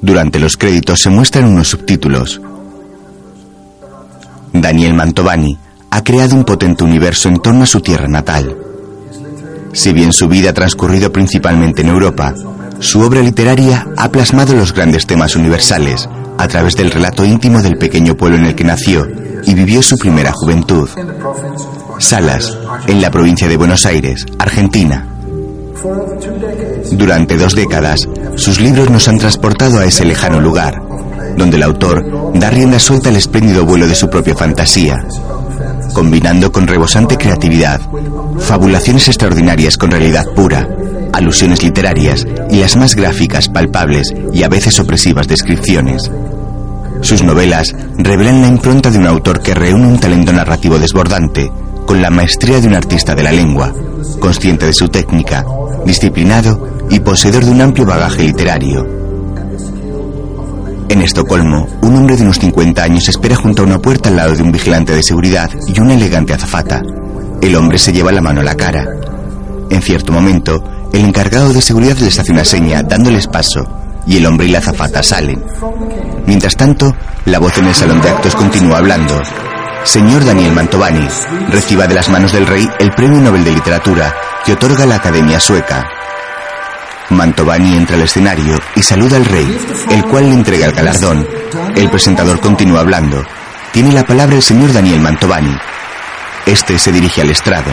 [0.00, 2.40] Durante los créditos se muestran unos subtítulos.
[4.52, 5.58] Daniel Mantovani
[5.90, 8.56] ha creado un potente universo en torno a su tierra natal.
[9.72, 12.34] Si bien su vida ha transcurrido principalmente en Europa,
[12.80, 16.08] su obra literaria ha plasmado los grandes temas universales
[16.38, 19.06] a través del relato íntimo del pequeño pueblo en el que nació
[19.44, 20.88] y vivió su primera juventud.
[21.98, 22.56] Salas,
[22.86, 25.17] en la provincia de Buenos Aires, Argentina.
[26.92, 30.82] Durante dos décadas, sus libros nos han transportado a ese lejano lugar,
[31.36, 34.96] donde el autor da rienda suelta al espléndido vuelo de su propia fantasía,
[35.92, 37.80] combinando con rebosante creatividad,
[38.38, 40.68] fabulaciones extraordinarias con realidad pura,
[41.12, 46.10] alusiones literarias y las más gráficas, palpables y a veces opresivas descripciones.
[47.00, 51.50] Sus novelas revelan la impronta de un autor que reúne un talento narrativo desbordante
[51.86, 53.72] con la maestría de un artista de la lengua,
[54.20, 55.44] consciente de su técnica,
[55.84, 58.86] disciplinado y poseedor de un amplio bagaje literario.
[60.88, 64.34] En Estocolmo, un hombre de unos 50 años espera junto a una puerta al lado
[64.34, 66.82] de un vigilante de seguridad y una elegante azafata.
[67.42, 68.86] El hombre se lleva la mano a la cara.
[69.68, 73.66] En cierto momento, el encargado de seguridad les hace una seña dándoles paso
[74.06, 75.44] y el hombre y la azafata salen.
[76.26, 76.94] Mientras tanto,
[77.26, 79.20] la voz en el salón de actos continúa hablando.
[79.84, 81.06] Señor Daniel Mantovani,
[81.50, 85.40] reciba de las manos del rey el Premio Nobel de Literatura que otorga la Academia
[85.40, 85.88] Sueca.
[87.10, 89.58] Mantovani entra al escenario y saluda al rey,
[89.90, 91.26] el cual le entrega el galardón.
[91.74, 93.24] El presentador continúa hablando.
[93.72, 95.56] Tiene la palabra el señor Daniel Mantovani.
[96.44, 97.70] Este se dirige al estrado.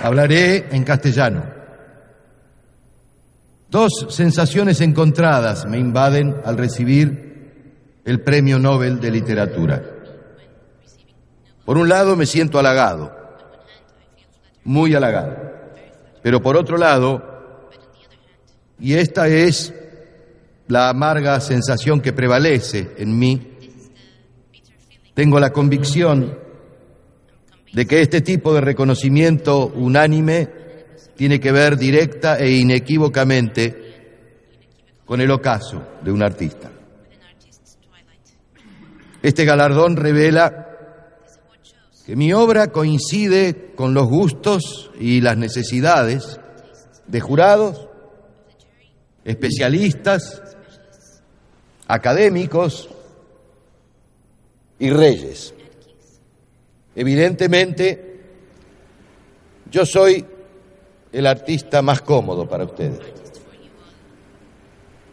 [0.00, 1.44] Hablaré en castellano.
[3.68, 7.27] Dos sensaciones encontradas me invaden al recibir
[8.08, 9.82] el Premio Nobel de Literatura.
[11.66, 13.14] Por un lado me siento halagado,
[14.64, 15.36] muy halagado,
[16.22, 17.68] pero por otro lado,
[18.80, 19.74] y esta es
[20.68, 23.58] la amarga sensación que prevalece en mí,
[25.12, 26.38] tengo la convicción
[27.74, 30.48] de que este tipo de reconocimiento unánime
[31.14, 33.76] tiene que ver directa e inequívocamente
[35.04, 36.70] con el ocaso de un artista.
[39.28, 40.70] Este galardón revela
[42.06, 46.40] que mi obra coincide con los gustos y las necesidades
[47.06, 47.88] de jurados,
[49.26, 50.42] especialistas,
[51.86, 52.88] académicos
[54.78, 55.52] y reyes.
[56.96, 58.22] Evidentemente,
[59.70, 60.24] yo soy
[61.12, 63.00] el artista más cómodo para ustedes.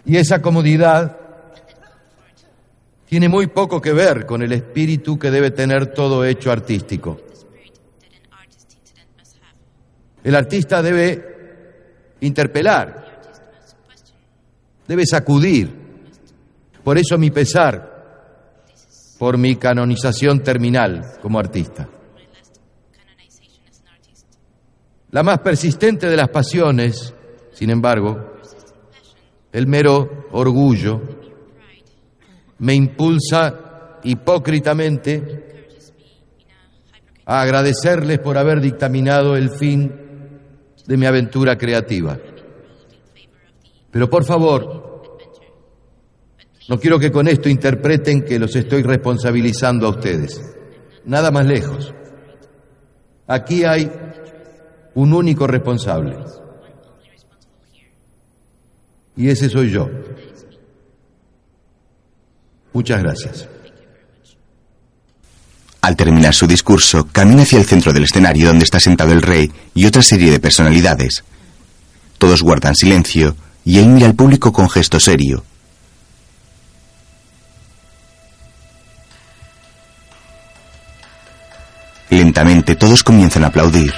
[0.05, 1.24] Y esa comodidad
[3.05, 7.19] tiene muy poco que ver con el espíritu que debe tener todo hecho artístico.
[10.23, 13.21] El artista debe interpelar,
[14.87, 15.85] debe sacudir.
[16.83, 17.95] Por eso mi pesar
[19.17, 21.87] por mi canonización terminal como artista.
[25.11, 27.13] La más persistente de las pasiones,
[27.53, 28.33] sin embargo,
[29.53, 31.01] el mero orgullo,
[32.59, 35.45] me impulsa hipócritamente
[37.25, 39.91] a agradecerles por haber dictaminado el fin
[40.85, 42.17] de mi aventura creativa.
[43.91, 45.07] Pero por favor,
[46.67, 50.41] no quiero que con esto interpreten que los estoy responsabilizando a ustedes.
[51.05, 51.93] Nada más lejos.
[53.27, 53.91] Aquí hay
[54.93, 56.17] un único responsable.
[59.15, 59.89] Y ese soy yo.
[62.75, 63.47] Muchas gracias.
[65.81, 69.49] Al terminar su discurso, camina hacia el centro del escenario donde está sentado el rey
[69.73, 71.23] y otra serie de personalidades.
[72.17, 75.45] Todos guardan silencio y él mira al público con gesto serio.
[82.09, 83.93] Lentamente todos comienzan a aplaudir.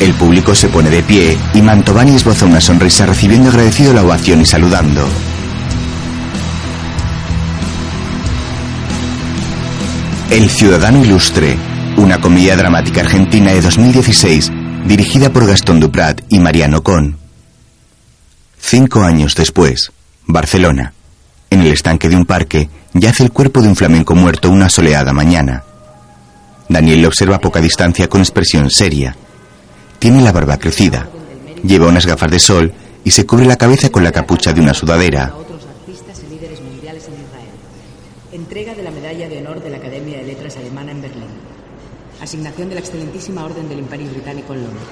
[0.00, 4.40] El público se pone de pie y Mantovani esboza una sonrisa recibiendo agradecido la ovación
[4.40, 5.06] y saludando.
[10.30, 11.58] El ciudadano ilustre,
[11.98, 14.50] una comedia dramática argentina de 2016
[14.86, 17.18] dirigida por Gastón Duprat y Mariano Con.
[18.58, 19.92] Cinco años después,
[20.26, 20.94] Barcelona.
[21.50, 25.12] En el estanque de un parque yace el cuerpo de un flamenco muerto una soleada
[25.12, 25.62] mañana.
[26.70, 29.14] Daniel le observa a poca distancia con expresión seria.
[30.00, 31.10] Tiene la barba crecida,
[31.62, 32.72] lleva unas gafas de sol
[33.04, 35.34] y se cubre la cabeza con la capucha de una sudadera.
[38.32, 41.28] Entrega de la Medalla de Honor de la Academia de Letras Alemana en Berlín.
[42.22, 44.88] Asignación de la Excelentísima Orden del Imperio Británico en Londres.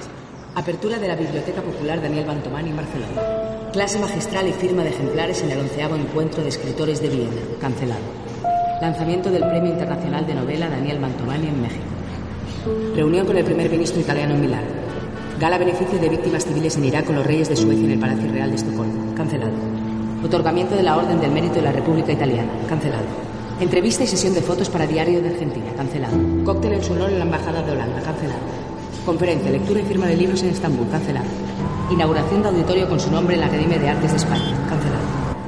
[0.55, 3.71] Apertura de la Biblioteca Popular Daniel Bantomani en Barcelona.
[3.73, 7.41] Clase magistral y firma de ejemplares en el onceavo Encuentro de Escritores de Viena.
[7.63, 8.03] Cancelado.
[8.83, 12.95] Lanzamiento del Premio Internacional de Novela Daniel Mantovani en México.
[12.95, 14.88] Reunión con el primer ministro italiano en Milán.
[15.39, 18.29] Gala beneficio de víctimas civiles en Irak con los reyes de Suecia en el Palacio
[18.33, 19.15] Real de Estocolmo.
[19.15, 19.53] Cancelado.
[20.25, 22.51] Otorgamiento de la Orden del Mérito de la República Italiana.
[22.69, 23.05] Cancelado.
[23.61, 25.67] Entrevista y sesión de fotos para Diario de Argentina.
[25.77, 26.17] Cancelado.
[26.45, 28.03] Cóctel en su honor en la Embajada de Holanda.
[28.03, 28.41] Cancelado.
[29.07, 30.89] Conferencia, lectura y firma de libros en Estambul.
[30.89, 31.29] Cancelado.
[31.93, 34.67] Inauguración de auditorio con su nombre en la Academia de Artes de España.
[34.69, 35.05] Cancelado.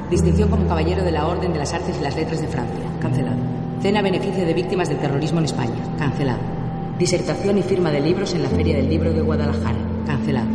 [0.09, 2.85] Distinción como Caballero de la Orden de las Artes y las Letras de Francia.
[3.01, 3.35] Cancelado.
[3.81, 5.75] Cena beneficio de víctimas del terrorismo en España.
[5.97, 6.60] Cancelado.
[6.97, 9.77] Disertación y firma de libros en la Feria del Libro de Guadalajara.
[10.05, 10.47] Cancelado.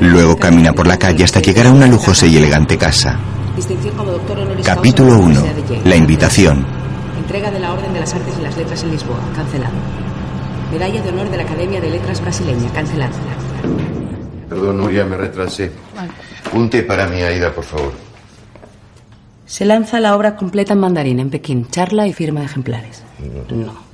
[0.00, 3.18] Luego camina por la calle hasta llegar a una lujosa y elegante casa.
[3.56, 5.26] Distinción como doctor honoris causa Capítulo de la 1.
[5.40, 5.88] Universidad de Yale.
[5.90, 6.66] La invitación.
[7.18, 9.20] Entrega de la Orden de las Artes y las Letras en Lisboa.
[9.34, 9.74] Cancelado.
[10.72, 12.70] Medalla de honor de la Academia de Letras brasileña.
[12.72, 13.14] Cancelado.
[14.48, 15.70] Perdón, Nuria, me retrasé.
[16.52, 17.92] Un té para mi Aida, por favor.
[19.46, 21.68] Se lanza la obra completa en mandarín en Pekín.
[21.70, 23.02] Charla y firma de ejemplares.
[23.50, 23.87] No.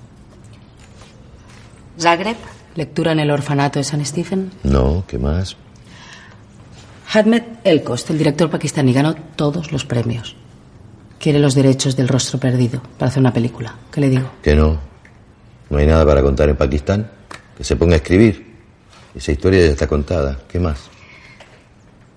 [1.99, 2.37] Zagreb.
[2.75, 4.51] Lectura en el orfanato de San Stephen.
[4.65, 5.57] No, ¿qué más?
[7.13, 10.35] Hadmet Elkost, el director pakistaní, ganó todos los premios.
[11.21, 13.77] Quiere los derechos del rostro perdido para hacer una película.
[13.93, 14.29] ¿Qué le digo?
[14.43, 14.79] Que no.
[15.71, 17.09] No hay nada para contar en Pakistán.
[17.57, 18.55] Que se ponga a escribir.
[19.15, 20.41] Esa historia ya está contada.
[20.49, 20.81] ¿Qué más?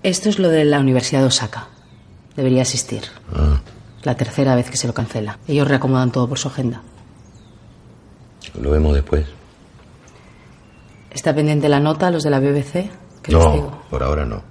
[0.02, 1.68] Esto es lo de la Universidad de Osaka.
[2.34, 3.02] Debería asistir.
[3.32, 3.60] Ah,
[4.02, 5.38] La tercera vez que se lo cancela.
[5.46, 6.82] Ellos reacomodan todo por su agenda.
[8.60, 9.24] lo vemos después.
[11.10, 12.90] ¿Está pendiente la nota, los de la BBC?
[13.22, 13.70] ¿Qué les digo?
[13.70, 14.42] No, por ahora no.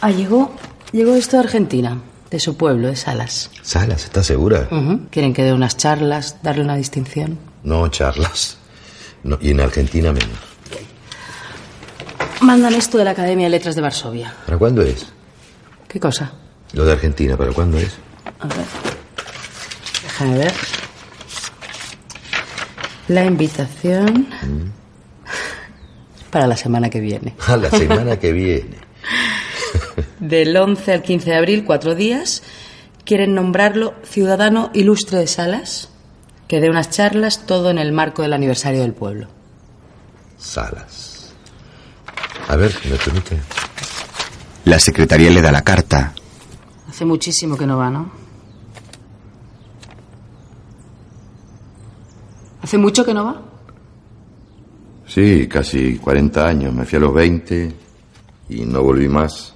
[0.00, 0.54] Ah, llegó,
[0.92, 3.50] llegó esto de Argentina, de su pueblo, de Salas.
[3.62, 4.68] Salas, ¿estás segura?
[5.10, 7.38] Quieren que dé unas charlas, darle una distinción.
[7.64, 8.58] No, charlas.
[9.24, 10.38] No, y en Argentina menos.
[12.40, 14.32] Mandan esto de la Academia de Letras de Varsovia.
[14.46, 15.06] ¿Para cuándo es?
[15.88, 16.32] ¿Qué cosa?
[16.72, 17.96] Lo de Argentina, ¿para cuándo es?
[18.38, 18.64] A ver.
[20.04, 20.52] Déjame ver.
[23.08, 24.26] La invitación.
[26.30, 27.34] Para la semana que viene.
[27.46, 28.76] A la semana que viene.
[30.20, 32.42] Del 11 al 15 de abril, cuatro días.
[33.04, 35.88] Quieren nombrarlo Ciudadano Ilustre de Salas,
[36.46, 39.28] que dé unas charlas, todo en el marco del aniversario del pueblo.
[40.36, 41.32] Salas.
[42.48, 43.38] A ver, si me permite.
[44.66, 46.12] La secretaria le da la carta.
[46.86, 48.17] Hace muchísimo que no va, ¿no?
[52.62, 53.42] ¿Hace mucho que no va?
[55.06, 56.74] Sí, casi 40 años.
[56.74, 57.72] Me fui a los 20
[58.50, 59.54] y no volví más.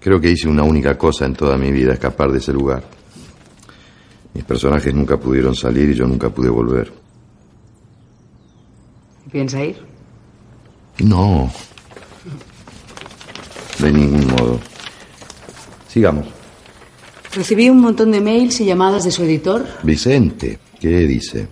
[0.00, 2.84] Creo que hice una única cosa en toda mi vida, escapar de ese lugar.
[4.34, 6.92] Mis personajes nunca pudieron salir y yo nunca pude volver.
[9.32, 9.76] ¿Piensa ir?
[10.98, 11.50] No.
[13.78, 14.60] De ningún modo.
[15.88, 16.26] Sigamos.
[17.34, 19.66] Recibí un montón de mails y llamadas de su editor.
[19.82, 21.48] Vicente, ¿qué dice?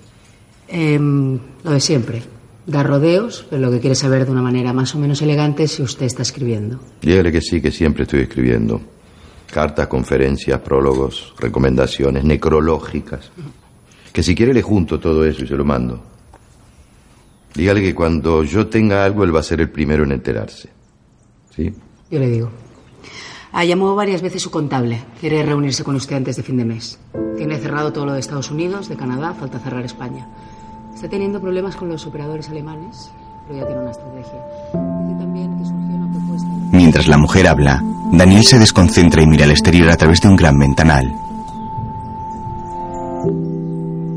[0.69, 2.23] Em, lo de siempre.
[2.67, 5.73] Da rodeos, pero lo que quiere saber de una manera más o menos elegante es
[5.73, 6.81] si usted está escribiendo.
[7.03, 8.81] Dígale que sí, que siempre estoy escribiendo.
[9.51, 13.31] Cartas, conferencias, prólogos, recomendaciones, necrológicas.
[14.13, 16.03] Que si quiere le junto todo eso y se lo mando.
[17.55, 20.71] Dígale que cuando yo tenga algo, él va a ser el primero en enterarse.
[21.55, 21.73] ¿Sí?
[22.11, 22.64] Yo le digo.
[23.57, 25.01] Ah, llamó varias veces su contable.
[25.21, 26.99] Quiere reunirse con usted antes de fin de mes.
[27.37, 30.27] Tiene cerrado todo lo de Estados Unidos, de Canadá, falta cerrar España.
[30.93, 33.13] Está teniendo problemas con los operadores alemanes,
[33.47, 34.41] pero ya tiene una estrategia.
[34.73, 36.49] Dice también que surgió una propuesta.
[36.73, 37.81] Mientras la mujer habla,
[38.13, 41.05] Daniel se desconcentra y mira al exterior a través de un gran ventanal.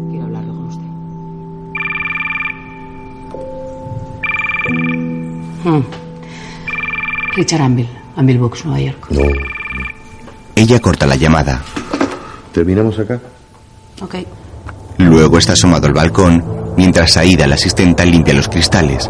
[0.09, 0.87] Quiero hablarlo con usted.
[5.63, 5.83] Hmm.
[7.35, 9.07] Richard Anvil, Books, Nueva York.
[9.11, 9.21] No.
[10.55, 11.61] Ella corta la llamada.
[12.51, 13.19] ¿Terminamos acá?
[14.01, 14.15] Ok.
[14.97, 16.43] Luego está asomado al balcón,
[16.75, 19.09] mientras Aida, la asistenta, limpia los cristales.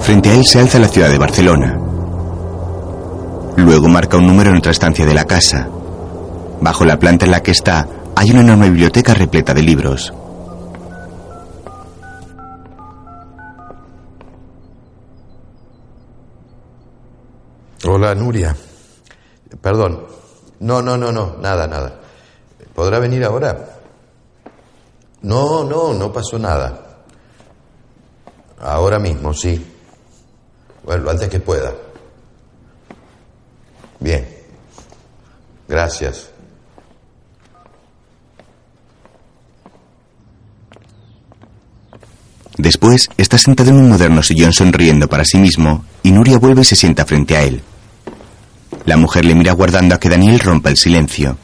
[0.00, 1.78] Frente a él se alza la ciudad de Barcelona.
[3.56, 5.68] Luego marca un número en otra estancia de la casa.
[6.60, 10.12] Bajo la planta en la que está, hay una enorme biblioteca repleta de libros.
[17.84, 18.56] Hola, Nuria.
[19.60, 20.06] Perdón.
[20.60, 21.36] No, no, no, no.
[21.40, 22.00] Nada, nada.
[22.74, 23.80] ¿Podrá venir ahora?
[25.22, 27.02] No, no, no pasó nada.
[28.60, 29.64] Ahora mismo, sí.
[30.84, 31.72] Bueno, antes que pueda.
[33.98, 34.28] Bien.
[35.68, 36.30] Gracias.
[42.58, 46.64] Después está sentado en un moderno sillón sonriendo para sí mismo y Nuria vuelve y
[46.64, 47.62] se sienta frente a él.
[48.84, 51.36] La mujer le mira guardando a que Daniel rompa el silencio.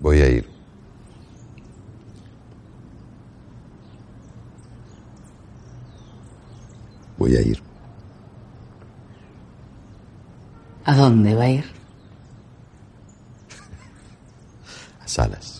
[0.00, 0.48] Voy a ir.
[7.16, 7.62] Voy a ir.
[10.84, 11.64] ¿A dónde va a ir?
[15.00, 15.55] A Salas.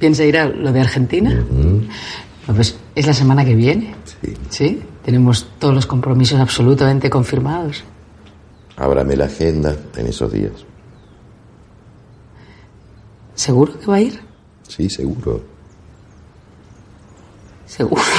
[0.00, 1.44] Piens- ¿Piensa ir a lo de Argentina?
[2.46, 3.94] Pues es la semana que viene.
[4.04, 4.34] Sí.
[4.48, 7.84] Sí, tenemos todos los compromisos absolutamente confirmados.
[8.76, 10.52] Ábrame la agenda en esos días.
[13.34, 14.20] ¿Seguro que va a ir?
[14.68, 15.42] Sí, seguro.
[17.66, 18.02] Seguro.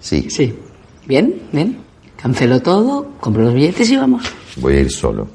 [0.00, 0.28] Sí.
[0.30, 0.54] Sí.
[1.06, 1.78] Bien, bien.
[2.16, 4.22] Cancelo todo, compro los billetes y vamos.
[4.56, 5.26] Voy a ir solo.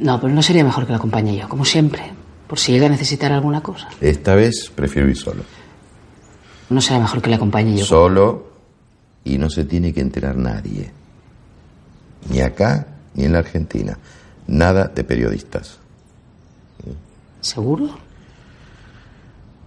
[0.00, 2.12] No, pero no sería mejor que la acompañe yo, como siempre.
[2.46, 3.88] Por si llega a necesitar alguna cosa.
[4.00, 5.42] Esta vez prefiero ir solo.
[6.70, 7.84] No será mejor que la acompañe yo.
[7.84, 8.48] Solo
[9.24, 10.90] y no se tiene que enterar nadie.
[12.30, 13.98] Ni acá ni en la Argentina.
[14.46, 15.78] Nada de periodistas.
[17.40, 17.90] ¿Seguro?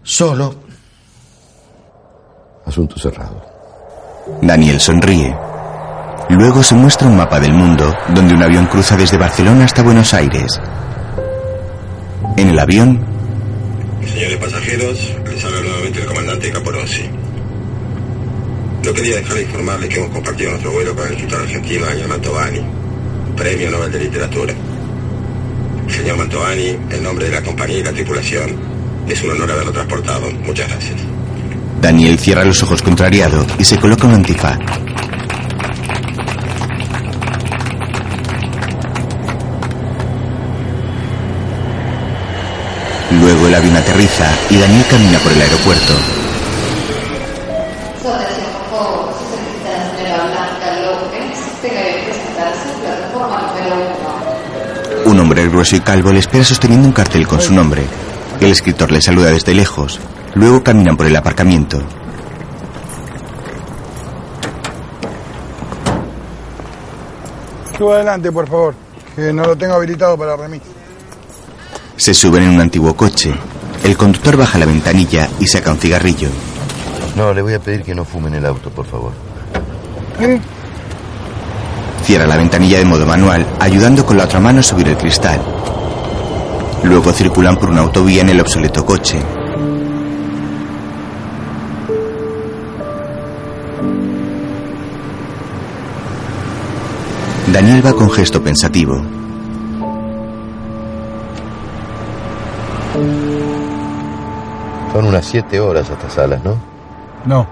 [0.03, 0.55] Solo.
[2.65, 3.45] Asunto cerrado.
[4.41, 5.35] Daniel sonríe.
[6.29, 10.13] Luego se muestra un mapa del mundo donde un avión cruza desde Barcelona hasta Buenos
[10.13, 10.59] Aires.
[12.37, 13.11] En el avión,
[14.07, 17.03] Señores pasajeros, les habla nuevamente el comandante Caporossi.
[18.83, 22.07] No quería dejar de informarles que hemos compartido nuestro vuelo con el escritor argentino Daniel
[22.07, 22.61] Mantovani,
[23.37, 24.53] Premio Nobel de Literatura.
[25.87, 28.55] Señor Mantovani, en nombre de la compañía y la tripulación,
[29.07, 30.31] es un honor haberlo transportado.
[30.45, 30.99] Muchas gracias.
[31.79, 34.57] Daniel cierra los ojos contrariado y se coloca un antifaz.
[43.19, 45.93] Luego el avión aterriza y Daniel camina por el aeropuerto.
[55.03, 57.83] Un hombre grueso y calvo le espera sosteniendo un cartel con su nombre.
[58.39, 59.99] El escritor le saluda desde lejos.
[60.35, 61.81] Luego caminan por el aparcamiento.
[67.77, 68.75] Suba adelante, por favor,
[69.13, 70.61] que no lo tengo habilitado para remis.
[72.01, 73.31] Se suben en un antiguo coche.
[73.83, 76.29] El conductor baja la ventanilla y saca un cigarrillo.
[77.15, 79.11] No, le voy a pedir que no fume en el auto, por favor.
[80.19, 80.39] ¿Eh?
[82.03, 85.39] Cierra la ventanilla de modo manual, ayudando con la otra mano a subir el cristal.
[86.81, 89.19] Luego circulan por una autovía en el obsoleto coche.
[97.53, 99.21] Daniel va con gesto pensativo.
[104.91, 106.55] Son unas siete horas hasta Salas, ¿no?
[107.25, 107.47] No,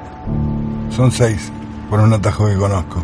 [0.89, 1.51] son seis,
[1.89, 3.03] por un atajo que conozco.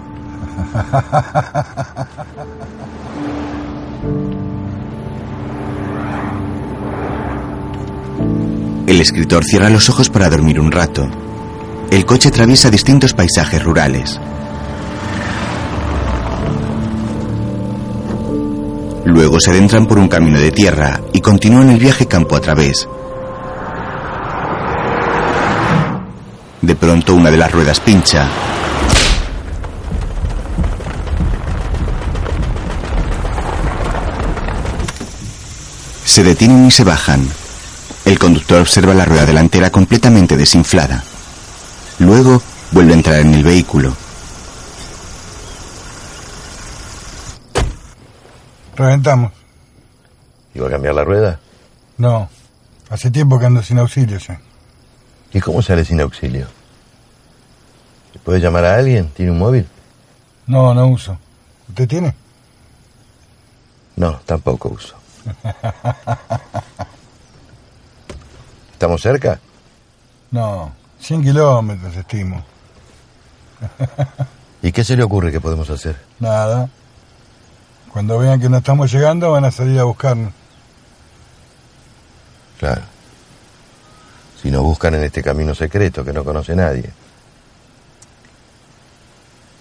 [8.87, 11.07] El escritor cierra los ojos para dormir un rato.
[11.89, 14.19] El coche atraviesa distintos paisajes rurales.
[19.05, 22.87] Luego se adentran por un camino de tierra y continúan el viaje campo a través.
[26.65, 28.27] De pronto una de las ruedas pincha.
[36.03, 37.29] Se detienen y se bajan.
[38.03, 41.03] El conductor observa la rueda delantera completamente desinflada.
[41.99, 42.41] Luego
[42.71, 43.95] vuelve a entrar en el vehículo.
[48.75, 49.31] Reventamos.
[50.55, 51.39] ¿Iba a cambiar la rueda?
[51.99, 52.27] No,
[52.89, 54.39] hace tiempo que ando sin auxilio ya.
[55.35, 56.47] ¿Y cómo sale sin auxilio?
[58.13, 59.09] ¿Se puede llamar a alguien?
[59.09, 59.67] ¿Tiene un móvil?
[60.47, 61.17] No, no uso.
[61.67, 62.15] ¿Usted tiene?
[63.97, 64.95] No, tampoco uso.
[68.71, 69.37] ¿Estamos cerca?
[70.31, 72.41] No, 100 kilómetros estimo.
[74.61, 75.97] ¿Y qué se le ocurre que podemos hacer?
[76.17, 76.69] Nada.
[77.91, 80.31] Cuando vean que no estamos llegando van a salir a buscarnos.
[82.57, 82.94] Claro.
[84.45, 86.87] Si nos buscan en este camino secreto que no conoce nadie.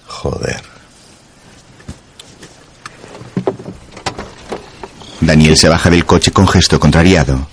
[0.06, 0.62] Joder.
[5.22, 7.46] Daniel se baja del coche con gesto contrariado.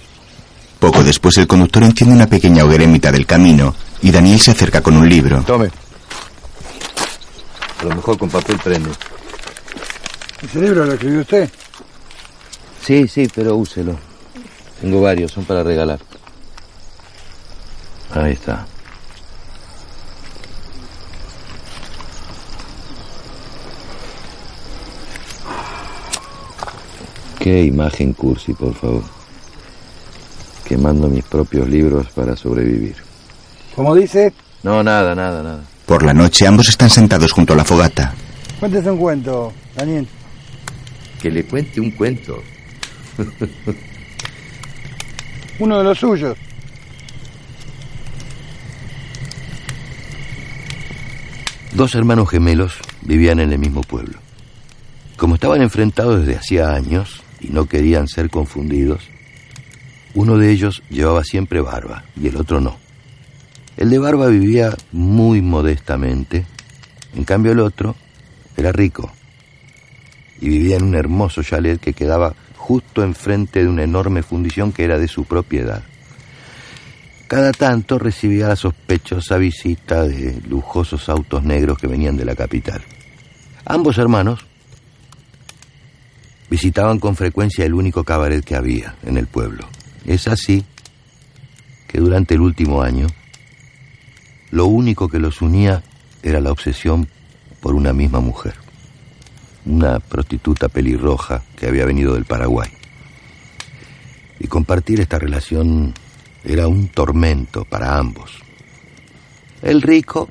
[0.77, 4.51] Poco después el conductor enciende una pequeña hoguera en mitad del camino y Daniel se
[4.51, 5.41] acerca con un libro.
[5.43, 5.71] Tome.
[7.79, 8.91] A lo mejor con papel prende.
[10.43, 11.49] ¿Ese libro lo escribió usted?
[12.85, 13.97] Sí, sí, pero úselo.
[14.81, 15.97] Tengo varios, son para regalar.
[18.13, 18.65] Ahí está.
[27.39, 29.03] Qué imagen cursi, por favor.
[30.63, 32.95] Quemando mis propios libros para sobrevivir.
[33.75, 34.31] ¿Cómo dice?
[34.63, 35.63] No, nada, nada, nada.
[35.85, 38.13] Por la noche ambos están sentados junto a la fogata.
[38.59, 40.07] Cuéntese un cuento, Daniel.
[41.19, 42.37] Que le cuente un cuento.
[45.59, 46.37] Uno de los suyos.
[51.73, 54.19] Dos hermanos gemelos vivían en el mismo pueblo.
[55.15, 59.07] Como estaban enfrentados desde hacía años y no querían ser confundidos,
[60.13, 62.77] uno de ellos llevaba siempre barba y el otro no.
[63.77, 66.45] El de barba vivía muy modestamente,
[67.15, 67.95] en cambio el otro
[68.57, 69.09] era rico
[70.41, 74.83] y vivía en un hermoso chalet que quedaba justo enfrente de una enorme fundición que
[74.83, 75.83] era de su propiedad.
[77.31, 82.81] Cada tanto recibía la sospechosa visita de lujosos autos negros que venían de la capital.
[83.63, 84.45] Ambos hermanos
[86.49, 89.65] visitaban con frecuencia el único cabaret que había en el pueblo.
[90.05, 90.65] Es así
[91.87, 93.07] que durante el último año,
[94.49, 95.83] lo único que los unía
[96.23, 97.07] era la obsesión
[97.61, 98.55] por una misma mujer,
[99.65, 102.71] una prostituta pelirroja que había venido del Paraguay.
[104.37, 105.93] Y compartir esta relación
[106.43, 108.31] era un tormento para ambos.
[109.61, 110.29] El rico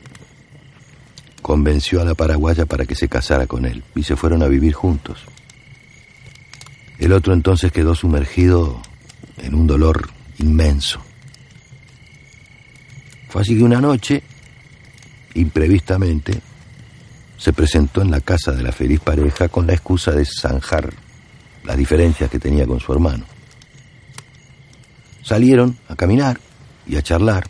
[1.42, 4.72] convenció a la paraguaya para que se casara con él y se fueron a vivir
[4.72, 5.24] juntos.
[6.98, 8.82] El otro entonces quedó sumergido
[9.38, 11.00] en un dolor inmenso.
[13.28, 14.22] Fue así que una noche,
[15.34, 16.40] imprevistamente,
[17.38, 20.92] se presentó en la casa de la feliz pareja con la excusa de zanjar
[21.64, 23.24] las diferencias que tenía con su hermano.
[25.22, 26.40] Salieron a caminar
[26.86, 27.46] y a charlar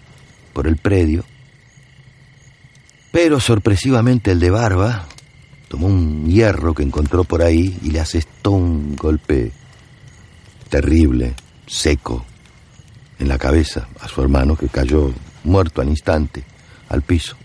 [0.52, 1.24] por el predio,
[3.12, 5.06] pero sorpresivamente el de barba
[5.68, 9.52] tomó un hierro que encontró por ahí y le asestó un golpe
[10.68, 11.35] terrible,
[11.66, 12.24] seco,
[13.18, 15.12] en la cabeza a su hermano que cayó
[15.44, 16.42] muerto al instante
[16.88, 17.37] al piso.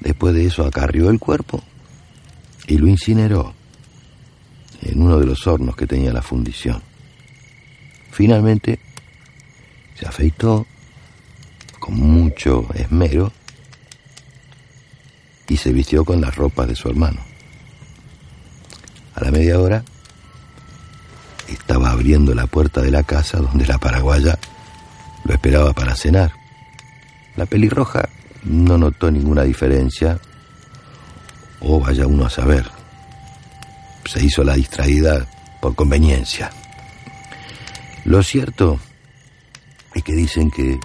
[0.00, 1.62] Después de eso acarrió el cuerpo
[2.66, 3.54] y lo incineró
[4.82, 6.82] en uno de los hornos que tenía la fundición.
[8.14, 8.78] Finalmente
[9.98, 10.68] se afeitó
[11.80, 13.32] con mucho esmero
[15.48, 17.20] y se vistió con las ropas de su hermano.
[19.16, 19.82] A la media hora
[21.48, 24.38] estaba abriendo la puerta de la casa donde la paraguaya
[25.24, 26.30] lo esperaba para cenar.
[27.34, 28.08] La pelirroja
[28.44, 30.20] no notó ninguna diferencia,
[31.58, 32.70] o vaya uno a saber.
[34.06, 35.26] Se hizo la distraída
[35.60, 36.52] por conveniencia.
[38.04, 38.78] Lo cierto
[39.94, 40.78] es que dicen que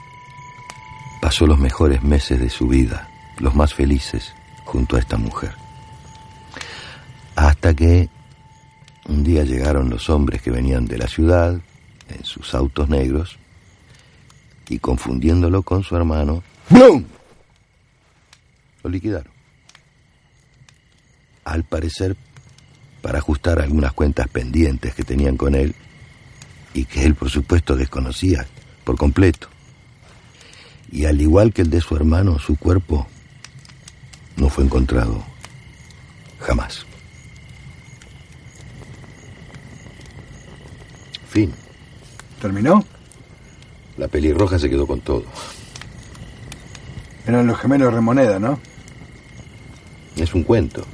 [1.22, 5.54] pasó los mejores meses de su vida, los más felices, junto a esta mujer.
[7.36, 8.10] Hasta que
[9.10, 11.60] un día llegaron los hombres que venían de la ciudad
[12.08, 13.38] en sus autos negros
[14.70, 17.04] y confundiéndolo con su hermano, ¡blum!
[18.82, 19.34] Lo liquidaron.
[21.44, 22.16] Al parecer,
[23.02, 25.76] para ajustar algunas cuentas pendientes que tenían con él
[26.74, 28.46] y que él, por supuesto, desconocía
[28.84, 29.48] por completo.
[30.92, 33.08] Y al igual que el de su hermano, su cuerpo
[34.38, 35.24] no fue encontrado
[36.40, 36.86] jamás.
[41.30, 41.54] Fin.
[42.42, 42.84] ¿Terminó?
[43.98, 45.26] La pelirroja se quedó con todo.
[47.28, 48.60] Eran los gemelos Remoneda, ¿no?
[50.16, 50.86] Es un cuento.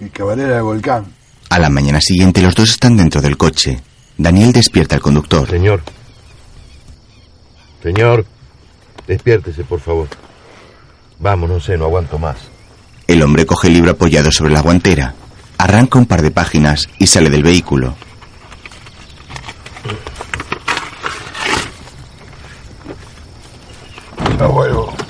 [0.00, 1.06] Y Cabalera de Volcán.
[1.48, 3.80] A la mañana siguiente los dos están dentro del coche.
[4.16, 5.48] Daniel despierta al conductor.
[5.48, 5.82] Señor.
[7.82, 8.24] Señor,
[9.06, 10.08] despiértese, por favor.
[11.18, 12.36] Vamos, no sé, no aguanto más.
[13.06, 15.14] El hombre coge el libro apoyado sobre la guantera,
[15.58, 17.94] arranca un par de páginas y sale del vehículo.
[24.38, 25.03] No vuelvo.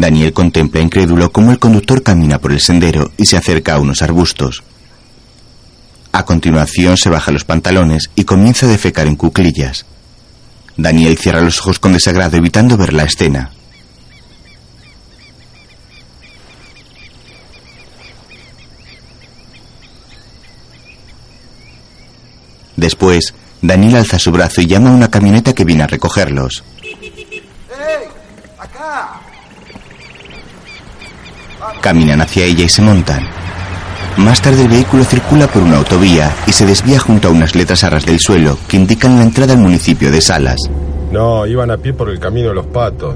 [0.00, 4.02] Daniel contempla incrédulo cómo el conductor camina por el sendero y se acerca a unos
[4.02, 4.62] arbustos.
[6.12, 9.86] A continuación se baja los pantalones y comienza a defecar en cuclillas.
[10.76, 13.50] Daniel cierra los ojos con desagrado evitando ver la escena.
[22.76, 26.62] Después, Daniel alza su brazo y llama a una camioneta que viene a recogerlos.
[26.80, 26.94] ¡Ey!
[28.56, 29.17] ¡Acá!
[31.80, 33.26] Caminan hacia ella y se montan.
[34.16, 37.84] Más tarde el vehículo circula por una autovía y se desvía junto a unas letras
[37.84, 40.58] a ras del suelo que indican la entrada al municipio de Salas.
[41.12, 43.14] No, iban a pie por el camino de los patos,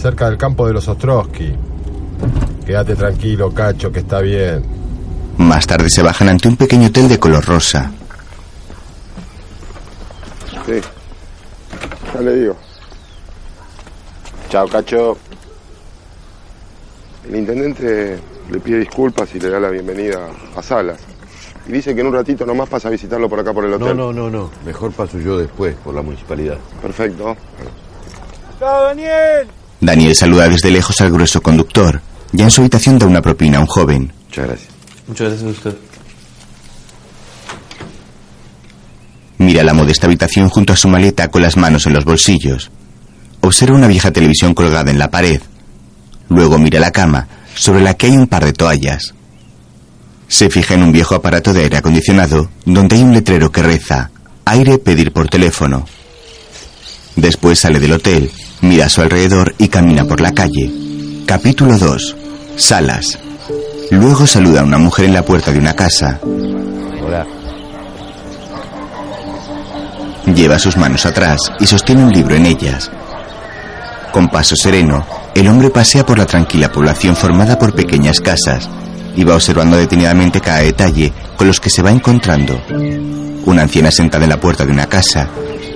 [0.00, 1.54] cerca del campo de los Ostrowski.
[2.66, 4.64] Quédate tranquilo, Cacho, que está bien.
[5.38, 7.90] Más tarde se bajan ante un pequeño hotel de color rosa.
[10.66, 10.80] Sí,
[12.12, 12.56] ya le digo.
[14.48, 15.16] Chao, Cacho.
[17.28, 18.18] El intendente
[18.50, 20.98] le pide disculpas y le da la bienvenida a Salas.
[21.66, 23.76] Y dice que en un ratito nomás pasa a visitarlo por acá por el No,
[23.76, 23.96] hotel.
[23.96, 24.50] no, no, no.
[24.66, 26.58] Mejor paso yo después por la municipalidad.
[26.82, 27.34] Perfecto.
[28.58, 29.46] ¡Chao, Daniel!
[29.80, 32.00] Daniel saluda desde lejos al grueso conductor.
[32.32, 34.12] Ya en su habitación da una propina a un joven.
[34.26, 34.70] Muchas gracias.
[35.06, 35.74] Muchas gracias a usted.
[39.38, 42.70] Mira la modesta habitación junto a su maleta con las manos en los bolsillos.
[43.40, 45.40] Observa una vieja televisión colgada en la pared.
[46.28, 49.14] Luego mira la cama, sobre la que hay un par de toallas.
[50.28, 54.10] Se fija en un viejo aparato de aire acondicionado, donde hay un letrero que reza,
[54.44, 55.86] aire pedir por teléfono.
[57.16, 58.30] Después sale del hotel,
[58.62, 60.70] mira a su alrededor y camina por la calle.
[61.26, 62.16] Capítulo 2.
[62.56, 63.18] Salas.
[63.90, 66.18] Luego saluda a una mujer en la puerta de una casa.
[66.22, 67.26] Hola.
[70.34, 72.90] Lleva sus manos atrás y sostiene un libro en ellas.
[74.10, 78.68] Con paso sereno, el hombre pasea por la tranquila población formada por pequeñas casas
[79.16, 82.60] y va observando detenidamente cada detalle con los que se va encontrando.
[83.44, 85.28] Una anciana sentada en la puerta de una casa,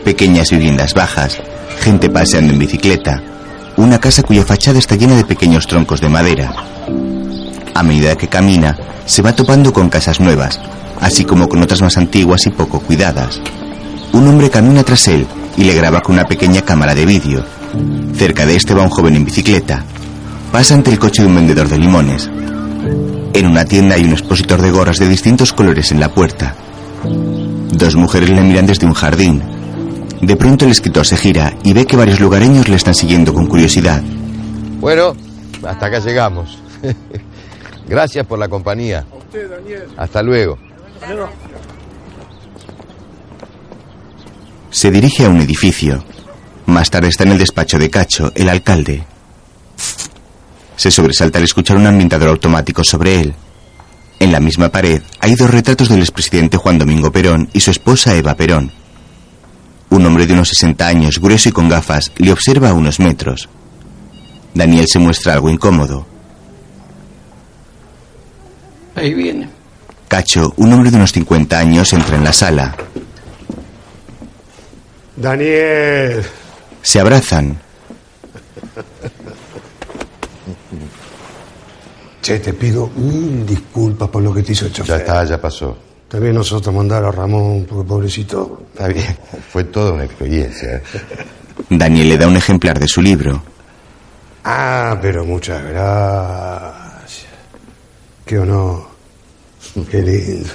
[0.04, 1.40] pequeñas viviendas bajas,
[1.80, 3.22] gente paseando en bicicleta,
[3.76, 6.54] una casa cuya fachada está llena de pequeños troncos de madera.
[7.74, 10.60] A medida que camina, se va topando con casas nuevas,
[11.00, 13.40] así como con otras más antiguas y poco cuidadas.
[14.12, 17.57] Un hombre camina tras él y le graba con una pequeña cámara de vídeo.
[18.14, 19.84] Cerca de este va un joven en bicicleta.
[20.52, 22.30] Pasa ante el coche de un vendedor de limones.
[23.34, 26.54] En una tienda hay un expositor de gorras de distintos colores en la puerta.
[27.04, 29.42] Dos mujeres le miran desde un jardín.
[30.20, 33.46] De pronto el escritor se gira y ve que varios lugareños le están siguiendo con
[33.46, 34.02] curiosidad.
[34.80, 35.14] Bueno,
[35.62, 36.58] hasta acá llegamos.
[37.88, 39.04] Gracias por la compañía.
[39.96, 40.58] Hasta luego.
[44.70, 46.02] Se dirige a un edificio.
[46.78, 49.02] Más tarde está en el despacho de Cacho, el alcalde.
[50.76, 53.34] Se sobresalta al escuchar un ambientador automático sobre él.
[54.20, 58.14] En la misma pared hay dos retratos del expresidente Juan Domingo Perón y su esposa
[58.14, 58.70] Eva Perón.
[59.90, 63.48] Un hombre de unos 60 años, grueso y con gafas, le observa a unos metros.
[64.54, 66.06] Daniel se muestra algo incómodo.
[68.94, 69.48] Ahí viene.
[70.06, 72.76] Cacho, un hombre de unos 50 años, entra en la sala.
[75.16, 76.24] Daniel.
[76.82, 77.58] Se abrazan.
[82.22, 84.96] Che, te pido mil disculpas por lo que te hizo el chofer.
[84.96, 85.76] Ya está, ya pasó.
[86.08, 88.62] También nosotros mandar a Ramón, porque pobrecito.
[88.72, 89.16] Está bien.
[89.52, 90.82] Fue toda una experiencia.
[91.68, 93.42] Daniel le da un ejemplar de su libro.
[94.44, 97.26] Ah, pero muchas gracias.
[98.24, 98.86] Qué honor.
[99.90, 100.48] Qué lindo.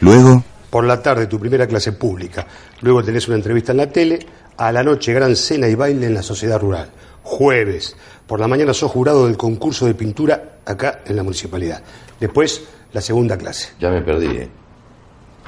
[0.00, 2.46] Luego, Por la tarde tu primera clase pública.
[2.80, 4.18] Luego tenés una entrevista en la tele.
[4.56, 6.90] A la noche gran cena y baile en la sociedad rural.
[7.22, 7.96] Jueves.
[8.26, 11.82] Por la mañana sos jurado del concurso de pintura acá en la municipalidad.
[12.18, 13.70] Después la segunda clase.
[13.78, 14.48] Ya me perdí, ¿eh?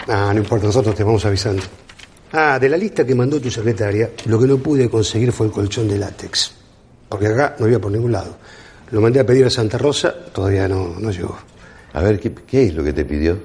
[0.06, 1.62] Ah, no importa, nosotros te vamos avisando.
[2.32, 5.52] Ah, de la lista que mandó tu secretaria, lo que no pude conseguir fue el
[5.52, 6.52] colchón de látex.
[7.08, 8.36] Porque acá no había por ningún lado.
[8.90, 11.38] Lo mandé a pedir a Santa Rosa, todavía no, no llegó.
[11.94, 13.38] A ver, ¿qué, ¿qué es lo que te pidió?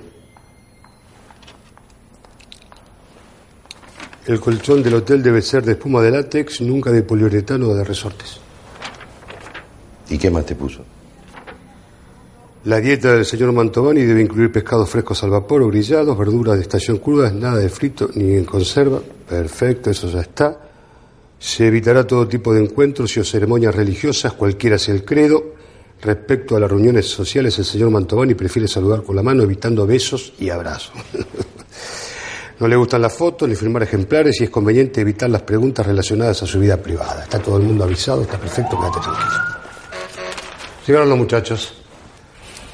[4.25, 7.83] El colchón del hotel debe ser de espuma de látex, nunca de poliuretano o de
[7.83, 8.39] resortes.
[10.09, 10.85] ¿Y qué más te puso?
[12.63, 16.61] La dieta del señor Mantovani debe incluir pescados frescos al vapor o grillados, verduras de
[16.61, 19.01] estación crudas, nada de frito ni en conserva.
[19.27, 20.57] Perfecto, eso ya está.
[21.37, 25.55] Se evitará todo tipo de encuentros y o ceremonias religiosas, cualquiera sea el credo.
[26.01, 30.33] Respecto a las reuniones sociales, el señor Mantovani prefiere saludar con la mano, evitando besos
[30.39, 30.93] y abrazos.
[32.59, 36.43] no le gustan las fotos ni firmar ejemplares y es conveniente evitar las preguntas relacionadas
[36.43, 37.23] a su vida privada.
[37.23, 39.53] Está todo el mundo avisado, está perfecto, quédate tranquilo.
[40.85, 41.73] Llegaron los muchachos.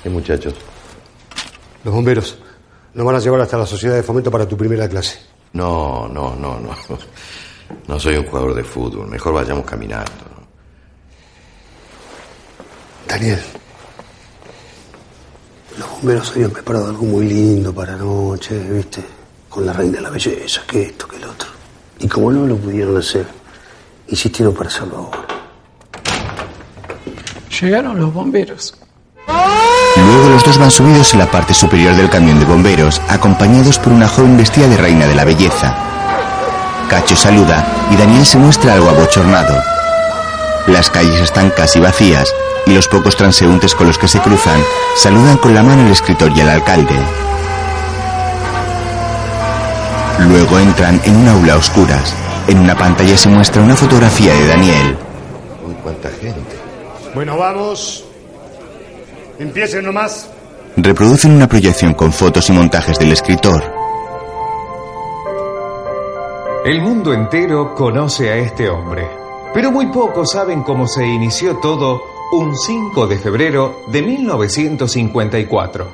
[0.03, 0.53] ¿Qué muchachos?
[1.83, 2.37] Los bomberos
[2.93, 5.19] nos van a llevar hasta la sociedad de fomento para tu primera clase.
[5.53, 6.75] No, no, no, no.
[7.87, 9.07] No soy un jugador de fútbol.
[9.07, 10.11] Mejor vayamos caminando.
[13.07, 13.39] Daniel,
[15.77, 19.18] los bomberos habían preparado algo muy lindo para anoche, ¿viste?
[19.49, 21.49] Con la reina de la belleza, que esto, que el otro.
[21.99, 23.25] Y como no lo pudieron hacer,
[24.07, 25.27] insistieron para hacerlo ahora.
[27.59, 28.75] Llegaron los bomberos.
[29.95, 33.91] Luego los dos van subidos en la parte superior del camión de bomberos, acompañados por
[33.91, 35.75] una joven vestida de reina de la belleza.
[36.87, 39.61] Cacho saluda y Daniel se muestra algo abochornado.
[40.67, 42.33] Las calles están casi vacías
[42.65, 44.61] y los pocos transeúntes con los que se cruzan
[44.95, 46.95] saludan con la mano al escritor y al alcalde.
[50.27, 52.13] Luego entran en un aula a oscuras.
[52.47, 54.97] En una pantalla se muestra una fotografía de Daniel.
[55.65, 56.57] Uy, cuánta gente.
[57.15, 58.05] Bueno, vamos.
[59.39, 60.29] Empiecen nomás.
[60.75, 63.63] Reproducen una proyección con fotos y montajes del escritor.
[66.65, 69.07] El mundo entero conoce a este hombre,
[69.53, 72.01] pero muy pocos saben cómo se inició todo
[72.31, 75.87] un 5 de febrero de 1954.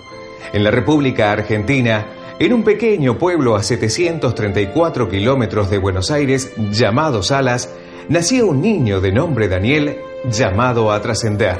[0.54, 7.24] En la República Argentina, en un pequeño pueblo a 734 kilómetros de Buenos Aires llamado
[7.24, 7.74] Salas,
[8.10, 9.98] nacía un niño de nombre Daniel
[10.30, 11.58] llamado a trascender.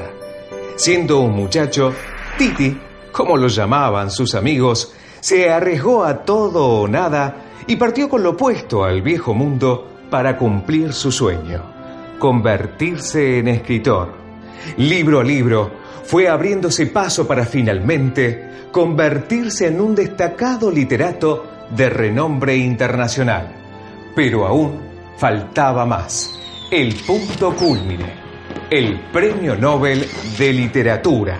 [0.76, 1.94] Siendo un muchacho,
[2.38, 2.78] Titi,
[3.12, 8.32] como lo llamaban sus amigos, se arriesgó a todo o nada y partió con lo
[8.32, 11.64] opuesto al viejo mundo para cumplir su sueño,
[12.20, 14.14] convertirse en escritor.
[14.78, 15.72] Libro a libro,
[16.06, 23.52] fue abriéndose paso para finalmente convertirse en un destacado literato de renombre internacional.
[24.16, 24.80] Pero aún
[25.18, 26.40] faltaba más,
[26.72, 28.14] el punto culmine,
[28.70, 30.06] el Premio Nobel
[30.38, 31.38] de Literatura.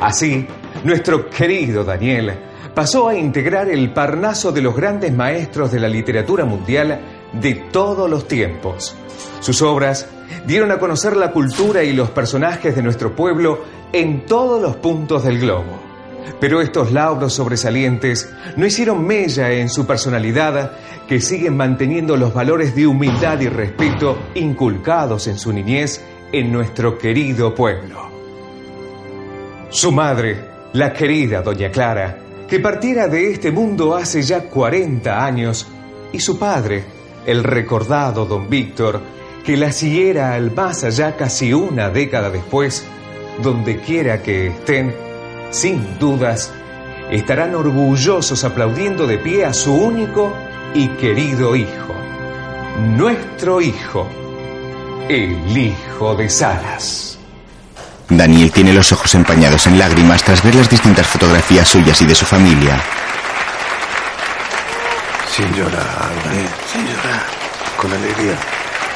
[0.00, 0.46] Así,
[0.84, 2.32] nuestro querido Daniel
[2.74, 7.00] pasó a integrar el parnaso de los grandes maestros de la literatura mundial
[7.32, 8.96] de todos los tiempos.
[9.40, 10.08] Sus obras
[10.46, 15.24] dieron a conocer la cultura y los personajes de nuestro pueblo en todos los puntos
[15.24, 15.90] del globo.
[16.38, 20.72] Pero estos lauros sobresalientes no hicieron mella en su personalidad,
[21.08, 26.98] que siguen manteniendo los valores de humildad y respeto inculcados en su niñez en nuestro
[26.98, 28.08] querido pueblo.
[29.70, 35.66] Su madre, la querida Doña Clara, que partiera de este mundo hace ya 40 años,
[36.12, 36.84] y su padre,
[37.26, 39.00] el recordado don Víctor,
[39.44, 42.86] que la siguiera al más allá casi una década después,
[43.42, 44.94] donde quiera que estén,
[45.50, 46.52] sin dudas,
[47.10, 50.32] estarán orgullosos aplaudiendo de pie a su único
[50.74, 51.94] y querido hijo,
[52.96, 54.06] nuestro hijo,
[55.08, 57.18] el hijo de Saras.
[58.08, 62.14] Daniel tiene los ojos empañados en lágrimas tras ver las distintas fotografías suyas y de
[62.14, 62.82] su familia.
[65.30, 67.22] Sin llorar, Daniel, llorar.
[67.76, 68.36] Con alegría.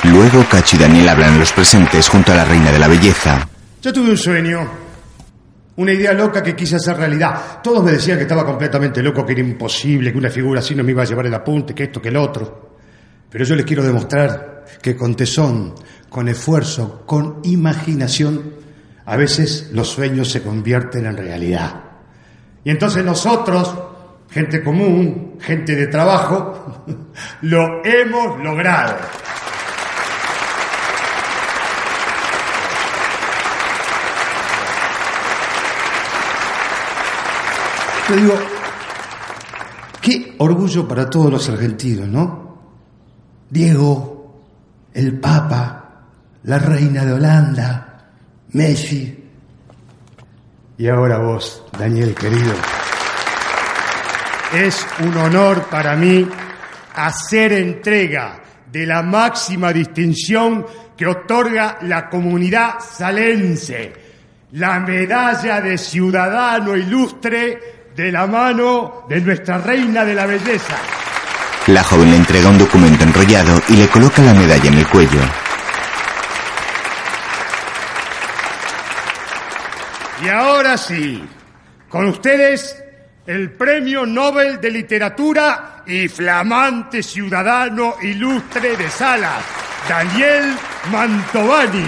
[0.05, 3.49] Luego Cacho y Daniel hablan a los presentes junto a la reina de la belleza.
[3.83, 4.85] Yo tuve un sueño.
[5.77, 7.61] Una idea loca que quise hacer realidad.
[7.63, 10.85] Todos me decían que estaba completamente loco, que era imposible, que una figura así no
[10.85, 12.77] me iba a llevar el apunte, que esto, que el otro.
[13.29, 15.75] Pero yo les quiero demostrar que con tesón,
[16.09, 18.55] con esfuerzo, con imaginación,
[19.07, 21.83] a veces los sueños se convierten en realidad.
[22.63, 23.75] Y entonces nosotros,
[24.35, 26.85] gente común, gente de trabajo,
[27.43, 28.97] lo hemos logrado.
[38.09, 38.35] Yo digo,
[40.01, 42.59] qué orgullo para todos los argentinos, ¿no?
[43.49, 44.43] Diego,
[44.93, 46.07] el Papa,
[46.43, 48.09] la Reina de Holanda,
[48.51, 49.31] Messi.
[50.77, 52.53] Y ahora vos, Daniel querido.
[54.55, 56.29] Es un honor para mí
[56.95, 58.41] hacer entrega
[58.71, 60.65] de la máxima distinción
[60.97, 63.93] que otorga la comunidad salense,
[64.53, 70.77] la medalla de ciudadano ilustre de la mano de nuestra reina de la belleza.
[71.67, 75.21] La joven le entrega un documento enrollado y le coloca la medalla en el cuello.
[80.23, 81.25] Y ahora sí,
[81.89, 82.84] con ustedes
[83.27, 89.43] el Premio Nobel de Literatura y flamante ciudadano ilustre de Salas,
[89.89, 90.55] Daniel
[90.93, 91.87] Mantovani.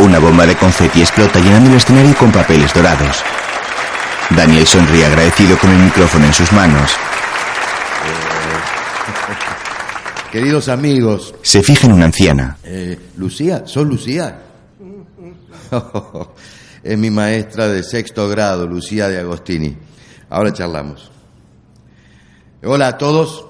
[0.00, 3.22] Una bomba de confeti explota llenando el escenario con papeles dorados.
[4.30, 6.96] Daniel sonríe agradecido con el micrófono en sus manos.
[10.30, 11.34] Queridos amigos.
[11.42, 12.56] Se fija en una anciana.
[12.62, 14.42] Eh, Lucía, ¿sos Lucía?
[16.82, 19.76] es mi maestra de sexto grado, Lucía de Agostini.
[20.28, 21.10] Ahora charlamos.
[22.62, 23.46] Hola a todos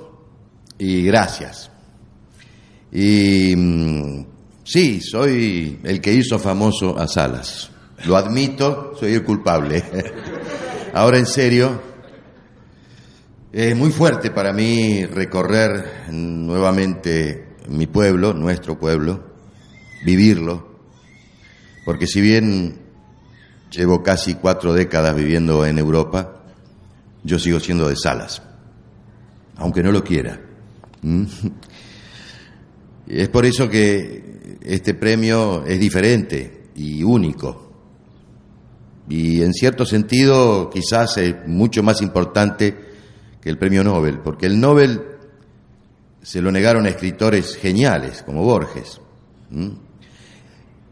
[0.79, 1.71] y gracias.
[2.93, 4.27] Y mm,
[4.65, 7.71] sí, soy el que hizo famoso a Salas.
[8.05, 9.83] Lo admito, soy el culpable.
[10.95, 11.91] Ahora en serio,
[13.53, 19.25] Es muy fuerte para mí recorrer nuevamente mi pueblo, nuestro pueblo,
[20.05, 20.69] vivirlo,
[21.85, 22.80] porque si bien
[23.71, 26.43] llevo casi cuatro décadas viviendo en Europa,
[27.23, 28.43] yo sigo siendo de Salas,
[29.57, 30.41] aunque no lo quiera.
[31.03, 31.25] ¿Mm?
[33.07, 37.69] Es por eso que este premio es diferente y único.
[39.09, 42.77] Y en cierto sentido quizás es mucho más importante
[43.41, 45.03] que el premio Nobel, porque el Nobel
[46.23, 49.01] se lo negaron a escritores geniales como Borges.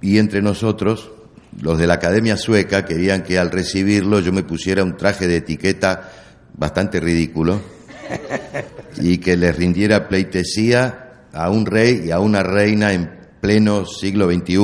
[0.00, 1.12] Y entre nosotros,
[1.60, 5.36] los de la Academia Sueca querían que al recibirlo yo me pusiera un traje de
[5.36, 6.12] etiqueta
[6.56, 7.60] bastante ridículo
[9.00, 14.30] y que les rindiera pleitesía a un rey y a una reina en pleno siglo
[14.30, 14.58] XXI.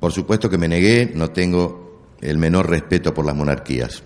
[0.00, 4.02] Por supuesto que me negué, no tengo el menor respeto por las monarquías.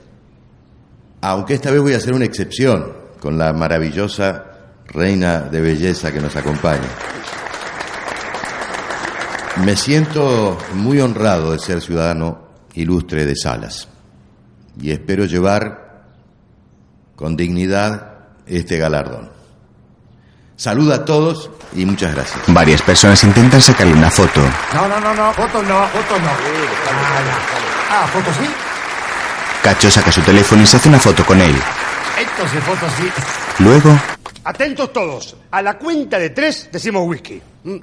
[1.21, 4.45] Aunque esta vez voy a hacer una excepción con la maravillosa
[4.87, 7.18] reina de belleza que nos acompaña.
[9.65, 13.89] Me siento muy honrado de ser ciudadano ilustre de Salas
[14.81, 16.05] y espero llevar
[17.17, 18.13] con dignidad
[18.47, 19.31] este galardón.
[20.57, 22.41] Saluda a todos y muchas gracias.
[22.49, 24.41] Varias personas intentan sacarle una foto.
[24.75, 26.31] No, no, no, no, foto no, foto no.
[27.91, 28.49] Ah, foto sí.
[29.63, 31.55] Cacho saca su teléfono y se hace una foto con él.
[32.19, 33.09] Entonces, foto sí.
[33.63, 33.99] Luego,
[34.49, 35.37] Atentos todos.
[35.51, 37.39] A la cuenta de tres decimos whisky.
[37.65, 37.77] Mm.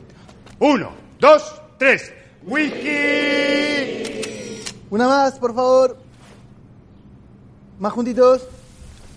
[0.59, 2.13] Uno, dos, tres.
[2.43, 2.85] Whisky.
[4.89, 5.97] Una más, por favor.
[7.79, 8.41] Más juntitos.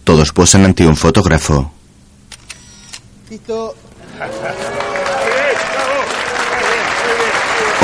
[0.05, 1.71] todos posan ante un fotógrafo.
[3.31, 3.75] Listo.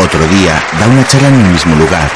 [0.02, 2.10] Otro día, da una charla en el mismo lugar.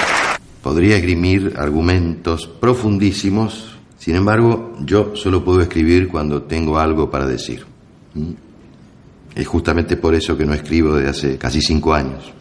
[0.62, 7.64] Podría esgrimir argumentos profundísimos, sin embargo, yo solo puedo escribir cuando tengo algo para decir.
[8.14, 8.33] ¿Mm?
[9.35, 12.33] Es justamente por eso que no escribo desde hace casi cinco años.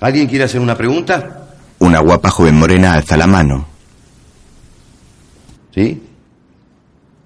[0.00, 1.48] ¿Alguien quiere hacer una pregunta?
[1.80, 3.66] Una guapa joven morena alza la mano.
[5.74, 6.02] ¿Sí?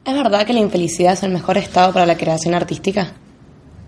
[0.04, 3.12] ¿Es verdad que la infelicidad es el mejor estado para la creación artística?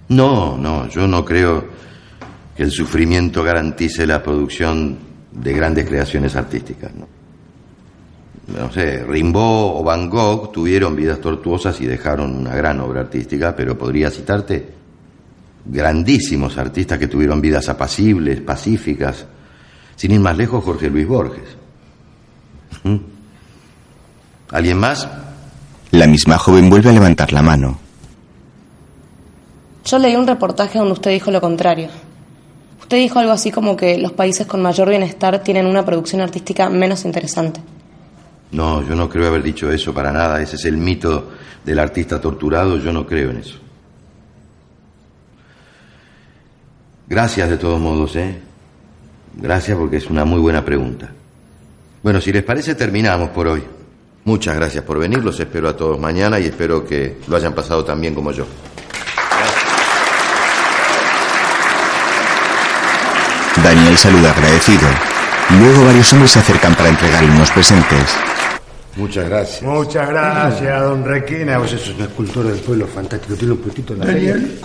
[0.09, 1.65] No, no, yo no creo
[2.57, 4.99] que el sufrimiento garantice la producción
[5.33, 6.93] de grandes creaciones artísticas.
[6.95, 7.09] No,
[8.47, 13.57] no sé, Rimbaud o Van Gogh tuvieron vidas tortuosas y dejaron una gran obra artística,
[13.57, 14.84] pero podría citarte
[15.65, 19.27] grandísimos artistas que tuvieron vidas apacibles, pacíficas.
[19.97, 21.57] Sin ir más lejos, Jorge Luis Borges.
[24.51, 25.09] ¿Alguien más?
[25.93, 27.79] La misma joven vuelve a levantar la mano.
[29.85, 31.89] Yo leí un reportaje donde usted dijo lo contrario.
[32.81, 36.69] Usted dijo algo así como que los países con mayor bienestar tienen una producción artística
[36.69, 37.61] menos interesante.
[38.53, 40.41] No, yo no creo haber dicho eso para nada.
[40.41, 41.31] Ese es el mito
[41.65, 42.79] del artista torturado.
[42.79, 43.59] Yo no creo en eso.
[47.07, 48.41] Gracias de todos modos, ¿eh?
[49.35, 51.11] Gracias porque es una muy buena pregunta.
[52.03, 53.63] Bueno, si les parece, terminamos por hoy.
[54.25, 55.23] Muchas gracias por venir.
[55.23, 58.47] Los espero a todos mañana y espero que lo hayan pasado tan bien como yo.
[63.63, 64.89] Daniel saluda agradecido.
[65.59, 68.17] Luego varios hombres se acercan para entregarle unos presentes.
[68.97, 69.63] Muchas gracias.
[69.63, 71.59] Muchas gracias, don Requena.
[71.59, 73.35] Vos sos una escultora del pueblo fantástico.
[73.35, 74.61] Tiene un puestito en la Daniel,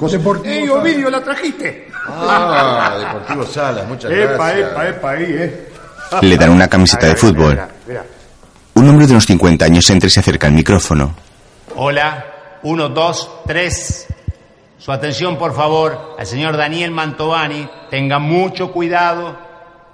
[0.46, 1.88] ¡Ey, Ovidio, la trajiste!
[2.08, 4.72] Ah, Deportivo Salas, muchas Epa, gracias.
[4.72, 5.70] epa, epa, ahí, eh.
[6.22, 7.60] Le dan una camiseta de fútbol.
[8.76, 11.14] Un hombre de unos 50 años entra y se acerca al micrófono.
[11.76, 12.26] Hola,
[12.64, 14.08] uno, dos, tres.
[14.78, 17.68] Su atención, por favor, al señor Daniel Mantovani.
[17.90, 19.38] Tenga mucho cuidado.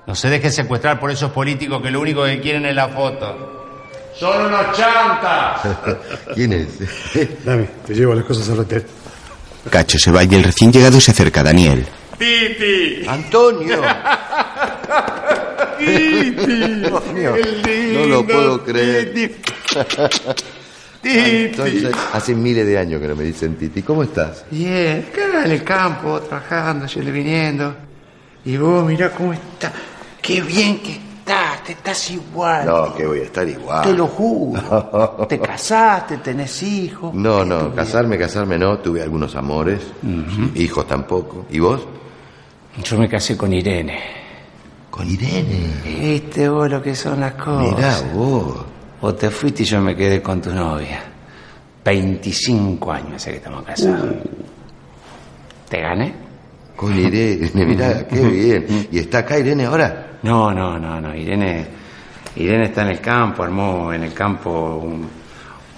[0.06, 3.55] No se deje secuestrar por esos políticos que lo único que quieren es la foto.
[4.20, 5.62] Son unos chantas.
[6.36, 6.68] ¿Quién es?
[7.46, 8.86] Dame, te llevo las cosas al hotel.
[9.70, 11.86] Cacho se va y el recién llegado se acerca a Daniel.
[12.18, 13.06] Titi.
[13.08, 13.82] Antonio.
[15.78, 16.46] Titi.
[16.46, 19.14] Dios mío, Qué no lo lindo, puedo creer.
[19.14, 19.36] Titi.
[21.02, 21.18] Titi.
[21.18, 23.82] Entonces, hace miles de años que no me dicen Titi.
[23.82, 24.46] ¿Cómo estás?
[24.50, 27.76] Bien, acá en el campo, trabajando, yendo y viniendo.
[28.46, 29.74] Y vos, mirá cómo está.
[30.22, 32.66] Qué bien que estás, te estás igual.
[32.66, 33.84] No, que voy a estar igual.
[33.84, 35.26] Te lo juro.
[35.30, 37.14] Te casaste, tenés hijos.
[37.14, 38.78] No, no, casarme, casarme no.
[38.80, 39.82] Tuve algunos amores.
[40.54, 41.46] Hijos tampoco.
[41.50, 41.86] ¿Y vos?
[42.84, 44.00] Yo me casé con Irene.
[44.92, 45.72] ¿Con Irene?
[45.84, 47.76] ¿Viste vos lo que son las cosas?
[47.76, 48.66] Mirá vos.
[49.02, 51.04] Vos te fuiste y yo me quedé con tu novia.
[51.84, 54.16] 25 años hace que estamos casados.
[55.70, 56.14] ¿Te gané?
[56.76, 58.88] Con Irene, mirá, qué bien.
[58.92, 60.15] ¿Y está acá Irene ahora?
[60.26, 61.16] No, no, no, no.
[61.16, 61.68] Irene
[62.38, 65.08] Irene está en el campo, armó en el campo, un-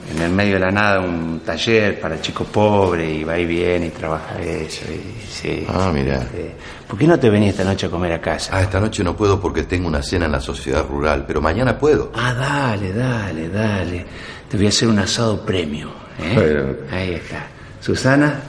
[0.09, 3.87] en el medio de la nada, un taller para chicos pobres y va y viene
[3.87, 4.85] y trabaja eso.
[4.89, 6.21] Y, sí, Ah, mira.
[6.21, 6.49] sí.
[6.87, 8.51] ¿Por qué no te venís esta noche a comer a casa?
[8.55, 11.77] Ah, esta noche no puedo porque tengo una cena en la sociedad rural, pero mañana
[11.77, 12.11] puedo.
[12.15, 14.05] Ah, dale, dale, dale.
[14.49, 15.91] Te voy a hacer un asado premio.
[16.19, 16.85] ¿eh?
[16.91, 17.45] Ahí está.
[17.81, 18.39] Susana,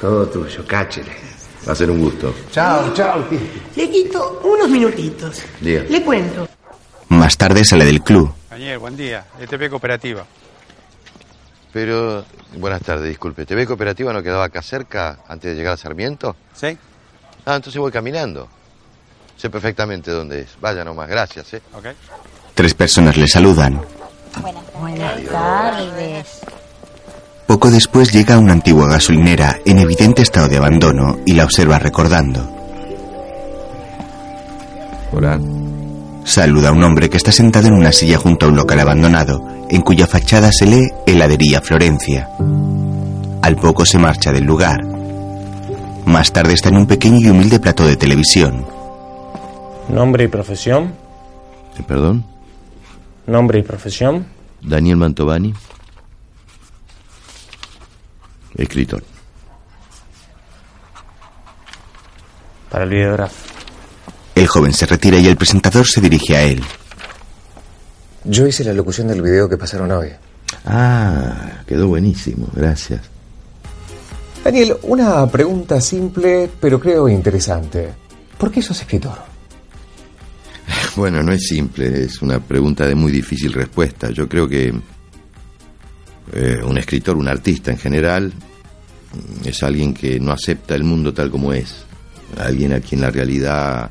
[0.00, 1.12] todo tuyo, cáchele.
[1.66, 2.34] Va a ser un gusto.
[2.50, 3.24] Chao, chao.
[3.76, 5.42] Le quito unos minutitos.
[5.60, 5.82] Diga.
[5.88, 6.46] Le cuento.
[7.08, 8.32] Más tarde sale del club.
[8.50, 9.24] Daniel, buen día.
[9.40, 10.24] ETP Cooperativa.
[11.72, 12.24] Pero,
[12.56, 13.46] buenas tardes, disculpe.
[13.46, 16.36] ¿TV Cooperativa no quedaba acá cerca antes de llegar a Sarmiento?
[16.54, 16.76] ¿Sí?
[17.46, 18.48] Ah, entonces voy caminando.
[19.36, 20.56] Sé perfectamente dónde es.
[20.60, 21.62] Vaya nomás, gracias, ¿eh?
[21.72, 21.86] Ok.
[22.54, 23.80] Tres personas le saludan.
[24.40, 26.40] Buenas tardes.
[27.46, 31.78] Poco después llega a una antigua gasolinera en evidente estado de abandono y la observa
[31.78, 32.50] recordando.
[35.12, 35.38] Hola.
[36.24, 39.44] Saluda a un hombre que está sentado en una silla junto a un local abandonado,
[39.68, 42.30] en cuya fachada se lee Heladería Florencia.
[43.42, 44.78] Al poco se marcha del lugar.
[46.06, 48.64] Más tarde está en un pequeño y humilde plató de televisión.
[49.90, 50.94] Nombre y profesión.
[51.86, 52.24] ¿Perdón?
[53.26, 54.26] Nombre y profesión.
[54.62, 55.52] Daniel Mantovani.
[58.56, 59.02] Escritor.
[62.70, 63.34] Para el videógrafo.
[64.34, 66.62] El joven se retira y el presentador se dirige a él.
[68.24, 70.08] Yo hice la locución del video que pasaron hoy.
[70.64, 73.02] Ah, quedó buenísimo, gracias.
[74.42, 77.90] Daniel, una pregunta simple, pero creo interesante.
[78.36, 79.18] ¿Por qué sos escritor?
[80.96, 84.10] Bueno, no es simple, es una pregunta de muy difícil respuesta.
[84.10, 84.72] Yo creo que
[86.32, 91.12] eh, un escritor, un artista en general, mm, es alguien que no acepta el mundo
[91.12, 91.84] tal como es.
[92.38, 93.90] Alguien a quien la realidad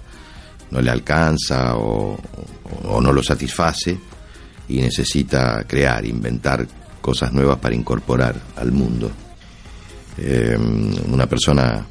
[0.72, 2.20] no le alcanza o,
[2.86, 3.98] o no lo satisface
[4.68, 6.68] y necesita crear, inventar
[7.02, 9.12] cosas nuevas para incorporar al mundo.
[10.18, 10.58] Eh,
[11.08, 11.86] una persona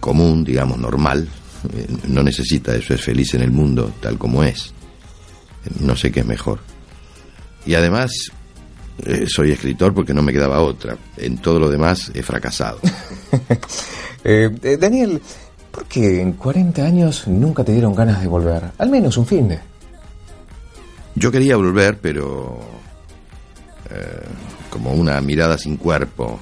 [0.00, 1.28] común, digamos, normal,
[1.74, 4.72] eh, no necesita eso, es feliz en el mundo tal como es.
[5.80, 6.60] No sé qué es mejor.
[7.66, 8.10] Y además,
[9.04, 10.96] eh, soy escritor porque no me quedaba otra.
[11.16, 12.80] En todo lo demás he fracasado.
[14.24, 15.22] Eh, eh, Daniel,
[15.70, 18.64] ¿por qué en 40 años nunca te dieron ganas de volver?
[18.76, 19.60] Al menos un fin de.
[21.14, 22.58] Yo quería volver, pero
[23.90, 24.26] eh,
[24.68, 26.40] como una mirada sin cuerpo,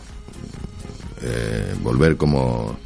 [1.82, 2.76] volver como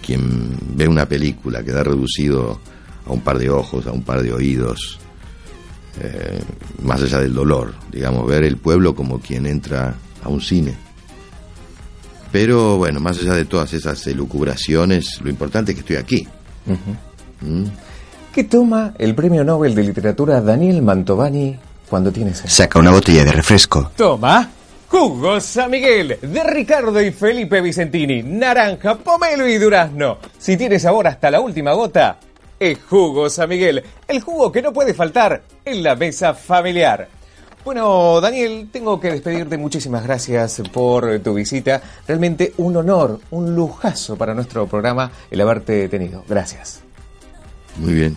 [0.00, 2.60] quien ve una película, quedar reducido
[3.04, 5.00] a un par de ojos, a un par de oídos,
[6.00, 6.40] eh,
[6.82, 10.74] más allá del dolor, digamos, ver el pueblo como quien entra a un cine.
[12.32, 16.28] Pero bueno, más allá de todas esas elucubraciones, lo importante es que estoy aquí.
[17.40, 17.64] ¿Mm?
[18.32, 21.56] ¿Qué toma el premio Nobel de Literatura Daniel Mantovani
[21.88, 22.48] cuando tiene sed?
[22.48, 23.92] Saca una botella de refresco.
[23.96, 24.50] Toma.
[24.88, 28.22] Jugo San Miguel de Ricardo y Felipe Vicentini.
[28.22, 30.18] Naranja, pomelo y durazno.
[30.38, 32.18] Si tiene sabor hasta la última gota,
[32.58, 33.82] es Jugo San Miguel.
[34.06, 37.08] El jugo que no puede faltar en la mesa familiar.
[37.64, 39.58] Bueno, Daniel, tengo que despedirte.
[39.58, 41.82] Muchísimas gracias por tu visita.
[42.06, 46.24] Realmente un honor, un lujazo para nuestro programa el haberte tenido.
[46.28, 46.82] Gracias.
[47.78, 48.16] Muy bien.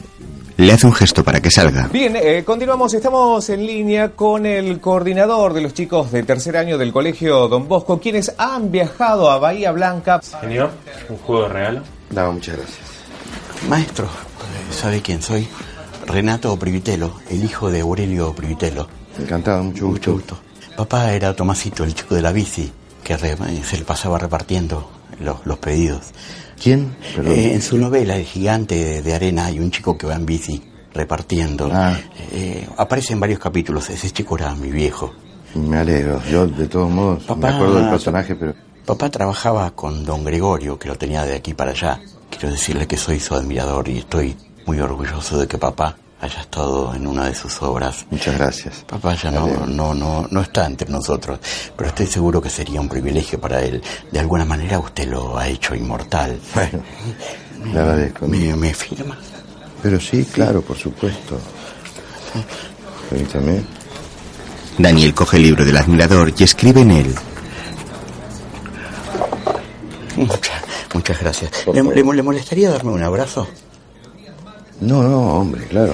[0.58, 1.88] Le hace un gesto para que salga.
[1.88, 2.94] Bien, eh, continuamos.
[2.94, 7.68] Estamos en línea con el coordinador de los chicos de tercer año del Colegio Don
[7.68, 10.22] Bosco, quienes han viajado a Bahía Blanca.
[10.22, 10.72] Señor,
[11.10, 11.82] un juego de regalo.
[12.12, 12.88] No, muchas gracias.
[13.68, 14.08] Maestro,
[14.72, 15.48] ¿sabe quién soy?
[16.06, 18.88] Renato Privitelo, el hijo de Aurelio Privitelo.
[19.20, 20.12] Encantado, mucho gusto.
[20.12, 20.40] Mucho gusto.
[20.78, 22.72] Papá era Tomasito, el chico de la bici,
[23.04, 24.90] que re- se le pasaba repartiendo
[25.20, 26.02] los, los pedidos.
[26.62, 26.96] ¿Quién?
[27.26, 30.26] Eh, en su novela El gigante de, de arena hay un chico que va en
[30.26, 30.62] bici
[30.94, 31.70] repartiendo.
[31.72, 31.98] Ah.
[32.32, 33.90] Eh, aparece en varios capítulos.
[33.90, 35.14] Ese chico era mi viejo.
[35.56, 36.22] Me alegro.
[36.30, 38.54] Yo, de todos modos, Papá- me acuerdo del personaje, pero...
[38.86, 42.00] Papá trabajaba con don Gregorio, que lo tenía de aquí para allá.
[42.30, 46.94] Quiero decirle que soy su admirador y estoy muy orgulloso de que papá haya estado
[46.94, 48.06] en una de sus obras.
[48.12, 48.84] Muchas gracias.
[48.88, 51.40] Papá ya no, no, no, no está entre nosotros,
[51.76, 53.82] pero estoy seguro que sería un privilegio para él.
[54.12, 56.40] De alguna manera usted lo ha hecho inmortal.
[56.54, 56.84] Bueno,
[57.74, 58.28] le agradezco.
[58.28, 59.18] ¿Me, me firma?
[59.82, 61.40] Pero sí, claro, por supuesto.
[63.10, 63.62] Permítame.
[64.78, 67.16] Daniel coge el libro del admirador y escribe en él.
[70.16, 70.62] Muchas,
[70.94, 71.52] muchas gracias.
[71.74, 73.48] ¿Le, le- le molestaría darme un abrazo?
[74.82, 75.94] No, no, hombre, claro.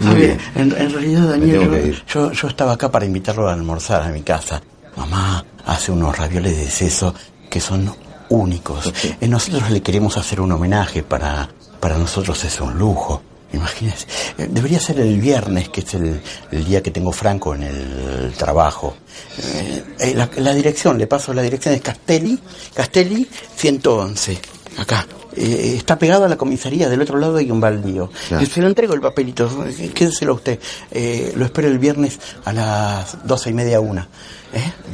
[0.00, 0.38] Muy bien.
[0.54, 4.22] en, en realidad, Daniel, yo, yo, yo estaba acá para invitarlo a almorzar a mi
[4.22, 4.60] casa.
[4.96, 7.14] Mamá hace unos ravioles de seso
[7.48, 7.94] que son
[8.28, 8.92] únicos.
[9.20, 11.48] Eh, Nosotros le queremos hacer un homenaje, para,
[11.80, 13.22] para nosotros es un lujo.
[13.52, 14.06] Imagínese.
[14.38, 18.32] Eh, Debería ser el viernes, que es el, el día que tengo franco en el
[18.36, 18.96] trabajo.
[19.38, 22.38] Eh, eh, la, la dirección, le paso la dirección, es Castelli,
[22.74, 24.38] Castelli 111,
[24.78, 25.06] acá.
[25.34, 28.10] Eh, está pegado a la comisaría, del otro lado hay un baldío.
[28.28, 28.44] Claro.
[28.46, 29.50] Se lo entrego el papelito,
[29.94, 30.58] quédeselo usted.
[30.90, 34.06] Eh, lo espero el viernes a las doce y media, una.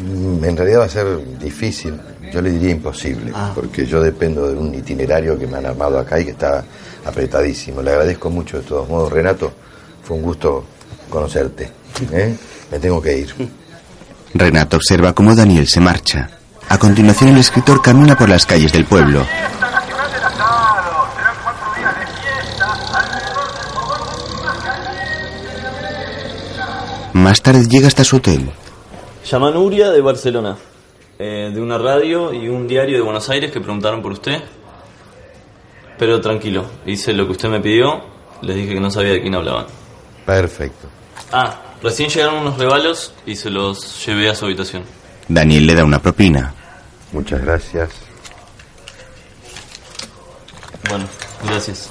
[0.01, 1.99] Mm, En realidad va a ser difícil,
[2.33, 6.21] yo le diría imposible, porque yo dependo de un itinerario que me han armado acá
[6.21, 6.65] y que está
[7.05, 7.83] apretadísimo.
[7.83, 9.53] Le agradezco mucho de todos modos, Renato,
[10.03, 10.65] fue un gusto
[11.09, 11.71] conocerte.
[12.13, 12.37] ¿eh?
[12.71, 13.35] Me tengo que ir.
[14.35, 16.31] Renato observa cómo Daniel se marcha.
[16.69, 19.25] A continuación el escritor camina por las calles del pueblo.
[27.15, 28.51] Más tarde llega hasta su hotel.
[29.25, 30.57] Llama Nuria de Barcelona,
[31.19, 34.41] eh, de una radio y un diario de Buenos Aires que preguntaron por usted.
[35.99, 38.03] Pero tranquilo, hice lo que usted me pidió,
[38.43, 39.67] les dije que no sabía de quién hablaban.
[40.25, 40.89] Perfecto.
[41.33, 44.85] Ah, recién llegaron unos regalos y se los llevé a su habitación.
[45.29, 46.55] Daniel le da una propina.
[47.13, 47.91] Muchas gracias.
[50.89, 51.05] Bueno,
[51.45, 51.91] gracias.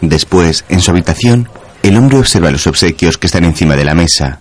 [0.00, 1.48] Después, en su habitación,
[1.82, 4.40] el hombre observa los obsequios que están encima de la mesa.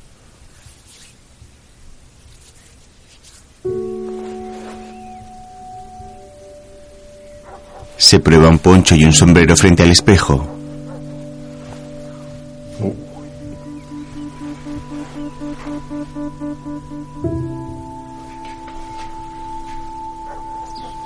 [7.97, 10.47] Se prueba un poncho y un sombrero frente al espejo.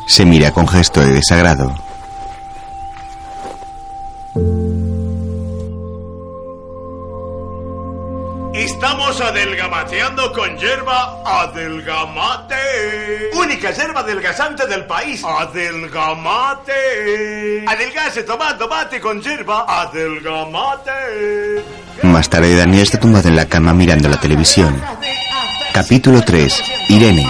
[0.07, 1.88] Se mira con gesto de desagrado.
[9.29, 12.55] Adelgamateando con hierba adelgamate.
[13.33, 15.23] Única hierba adelgazante del país.
[15.23, 16.73] Adelgamate.
[17.67, 21.63] Adelgase tomando mate con hierba adelgamate.
[22.03, 24.81] Más tarde Daniel está tumbado en la cama mirando la televisión.
[25.73, 26.63] Capítulo 3.
[26.89, 27.25] Irene.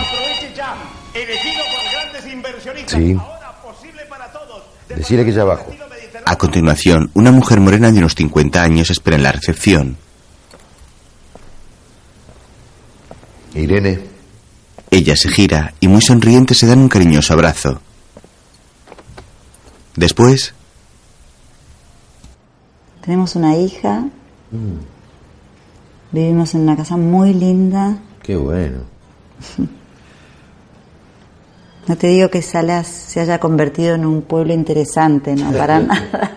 [2.87, 3.17] Sí.
[4.87, 5.71] Decirle que ya abajo.
[6.25, 9.97] A continuación, una mujer morena de unos 50 años espera en la recepción.
[13.53, 13.99] Irene.
[14.91, 17.79] Ella se gira y muy sonriente se dan un cariñoso abrazo.
[19.95, 20.53] Después,
[23.01, 24.05] Tenemos una hija.
[26.11, 27.97] Vivimos en una casa muy linda.
[28.21, 28.79] Qué bueno.
[31.87, 36.31] No te digo que Salas se haya convertido en un pueblo interesante, no, para nada.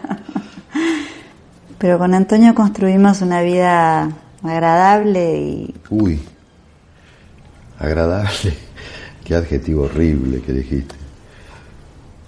[1.76, 4.08] Pero con Antonio construimos una vida
[4.42, 6.22] agradable y Uy.
[7.82, 8.54] Agradable.
[9.24, 10.94] Qué adjetivo horrible que dijiste.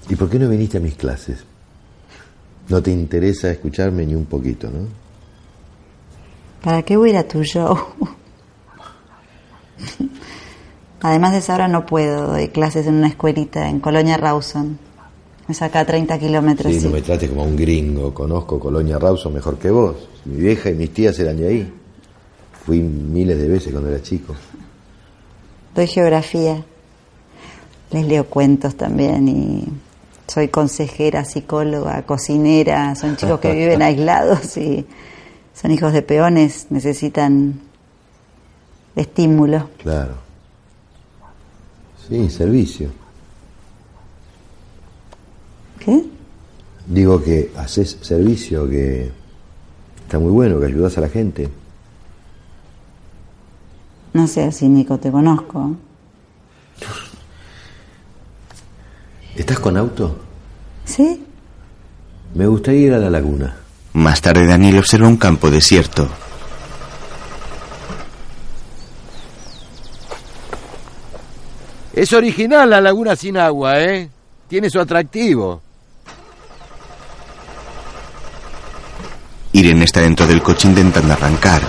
[0.09, 1.45] ¿Y por qué no viniste a mis clases?
[2.69, 4.87] No te interesa escucharme ni un poquito, ¿no?
[6.63, 7.77] ¿para qué voy a ir a tu show?
[11.03, 12.29] Además de eso, ahora no puedo.
[12.29, 14.79] Doy clases en una escuelita en Colonia Rawson.
[15.47, 16.73] Es acá a 30 kilómetros.
[16.73, 16.87] Sí, sí.
[16.87, 18.15] no me trates como un gringo.
[18.15, 20.09] Conozco Colonia Rawson mejor que vos.
[20.25, 21.73] Mi vieja y mis tías eran de ahí.
[22.65, 24.35] Fui miles de veces cuando era chico.
[25.75, 26.65] Doy geografía.
[27.91, 29.65] Les leo cuentos también y
[30.27, 32.95] soy consejera, psicóloga, cocinera.
[32.95, 34.87] Son chicos que viven aislados y
[35.55, 37.61] son hijos de peones, necesitan
[38.97, 39.71] estímulo.
[39.83, 40.15] Claro.
[42.09, 42.91] Sí, servicio.
[45.79, 46.05] ¿Qué?
[46.87, 49.11] Digo que haces servicio, que
[50.03, 51.49] está muy bueno, que ayudas a la gente.
[54.15, 55.77] No sé si Nico te conozco.
[59.35, 60.17] ¿Estás con auto?
[60.85, 61.25] ¿Sí?
[62.35, 63.57] Me gustaría ir a la laguna.
[63.95, 66.09] más tarde Daniel observa un campo desierto.
[71.93, 74.09] Es original la laguna sin agua, ¿eh?
[74.49, 75.61] Tiene su atractivo.
[79.53, 81.63] Irene está dentro del coche intentando arrancar.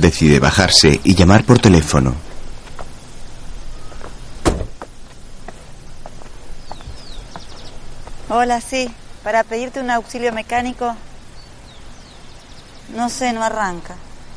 [0.00, 2.14] Decide bajarse y llamar por teléfono.
[8.28, 8.90] Hola, sí.
[9.24, 10.94] Para pedirte un auxilio mecánico.
[12.94, 13.96] No sé, no arranca.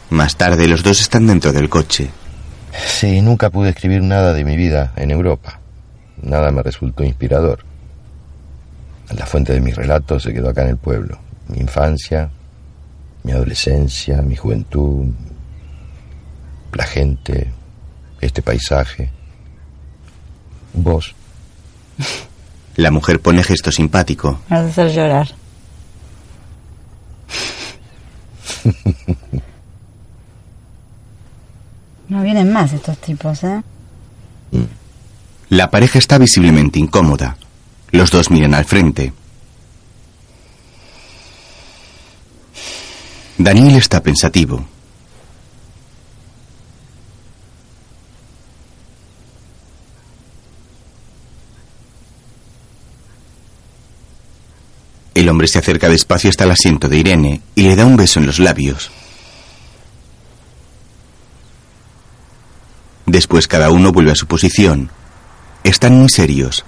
[0.10, 2.10] Más tarde los dos están dentro del coche.
[2.88, 5.60] Sí, nunca pude escribir nada de mi vida en Europa.
[6.22, 7.66] Nada me resultó inspirador.
[9.16, 11.20] La fuente de mis relatos se quedó acá en el pueblo.
[11.50, 12.30] Mi infancia,
[13.24, 15.08] mi adolescencia, mi juventud,
[16.74, 17.52] la gente,
[18.22, 19.12] este paisaje.
[20.74, 21.16] Vos,
[22.76, 24.40] La mujer pone gesto simpático.
[24.50, 25.28] Me vas a hacer llorar.
[32.10, 33.62] No vienen más estos tipos, ¿eh?
[35.50, 37.38] La pareja está visiblemente incómoda.
[37.92, 39.14] Los dos miran al frente.
[43.38, 44.66] Daniel está pensativo.
[55.14, 58.20] El hombre se acerca despacio hasta el asiento de Irene y le da un beso
[58.20, 58.92] en los labios.
[63.06, 64.92] Después cada uno vuelve a su posición.
[65.64, 66.64] Están muy serios.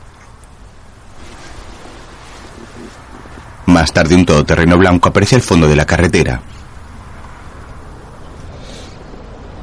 [3.68, 6.42] Más tarde un todoterreno blanco aparece al fondo de la carretera.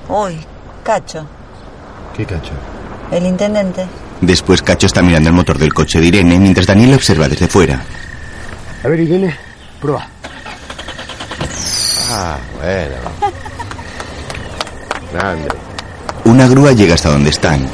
[0.09, 0.39] Uy,
[0.85, 1.27] Cacho,
[2.17, 2.53] ¿Qué cacho?
[3.13, 3.87] el intendente.
[4.23, 7.83] Después Cacho está mirando el motor del coche de Irene mientras Daniel observa desde fuera.
[8.83, 9.37] A ver, Irene,
[9.81, 10.07] prueba.
[12.11, 12.95] Ah, bueno.
[15.13, 15.49] Grande.
[16.25, 17.67] Una grúa llega hasta donde están.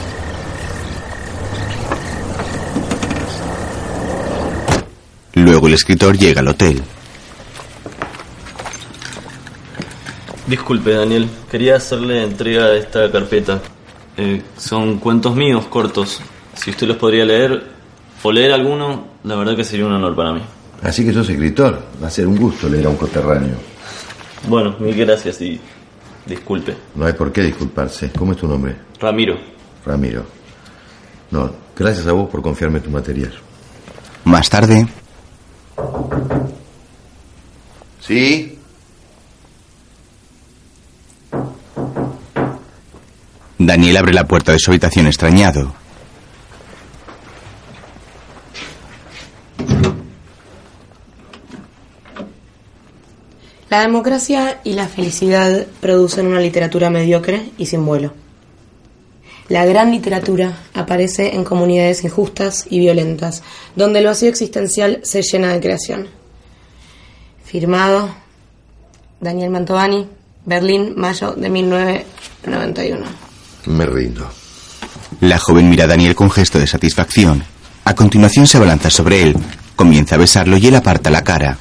[5.35, 6.83] Luego el escritor llega al hotel.
[10.47, 11.29] Disculpe, Daniel.
[11.51, 13.61] Quería hacerle entrega de esta carpeta.
[14.17, 16.21] Eh, son cuentos míos cortos.
[16.55, 17.63] Si usted los podría leer
[18.23, 20.41] o leer alguno, la verdad que sería un honor para mí.
[20.85, 21.83] Así que sos escritor.
[22.03, 23.57] Va a ser un gusto leer a un coterráneo.
[24.49, 25.59] Bueno, mil gracias y
[26.27, 26.77] disculpe.
[26.95, 28.11] No hay por qué disculparse.
[28.17, 28.77] ¿Cómo es tu nombre?
[29.01, 29.37] Ramiro.
[29.85, 30.25] Ramiro.
[31.31, 33.33] No, gracias a vos por confiarme tu material.
[34.25, 34.87] Más tarde,
[38.01, 38.59] ¿Sí?
[43.59, 45.75] Daniel abre la puerta de su habitación extrañado.
[53.75, 58.15] La democracia y la felicidad producen una literatura mediocre y sin vuelo.
[59.49, 63.43] La gran literatura aparece en comunidades injustas y violentas,
[63.75, 66.07] donde el vacío existencial se llena de creación.
[67.45, 68.15] Firmado
[69.21, 70.07] Daniel Mantovani,
[70.45, 73.07] Berlín, mayo de 1991.
[73.67, 74.31] Me rindo.
[75.21, 77.43] La joven mira a Daniel con gesto de satisfacción.
[77.85, 79.37] A continuación se abalanza sobre él,
[79.75, 81.59] comienza a besarlo y él aparta la cara.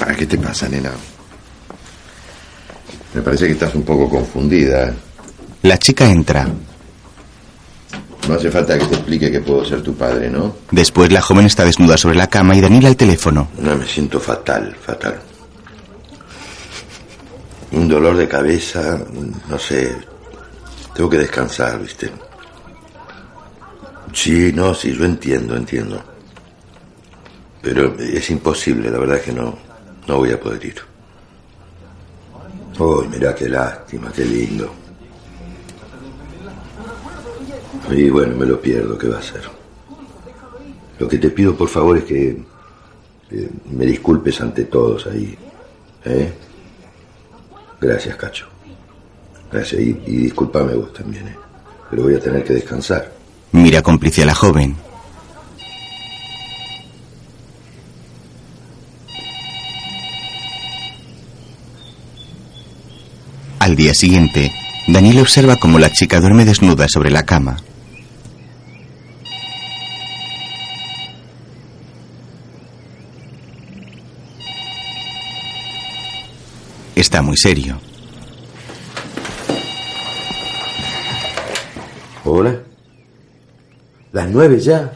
[0.00, 0.92] Ah, ¿Qué te pasa, nena?
[3.12, 4.88] Me parece que estás un poco confundida.
[4.88, 4.94] ¿eh?
[5.62, 6.48] La chica entra.
[8.26, 10.56] No hace falta que te explique que puedo ser tu padre, ¿no?
[10.70, 13.48] Después la joven está desnuda sobre la cama y Daniel al teléfono.
[13.58, 15.20] No, me siento fatal, fatal.
[17.72, 18.98] Un dolor de cabeza,
[19.48, 19.96] no sé.
[20.94, 22.10] Tengo que descansar, ¿viste?
[24.14, 26.02] Sí, no, sí, yo entiendo, entiendo.
[27.60, 29.65] Pero es imposible, la verdad es que no,
[30.06, 30.76] no voy a poder ir.
[32.78, 34.72] Uy, mirá qué lástima, qué lindo.
[37.90, 39.42] Y bueno, me lo pierdo, ¿qué va a ser?
[40.98, 42.42] Lo que te pido, por favor, es que
[43.70, 45.36] me disculpes ante todos ahí.
[46.04, 46.32] ¿eh?
[47.80, 48.46] Gracias, Cacho.
[49.50, 51.36] Gracias, y, y discúlpame vos también, ¿eh?
[51.90, 53.12] Pero voy a tener que descansar.
[53.52, 54.76] Mira cómplice a la joven.
[63.66, 64.52] Al día siguiente,
[64.86, 67.56] Daniel observa cómo la chica duerme desnuda sobre la cama.
[76.94, 77.80] Está muy serio.
[82.24, 82.60] Hola.
[84.12, 84.92] Las nueve ya.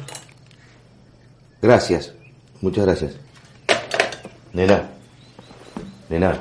[1.61, 2.13] Gracias.
[2.61, 3.15] Muchas gracias.
[4.53, 4.89] Nena.
[6.09, 6.39] Nena.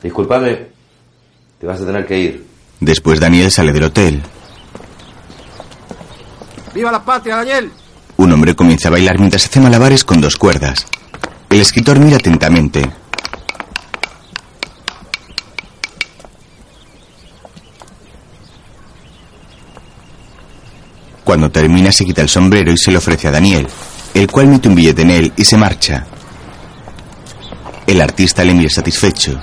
[0.00, 0.67] Discúlpame.
[1.58, 2.46] Te vas a tener que ir.
[2.80, 4.22] Después Daniel sale del hotel.
[6.72, 7.72] ¡Viva la patria, Daniel!
[8.16, 10.86] Un hombre comienza a bailar mientras hace malabares con dos cuerdas.
[11.50, 12.88] El escritor mira atentamente.
[21.24, 23.66] Cuando termina se quita el sombrero y se le ofrece a Daniel,
[24.14, 26.06] el cual mete un billete en él y se marcha.
[27.86, 29.38] El artista le mira satisfecho.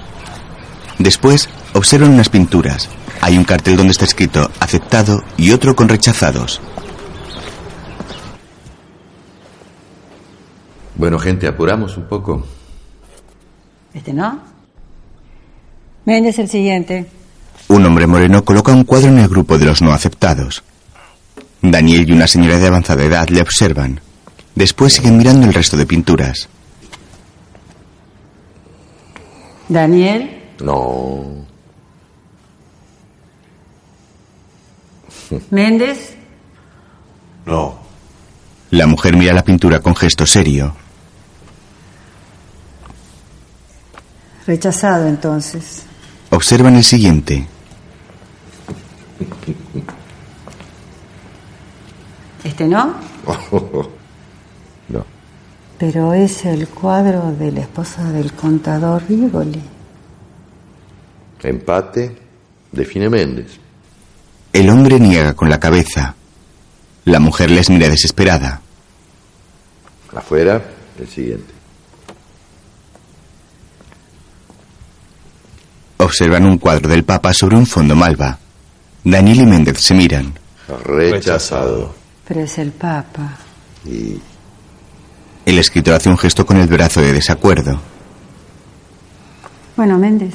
[0.99, 2.89] Después observan unas pinturas.
[3.21, 6.61] Hay un cartel donde está escrito aceptado y otro con rechazados.
[10.95, 12.45] Bueno, gente, apuramos un poco.
[13.93, 14.39] ¿Este no?
[16.05, 17.07] Méndez el siguiente.
[17.67, 20.63] Un hombre moreno coloca un cuadro en el grupo de los no aceptados.
[21.61, 23.99] Daniel y una señora de avanzada edad le observan.
[24.53, 26.47] Después siguen mirando el resto de pinturas.
[29.67, 31.45] Daniel, No.
[35.51, 36.15] Méndez,
[37.45, 37.79] No.
[38.71, 40.75] La mujer mira la pintura con gesto serio.
[44.45, 45.83] rechazado entonces.
[46.29, 47.47] Observan el siguiente.
[52.43, 52.93] ¿Este no?
[54.89, 55.05] no.
[55.79, 59.61] Pero es el cuadro de la esposa del contador Rigoli.
[61.43, 62.15] Empate.
[62.71, 63.59] Define Méndez.
[64.51, 66.15] El hombre niega con la cabeza.
[67.05, 68.61] La mujer les mira desesperada.
[70.15, 70.61] Afuera,
[70.99, 71.53] el siguiente.
[75.97, 78.37] Observan un cuadro del Papa sobre un fondo malva.
[79.03, 80.33] Daniel y Méndez se miran.
[80.83, 81.95] Rechazado.
[82.27, 83.37] Pero es el Papa.
[83.85, 84.19] Y
[85.45, 87.79] El escritor hace un gesto con el brazo de desacuerdo.
[89.77, 90.33] Bueno, Méndez,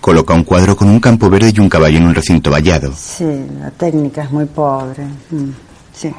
[0.00, 2.92] Coloca un cuadro con un campo verde y un caballo en un recinto vallado.
[2.96, 3.24] sí,
[3.60, 5.04] la técnica es muy pobre.
[5.30, 5.50] Mm,
[5.92, 6.12] sí.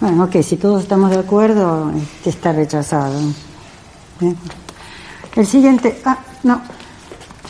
[0.00, 3.20] Bueno, ok, si todos estamos de acuerdo, este está rechazado.
[4.18, 4.36] Bien.
[5.36, 6.00] El siguiente.
[6.04, 6.62] Ah, no.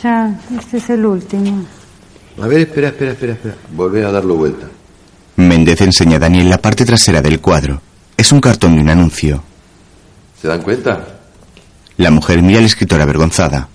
[0.03, 1.63] Ya, este es el último.
[2.41, 3.55] A ver, espera, espera, espera, espera.
[3.73, 4.67] Volvé a darlo vuelta.
[5.37, 7.81] Méndez enseña a Daniel la parte trasera del cuadro.
[8.17, 9.41] Es un cartón de un anuncio.
[10.41, 11.20] ¿Se dan cuenta?
[11.97, 13.67] La mujer mira al escritor avergonzada.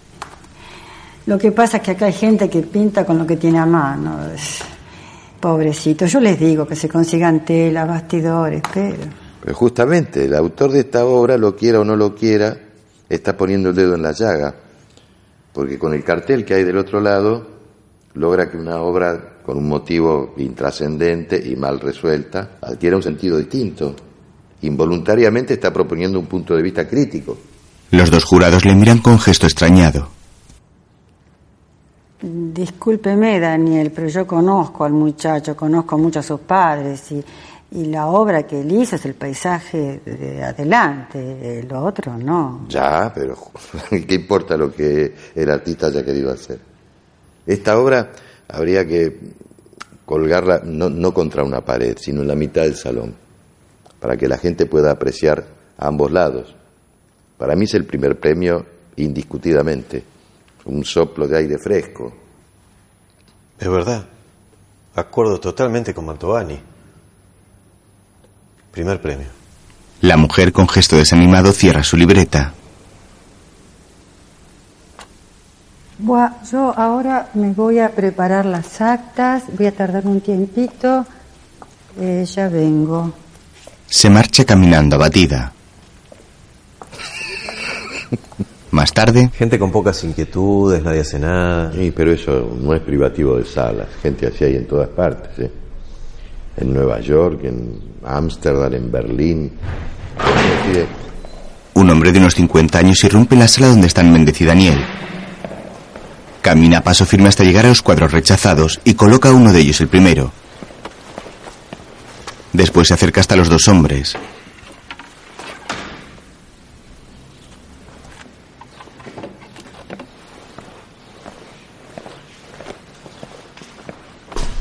[1.26, 3.66] Lo que pasa es que acá hay gente que pinta con lo que tiene a
[3.66, 4.18] mano.
[5.40, 6.06] Pobrecito.
[6.06, 8.96] Yo les digo que se consigan telas, bastidores, pero.
[9.40, 12.56] Pero justamente, el autor de esta obra, lo quiera o no lo quiera,
[13.08, 14.54] está poniendo el dedo en la llaga.
[15.52, 17.46] Porque con el cartel que hay del otro lado,
[18.14, 23.94] logra que una obra con un motivo intrascendente y mal resuelta adquiera un sentido distinto.
[24.62, 27.36] Involuntariamente está proponiendo un punto de vista crítico.
[27.90, 30.08] Los dos jurados le miran con gesto extrañado.
[32.20, 37.22] Discúlpeme, Daniel, pero yo conozco al muchacho, conozco mucho a sus padres y,
[37.72, 42.66] y la obra que él hizo es el paisaje de adelante, lo otro no.
[42.68, 43.36] Ya, pero
[43.90, 46.58] ¿qué importa lo que el artista haya querido hacer?
[47.46, 48.10] Esta obra
[48.48, 49.20] habría que
[50.04, 53.14] colgarla no, no contra una pared, sino en la mitad del salón,
[54.00, 55.44] para que la gente pueda apreciar
[55.76, 56.55] a ambos lados.
[57.38, 58.64] Para mí es el primer premio
[58.96, 60.02] indiscutidamente,
[60.64, 62.12] un soplo de aire fresco.
[63.58, 64.06] Es verdad.
[64.94, 66.58] Acuerdo totalmente con Mantovani.
[68.70, 69.26] Primer premio.
[70.00, 72.52] La mujer con gesto desanimado cierra su libreta.
[75.98, 81.06] Buah, yo ahora me voy a preparar las actas, voy a tardar un tiempito,
[81.98, 83.14] eh, ya vengo.
[83.86, 85.55] Se marcha caminando abatida.
[88.76, 91.72] Más tarde, Gente con pocas inquietudes, nadie hace nada.
[91.72, 95.50] Sí, pero eso no es privativo de salas, gente así hay en todas partes, ¿eh?
[96.58, 99.52] En Nueva York, en Ámsterdam, en Berlín.
[100.18, 100.86] Decide,
[101.72, 104.78] un hombre de unos 50 años irrumpe en la sala donde están Méndez y Daniel.
[106.42, 109.80] Camina a paso firme hasta llegar a los cuadros rechazados y coloca uno de ellos
[109.80, 110.32] el primero.
[112.52, 114.18] Después se acerca hasta los dos hombres.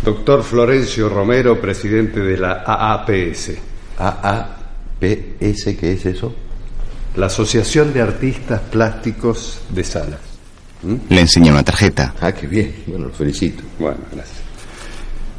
[0.05, 3.53] Doctor Florencio Romero, presidente de la AAPS.
[3.97, 6.31] ¿AAPS qué es eso?
[7.15, 10.19] La Asociación de Artistas Plásticos de Salas.
[11.09, 12.13] Le enseña una tarjeta.
[12.21, 12.83] Ah, qué bien.
[12.85, 13.63] Bueno, lo felicito.
[13.79, 14.37] Bueno, gracias.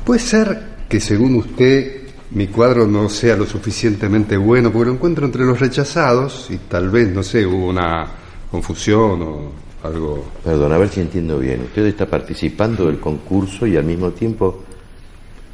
[0.05, 5.27] Puede ser que según usted mi cuadro no sea lo suficientemente bueno porque lo encuentro
[5.27, 8.05] entre los rechazados y tal vez, no sé, hubo una
[8.51, 9.53] confusión o
[9.87, 10.24] algo.
[10.45, 11.62] Perdón, a ver si entiendo bien.
[11.62, 14.62] Usted está participando del concurso y al mismo tiempo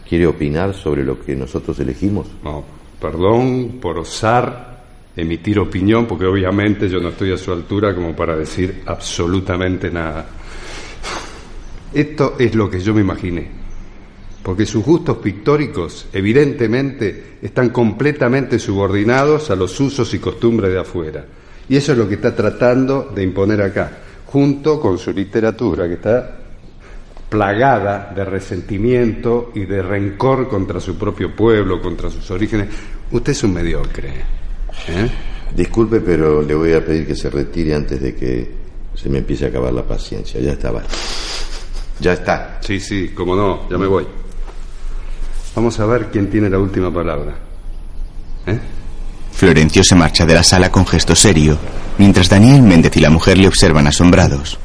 [0.09, 2.27] quiere opinar sobre lo que nosotros elegimos.
[2.43, 2.65] No,
[3.01, 4.73] perdón por osar
[5.17, 10.27] emitir opinión porque obviamente yo no estoy a su altura como para decir absolutamente nada.
[11.93, 13.63] Esto es lo que yo me imaginé.
[14.43, 21.25] Porque sus gustos pictóricos evidentemente están completamente subordinados a los usos y costumbres de afuera.
[21.69, 23.99] Y eso es lo que está tratando de imponer acá,
[24.33, 26.39] junto con su literatura, que está
[27.29, 32.69] plagada de resentimiento y de rencor contra su propio pueblo, contra sus orígenes.
[33.11, 34.09] Usted es un mediocre.
[34.89, 35.11] ¿eh?
[35.55, 38.51] Disculpe, pero le voy a pedir que se retire antes de que
[38.95, 40.41] se me empiece a acabar la paciencia.
[40.41, 40.87] Ya está, vale.
[42.01, 42.59] Ya está.
[42.63, 44.07] Sí, sí, como no, ya me voy.
[45.55, 47.35] Vamos a ver quién tiene la última palabra.
[48.47, 48.59] ¿Eh?
[49.43, 51.59] Florencio se marcha de la sala con gesto serio,
[51.99, 54.57] mientras Daniel Méndez y la mujer le observan asombrados.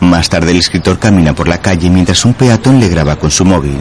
[0.00, 3.44] Más tarde el escritor camina por la calle mientras un peatón le graba con su
[3.44, 3.78] móvil.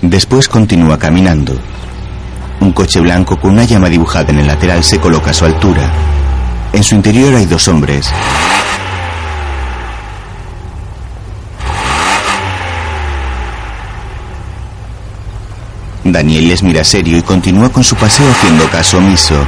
[0.00, 1.60] Después continúa caminando.
[2.60, 5.90] Un coche blanco con una llama dibujada en el lateral se coloca a su altura.
[6.74, 8.12] En su interior hay dos hombres.
[16.04, 19.42] Daniel les mira serio y continúa con su paseo haciendo caso omiso.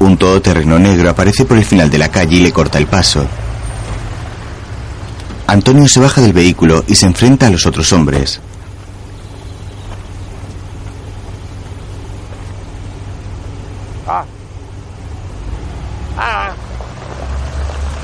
[0.00, 3.28] Un todoterreno negro aparece por el final de la calle y le corta el paso.
[5.46, 8.40] Antonio se baja del vehículo y se enfrenta a los otros hombres.
[14.06, 14.24] Ah.
[16.18, 16.52] Ah.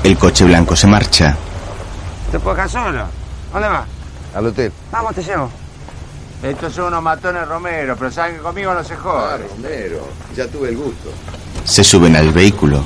[0.03, 1.35] El coche blanco se marcha.
[2.31, 3.05] ¿Te puedo dejar solo?
[3.51, 3.87] ¿Dónde vas?
[4.35, 4.71] Al hotel.
[4.91, 5.49] Vamos, te llevo.
[6.41, 9.33] Estos son unos matones Romero, pero saben que conmigo no se jode.
[9.33, 11.11] Ah, Romero, ya tuve el gusto.
[11.65, 12.83] Se suben al vehículo.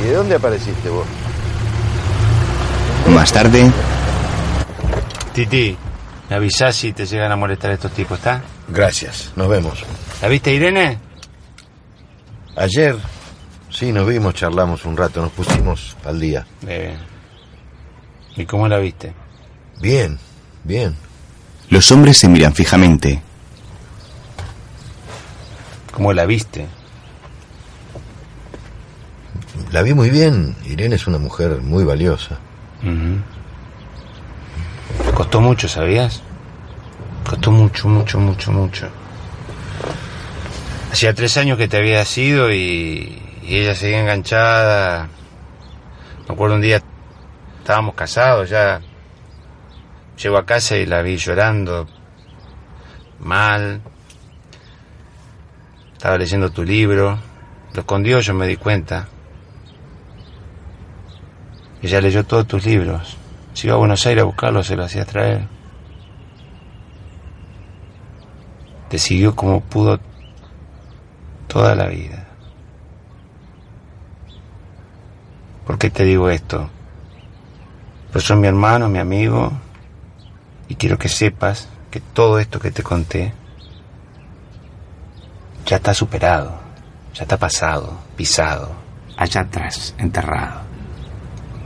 [0.00, 1.06] ¿Y de dónde apareciste vos?
[3.08, 3.70] Más tarde,
[5.34, 5.76] Titi,
[6.28, 8.42] me avisás si te llegan a molestar estos tipos, ¿está?
[8.68, 9.84] Gracias, nos vemos.
[10.22, 10.98] ¿La viste, Irene?
[12.56, 12.96] Ayer,
[13.70, 16.46] sí, nos vimos, charlamos un rato, nos pusimos al día.
[16.66, 16.96] Eh,
[18.36, 19.12] ¿Y cómo la viste?
[19.80, 20.18] Bien,
[20.64, 20.94] bien.
[21.68, 23.22] los hombres se miran fijamente.
[25.92, 26.66] ¿Cómo la viste?
[29.72, 30.56] La vi muy bien.
[30.64, 32.38] Irene es una mujer muy valiosa.
[32.82, 33.20] Ujú.
[35.14, 36.22] Costó mucho, ¿sabías?
[37.28, 38.88] Costó mucho, mucho, mucho, mucho.
[40.90, 45.08] Hacía tres años que te había ido y, y ella seguía enganchada.
[46.26, 46.82] Me acuerdo un día,
[47.60, 48.80] estábamos casados ya.
[50.20, 51.86] Llego a casa y la vi llorando.
[53.20, 53.80] Mal.
[55.92, 57.18] Estaba leyendo tu libro.
[57.72, 59.06] Lo escondió, yo me di cuenta.
[61.82, 63.16] Ella leyó todos tus libros.
[63.54, 65.46] Si iba a Buenos Aires a buscarlos, se los hacía traer.
[68.88, 69.98] Te siguió como pudo
[71.46, 72.26] toda la vida.
[75.66, 76.68] ¿Por qué te digo esto?
[78.12, 79.52] Pues son mi hermano, mi amigo,
[80.68, 83.32] y quiero que sepas que todo esto que te conté
[85.66, 86.58] ya está superado,
[87.14, 88.72] ya está pasado, pisado,
[89.16, 90.69] allá atrás, enterrado.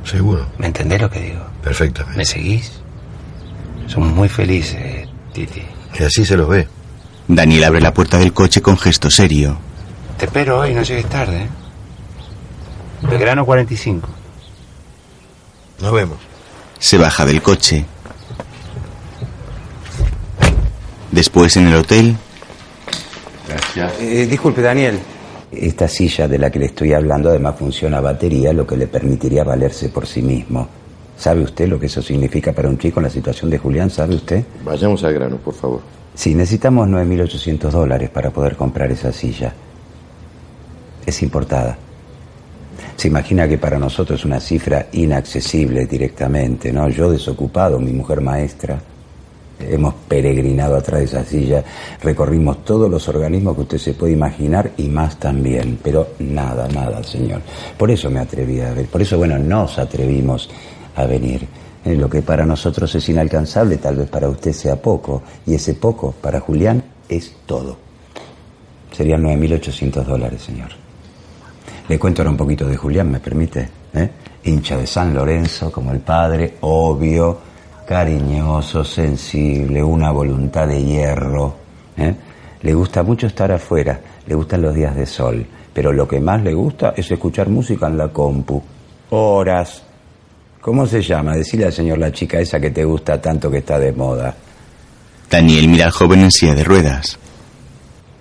[0.04, 0.46] Seguro.
[0.58, 1.40] ¿Me entendés lo que digo?
[1.62, 2.18] Perfectamente.
[2.18, 2.72] ¿Me seguís?
[3.86, 5.62] Somos muy felices, Titi.
[5.92, 6.68] Que así se los ve.
[7.28, 9.58] Daniel abre la puerta del coche con gesto serio.
[10.18, 11.42] Te espero hoy, no llegues tarde.
[11.42, 11.48] ¿eh?
[13.02, 14.08] Belgrano 45.
[15.80, 16.18] Nos vemos.
[16.78, 17.84] Se baja del coche.
[21.10, 22.16] Después en el hotel,
[23.48, 23.92] Gracias.
[24.00, 24.98] Eh, disculpe, Daniel.
[25.56, 28.86] Esta silla de la que le estoy hablando además funciona a batería, lo que le
[28.86, 30.68] permitiría valerse por sí mismo.
[31.16, 33.90] ¿Sabe usted lo que eso significa para un chico en la situación de Julián?
[33.90, 34.44] ¿Sabe usted?
[34.64, 35.80] Vayamos al grano, por favor.
[36.14, 39.52] Sí, necesitamos 9.800 dólares para poder comprar esa silla.
[41.06, 41.76] Es importada.
[42.96, 46.88] Se imagina que para nosotros es una cifra inaccesible directamente, ¿no?
[46.88, 48.80] Yo desocupado, mi mujer maestra,
[49.60, 51.64] hemos peregrinado atrás de esa silla,
[52.02, 57.02] recorrimos todos los organismos que usted se puede imaginar y más también, pero nada, nada,
[57.02, 57.40] señor.
[57.76, 60.50] Por eso me atreví a ver, por eso, bueno, nos atrevimos
[60.96, 61.46] a venir.
[61.84, 65.74] Eh, Lo que para nosotros es inalcanzable, tal vez para usted sea poco, y ese
[65.74, 67.76] poco para Julián es todo.
[68.92, 70.70] Serían 9.800 dólares, señor.
[71.88, 73.68] Le cuento ahora un poquito de Julián, ¿me permite?
[73.92, 74.10] ¿Eh?
[74.44, 77.38] Hincha de San Lorenzo, como el padre, obvio,
[77.86, 81.54] cariñoso, sensible, una voluntad de hierro.
[81.96, 82.14] ¿eh?
[82.62, 86.42] Le gusta mucho estar afuera, le gustan los días de sol, pero lo que más
[86.42, 88.62] le gusta es escuchar música en la compu.
[89.10, 89.82] Horas.
[90.60, 91.36] ¿Cómo se llama?
[91.36, 94.34] Decile al señor la chica esa que te gusta tanto que está de moda.
[95.30, 97.18] Daniel mira al joven en silla de ruedas.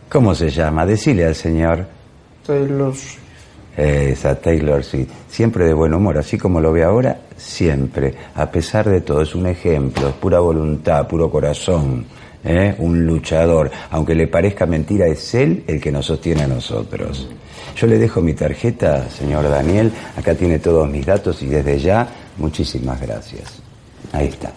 [0.09, 0.86] ¿Cómo se llama?
[0.86, 1.88] Decile al señor.
[2.45, 2.93] Taylor.
[3.76, 5.07] Esa Taylor, sí.
[5.30, 8.13] Siempre de buen humor, así como lo ve ahora, siempre.
[8.36, 12.05] A pesar de todo, es un ejemplo, es pura voluntad, puro corazón.
[12.43, 12.75] ¿eh?
[12.77, 13.71] Un luchador.
[13.91, 17.27] Aunque le parezca mentira, es él el que nos sostiene a nosotros.
[17.75, 19.91] Yo le dejo mi tarjeta, señor Daniel.
[20.17, 22.07] Acá tiene todos mis datos y desde ya,
[22.38, 23.61] muchísimas gracias.
[24.11, 24.51] Ahí está.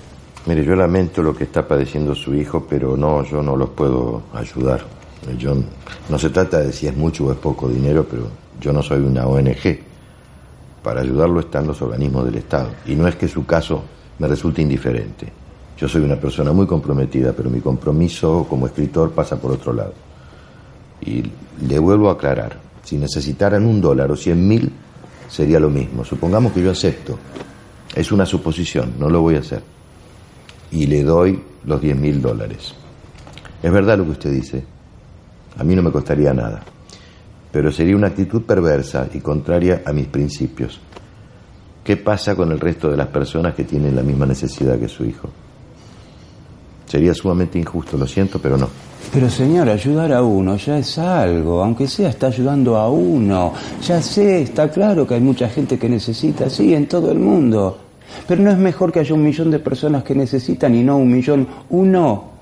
[0.46, 4.22] Mire, yo lamento lo que está padeciendo su hijo, pero no, yo no los puedo
[4.34, 4.84] ayudar.
[5.38, 5.56] Yo,
[6.08, 8.28] no se trata de si es mucho o es poco dinero, pero
[8.60, 9.85] yo no soy una ONG.
[10.86, 12.68] Para ayudarlo están los organismos del Estado.
[12.86, 13.82] Y no es que su caso
[14.20, 15.26] me resulte indiferente.
[15.76, 19.94] Yo soy una persona muy comprometida, pero mi compromiso como escritor pasa por otro lado.
[21.00, 21.24] Y
[21.66, 24.70] le vuelvo a aclarar, si necesitaran un dólar o cien mil,
[25.28, 26.04] sería lo mismo.
[26.04, 27.18] Supongamos que yo acepto.
[27.92, 29.64] Es una suposición, no lo voy a hacer.
[30.70, 32.76] Y le doy los diez mil dólares.
[33.60, 34.64] Es verdad lo que usted dice.
[35.58, 36.62] A mí no me costaría nada.
[37.56, 40.78] Pero sería una actitud perversa y contraria a mis principios.
[41.82, 45.06] ¿Qué pasa con el resto de las personas que tienen la misma necesidad que su
[45.06, 45.30] hijo?
[46.84, 48.68] Sería sumamente injusto, lo siento, pero no.
[49.10, 53.54] Pero señor, ayudar a uno ya es algo, aunque sea está ayudando a uno.
[53.82, 57.78] Ya sé, está claro que hay mucha gente que necesita, sí, en todo el mundo.
[58.28, 61.10] Pero no es mejor que haya un millón de personas que necesitan y no un
[61.10, 62.35] millón, uno.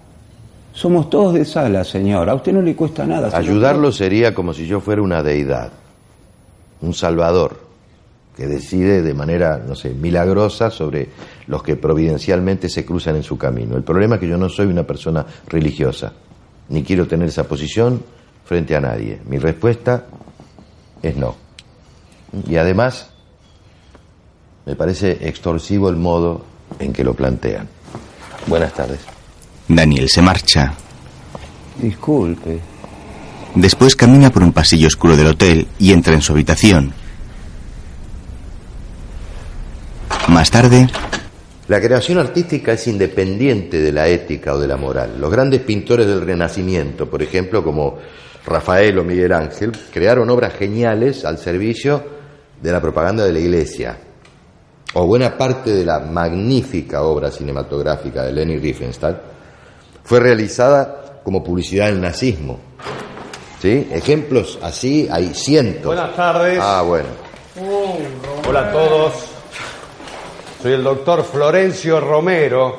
[0.74, 2.28] Somos todos de sala, señor.
[2.28, 3.30] A usted no le cuesta nada.
[3.32, 5.70] Ayudarlo sería como si yo fuera una deidad,
[6.80, 7.60] un salvador,
[8.36, 11.08] que decide de manera, no sé, milagrosa sobre
[11.46, 13.76] los que providencialmente se cruzan en su camino.
[13.76, 16.12] El problema es que yo no soy una persona religiosa,
[16.68, 18.02] ni quiero tener esa posición
[18.44, 19.20] frente a nadie.
[19.28, 20.06] Mi respuesta
[21.00, 21.36] es no.
[22.48, 23.10] Y además,
[24.66, 26.44] me parece extorsivo el modo
[26.80, 27.68] en que lo plantean.
[28.48, 29.13] Buenas tardes.
[29.68, 30.74] Daniel se marcha.
[31.78, 32.60] Disculpe.
[33.54, 36.92] Después camina por un pasillo oscuro del hotel y entra en su habitación.
[40.28, 40.88] Más tarde,
[41.66, 45.18] La creación artística es independiente de la ética o de la moral.
[45.18, 47.96] Los grandes pintores del Renacimiento, por ejemplo, como
[48.44, 52.04] Rafael o Miguel Ángel, crearon obras geniales al servicio
[52.60, 53.96] de la propaganda de la Iglesia.
[54.92, 59.20] O buena parte de la magnífica obra cinematográfica de Leni Riefenstahl
[60.04, 62.60] fue realizada como publicidad del nazismo.
[63.60, 63.88] ¿Sí?
[63.90, 65.86] Ejemplos así hay cientos.
[65.86, 66.58] Buenas tardes.
[66.60, 67.08] Ah, bueno.
[68.46, 69.12] Hola a todos.
[70.62, 72.78] Soy el doctor Florencio Romero.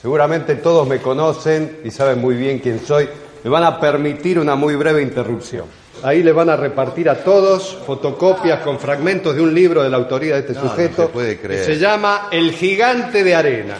[0.00, 3.08] Seguramente todos me conocen y saben muy bien quién soy.
[3.44, 5.66] Me van a permitir una muy breve interrupción.
[6.02, 9.96] Ahí le van a repartir a todos fotocopias con fragmentos de un libro de la
[9.96, 11.66] autoría de este No, no sujeto se puede creer.
[11.66, 13.78] que se llama El gigante de arena.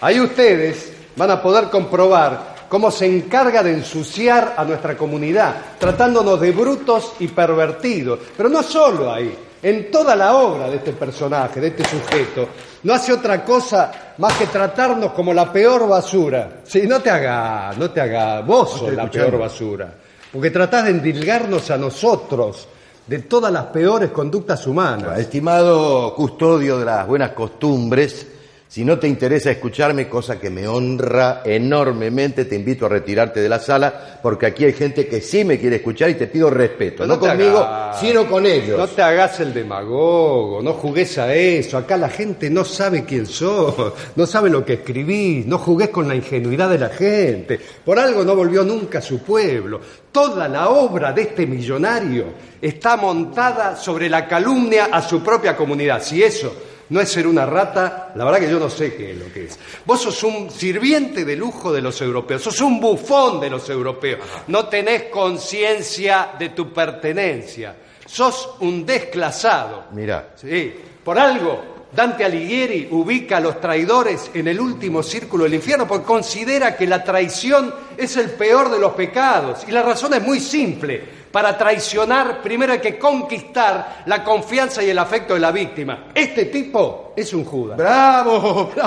[0.00, 6.40] Ahí ustedes van a poder comprobar cómo se encarga de ensuciar a nuestra comunidad, tratándonos
[6.40, 8.20] de brutos y pervertidos.
[8.36, 12.48] Pero no solo ahí, en toda la obra de este personaje, de este sujeto,
[12.84, 16.60] no hace otra cosa más que tratarnos como la peor basura.
[16.64, 19.30] Sí, no te hagas, no te hagas, vos sos la escuchando.
[19.30, 19.94] peor basura.
[20.32, 22.68] Porque tratás de endilgarnos a nosotros
[23.06, 25.18] de todas las peores conductas humanas.
[25.18, 28.26] Estimado custodio de las buenas costumbres,
[28.68, 33.48] si no te interesa escucharme, cosa que me honra enormemente, te invito a retirarte de
[33.48, 37.06] la sala, porque aquí hay gente que sí me quiere escuchar y te pido respeto,
[37.06, 38.78] no, conmigo, hagas- sino con ellos.
[38.78, 41.78] No te hagas el demagogo, no jugues a eso.
[41.78, 46.06] Acá la gente no sabe quién sos, no sabe lo que escribís, no jugues con
[46.06, 47.58] la ingenuidad de la gente.
[47.84, 49.80] Por algo no volvió nunca a su pueblo.
[50.12, 52.26] Toda la obra de este millonario
[52.60, 56.02] está montada sobre la calumnia a su propia comunidad.
[56.02, 56.52] Si eso
[56.90, 59.44] no es ser una rata, la verdad que yo no sé qué es lo que
[59.44, 59.58] es.
[59.84, 64.20] Vos sos un sirviente de lujo de los europeos, sos un bufón de los europeos,
[64.48, 67.76] no tenés conciencia de tu pertenencia,
[68.06, 69.84] sos un desclasado.
[69.92, 70.74] Mira, Sí,
[71.04, 76.04] por algo Dante Alighieri ubica a los traidores en el último círculo del infierno porque
[76.04, 79.64] considera que la traición es el peor de los pecados.
[79.66, 81.17] Y la razón es muy simple.
[81.32, 86.06] Para traicionar, primero hay que conquistar la confianza y el afecto de la víctima.
[86.14, 87.76] Este tipo es un Judas.
[87.76, 88.70] ¡Bravo!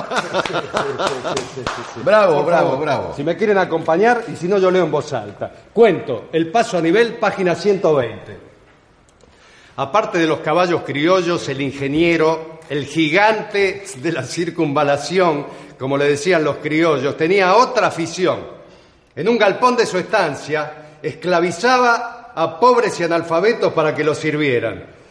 [2.04, 3.12] Bravo, bravo, favor, bravo.
[3.14, 5.52] Si me quieren acompañar, y si no, yo leo en voz alta.
[5.72, 8.52] Cuento, el paso a nivel, página 120.
[9.76, 15.46] Aparte de los caballos criollos, el ingeniero, el gigante de la circunvalación,
[15.78, 18.40] como le decían los criollos, tenía otra afición.
[19.14, 25.01] En un galpón de su estancia, esclavizaba a pobres y analfabetos para que lo sirvieran.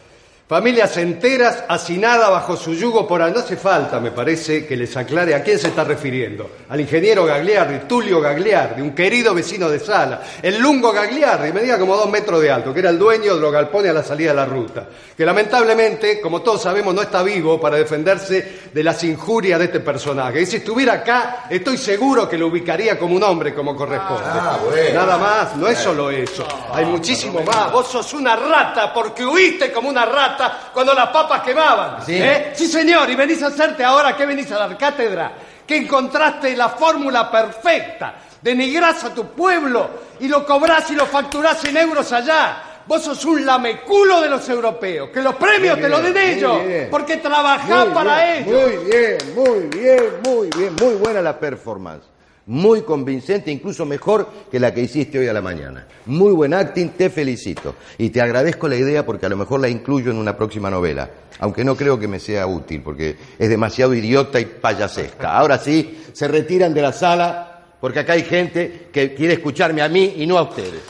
[0.52, 3.22] Familias enteras hacinadas bajo su yugo por...
[3.22, 6.50] No hace falta, me parece, que les aclare a quién se está refiriendo.
[6.68, 10.20] Al ingeniero Gagliardi, Tulio Gagliardi, un querido vecino de Sala.
[10.42, 13.50] El lungo Gagliardi, medía como dos metros de alto, que era el dueño de los
[13.50, 14.86] galpones a la salida de la ruta.
[15.16, 19.80] Que lamentablemente, como todos sabemos, no está vivo para defenderse de las injurias de este
[19.80, 20.42] personaje.
[20.42, 24.24] Y si estuviera acá, estoy seguro que lo ubicaría como un hombre, como corresponde.
[24.26, 25.00] Ah, bueno.
[25.00, 26.46] Nada más, no es solo eso.
[26.74, 27.72] Hay muchísimo más.
[27.72, 30.41] Vos sos una rata porque huiste como una rata
[30.72, 32.04] cuando las papas quemaban.
[32.04, 32.16] Sí.
[32.20, 32.52] ¿Eh?
[32.54, 35.32] Sí, señor, y venís a hacerte ahora que venís a dar cátedra,
[35.66, 38.14] que encontraste la fórmula perfecta.
[38.40, 39.88] Denigrás a tu pueblo
[40.20, 42.62] y lo cobrás y lo facturás en euros allá.
[42.86, 46.88] Vos sos un lameculo de los europeos, que los premios te los den ellos, bien.
[46.90, 48.62] porque trabajás Muy para bien, ellos.
[48.62, 50.74] Muy bien, muy bien, muy bien.
[50.80, 52.04] Muy buena la performance.
[52.46, 55.86] Muy convincente, incluso mejor que la que hiciste hoy a la mañana.
[56.06, 57.76] Muy buen acting, te felicito.
[57.98, 61.08] Y te agradezco la idea porque a lo mejor la incluyo en una próxima novela.
[61.38, 65.36] Aunque no creo que me sea útil porque es demasiado idiota y payasesca.
[65.36, 69.88] Ahora sí, se retiran de la sala porque acá hay gente que quiere escucharme a
[69.88, 70.82] mí y no a ustedes.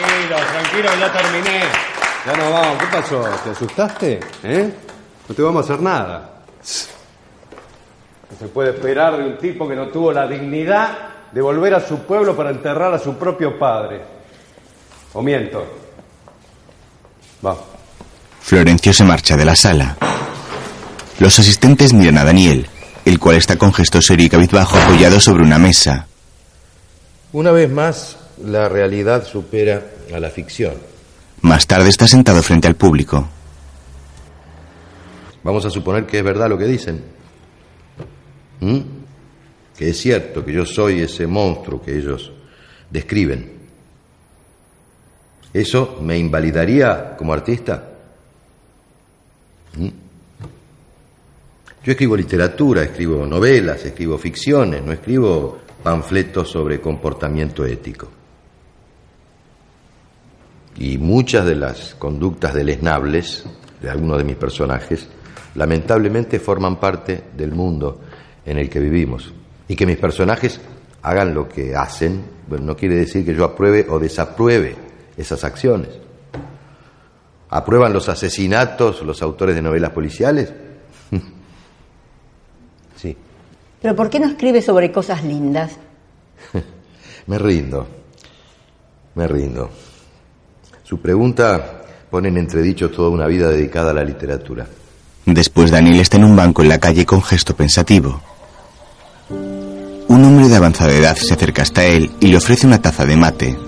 [0.00, 1.60] Tranquilo, tranquilo, ya terminé.
[2.26, 2.78] Ya no vamos.
[2.78, 3.24] ¿Qué pasó?
[3.44, 4.20] ¿Te asustaste?
[4.42, 4.70] ¿Eh?
[5.28, 6.42] No te vamos a hacer nada.
[8.30, 10.90] No se puede esperar de un tipo que no tuvo la dignidad
[11.32, 14.00] de volver a su pueblo para enterrar a su propio padre.
[15.12, 15.64] ¿O miento?
[17.44, 17.56] Va.
[18.40, 19.96] Florencio se marcha de la sala.
[21.18, 22.68] Los asistentes miran a Daniel,
[23.04, 26.06] el cual está con gesto serio y cabizbajo apoyado sobre una mesa.
[27.32, 29.82] Una vez más, la realidad supera
[30.14, 30.74] a la ficción.
[31.42, 33.28] Más tarde está sentado frente al público.
[35.42, 37.15] Vamos a suponer que es verdad lo que dicen.
[38.60, 38.80] ¿Mm?
[39.76, 42.32] Que es cierto que yo soy ese monstruo que ellos
[42.90, 43.52] describen.
[45.52, 47.92] ¿Eso me invalidaría como artista?
[49.76, 49.88] ¿Mm?
[51.84, 58.08] Yo escribo literatura, escribo novelas, escribo ficciones, no escribo panfletos sobre comportamiento ético.
[60.78, 63.44] Y muchas de las conductas deleznables
[63.80, 65.06] de algunos de mis personajes
[65.54, 68.00] lamentablemente forman parte del mundo
[68.46, 69.32] en el que vivimos.
[69.68, 70.60] Y que mis personajes
[71.02, 74.76] hagan lo que hacen, bueno, no quiere decir que yo apruebe o desapruebe
[75.16, 75.90] esas acciones.
[77.50, 80.52] ¿Aprueban los asesinatos los autores de novelas policiales?
[82.96, 83.16] sí,
[83.80, 85.72] Pero ¿por qué no escribe sobre cosas lindas?
[87.26, 87.86] me rindo,
[89.14, 89.70] me rindo.
[90.82, 94.66] Su pregunta pone en entredicho toda una vida dedicada a la literatura.
[95.24, 98.22] Después Daniel está en un banco en la calle con gesto pensativo.
[100.08, 103.16] Un hombre de avanzada edad se acerca hasta él y le ofrece una taza de
[103.16, 103.58] mate.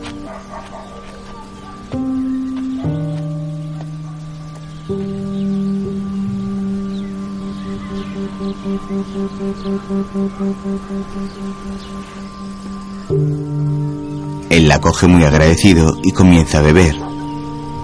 [14.50, 16.96] Él la coge muy agradecido y comienza a beber.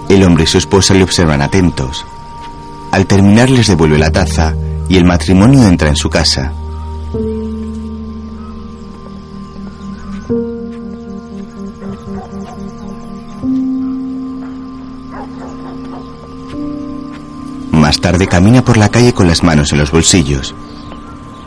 [0.09, 2.05] El hombre y su esposa le observan atentos.
[2.91, 4.55] Al terminar les devuelve la taza
[4.87, 6.53] y el matrimonio entra en su casa.
[18.05, 20.53] Tarde camina por la calle con las manos en los bolsillos.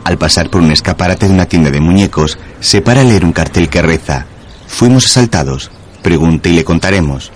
[0.03, 3.31] Al pasar por un escaparate de una tienda de muñecos, se para a leer un
[3.31, 4.25] cartel que reza:
[4.67, 5.71] Fuimos asaltados.
[6.01, 7.31] Pregunte y le contaremos.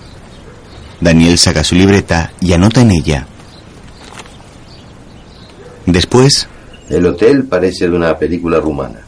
[1.00, 3.26] Daniel saca su libreta y anota en ella.
[5.86, 6.46] Después,
[6.90, 9.00] El hotel parece de una película rumana.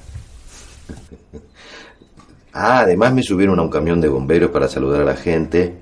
[2.54, 5.76] Ah, además me subieron a un camión de bomberos para saludar a la gente.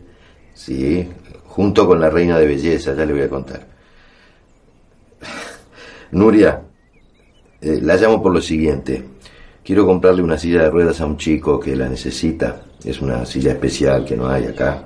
[0.55, 1.09] Sí,
[1.47, 3.74] junto con la reina de belleza, ya le voy a contar.
[6.15, 6.63] Nuria,
[7.61, 9.05] eh, la llamo por lo siguiente.
[9.65, 12.63] Quiero comprarle una silla de ruedas a un chico que la necesita.
[12.85, 14.85] Es una silla especial que no hay acá.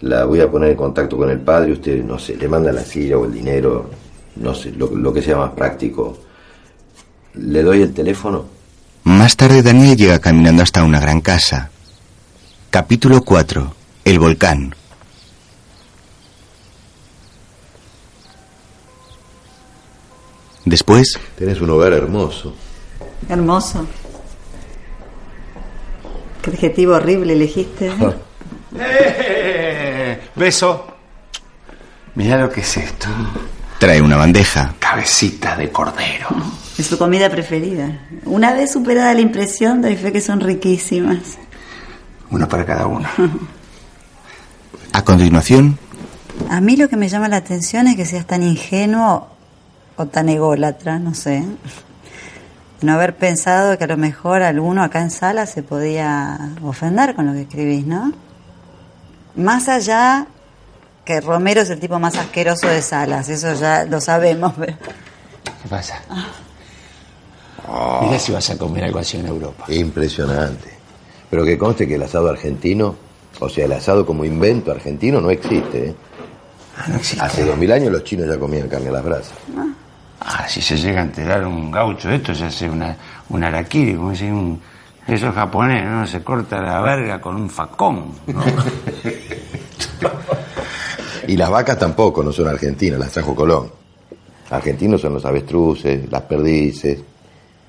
[0.00, 1.72] La voy a poner en contacto con el padre.
[1.72, 3.88] Usted, no sé, le manda la silla o el dinero.
[4.36, 6.18] No sé, lo, lo que sea más práctico.
[7.34, 8.44] ¿Le doy el teléfono?
[9.04, 11.70] más tarde Daniel llega caminando hasta una gran casa.
[12.70, 13.74] Capítulo 4.
[14.04, 14.74] El volcán.
[20.64, 22.54] Después, Tenés un hogar hermoso.
[23.28, 23.86] Hermoso.
[26.42, 27.88] Qué adjetivo horrible elegiste.
[27.88, 28.14] ¿eh?
[28.78, 30.86] Eh, beso.
[32.14, 33.08] Mira lo que es esto.
[33.78, 34.74] trae una bandeja.
[34.78, 36.28] Cabecita de cordero.
[36.78, 38.06] Es su comida preferida.
[38.24, 41.38] Una vez superada la impresión, doy fe que son riquísimas.
[42.30, 43.08] Uno para cada uno.
[44.92, 45.78] A continuación,
[46.50, 49.28] A mí lo que me llama la atención es que seas tan ingenuo
[50.02, 51.42] o tan ególatra, no sé.
[52.80, 57.26] No haber pensado que a lo mejor alguno acá en sala se podía ofender con
[57.26, 58.12] lo que escribís, ¿no?
[59.36, 60.26] Más allá
[61.04, 64.52] que Romero es el tipo más asqueroso de salas, eso ya lo sabemos.
[64.58, 64.76] pero-
[65.62, 66.00] ¿Qué pasa?
[68.02, 69.64] Mira si vas a comer algo así en Europa.
[69.68, 70.70] Impresionante.
[71.30, 72.96] Pero que conste que el asado argentino,
[73.40, 75.86] o sea, el asado como invento argentino no existe.
[75.90, 75.94] ¿eh?
[77.20, 79.32] Hace dos mil años los chinos ya comían carne a las brasas.
[79.56, 79.66] Ah,
[80.48, 82.96] si se llega a enterar un gaucho de esto, se hace una,
[83.28, 84.60] un araquiri, como dice un...
[85.06, 86.06] Eso es japonés, ¿no?
[86.06, 88.44] Se corta la verga con un facón, ¿no?
[91.26, 93.70] Y las vacas tampoco no son argentinas, las trajo Colón.
[94.50, 97.00] Argentinos son los avestruces, las perdices.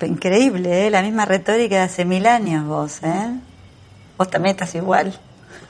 [0.02, 0.90] Increíble, ¿eh?
[0.90, 3.30] La misma retórica de hace mil años vos, ¿eh?
[4.18, 5.18] Vos también estás igual.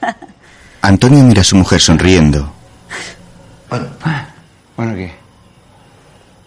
[0.81, 2.51] Antonio mira a su mujer sonriendo.
[4.75, 5.24] Bueno, ¿qué?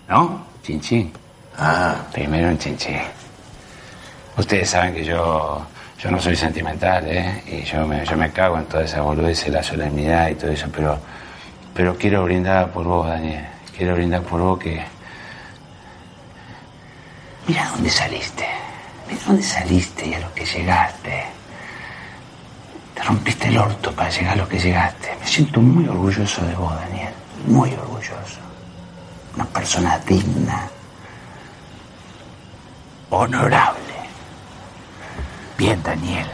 [0.08, 0.46] ¿No?
[0.62, 1.12] Chinchín.
[1.58, 1.96] Ah.
[2.12, 3.00] Primero un chinchín.
[4.36, 5.66] Ustedes saben que yo,
[5.98, 7.42] yo no soy sentimental, ¿eh?
[7.46, 10.68] Y yo me, yo me cago en toda esa boludez, la solemnidad y todo eso,
[10.74, 10.98] pero,
[11.74, 13.44] pero quiero brindar por vos, Daniel.
[13.76, 14.82] Quiero brindar por vos que...
[17.46, 18.46] Mira dónde saliste.
[19.08, 21.24] Mira dónde saliste y a lo que llegaste.
[22.94, 25.16] Te rompiste el orto para llegar a lo que llegaste.
[25.20, 27.12] Me siento muy orgulloso de vos, Daniel.
[27.46, 28.47] Muy orgulloso.
[29.34, 30.68] Una persona digna.
[33.10, 33.94] Honorable.
[35.56, 36.26] Bien, Daniel.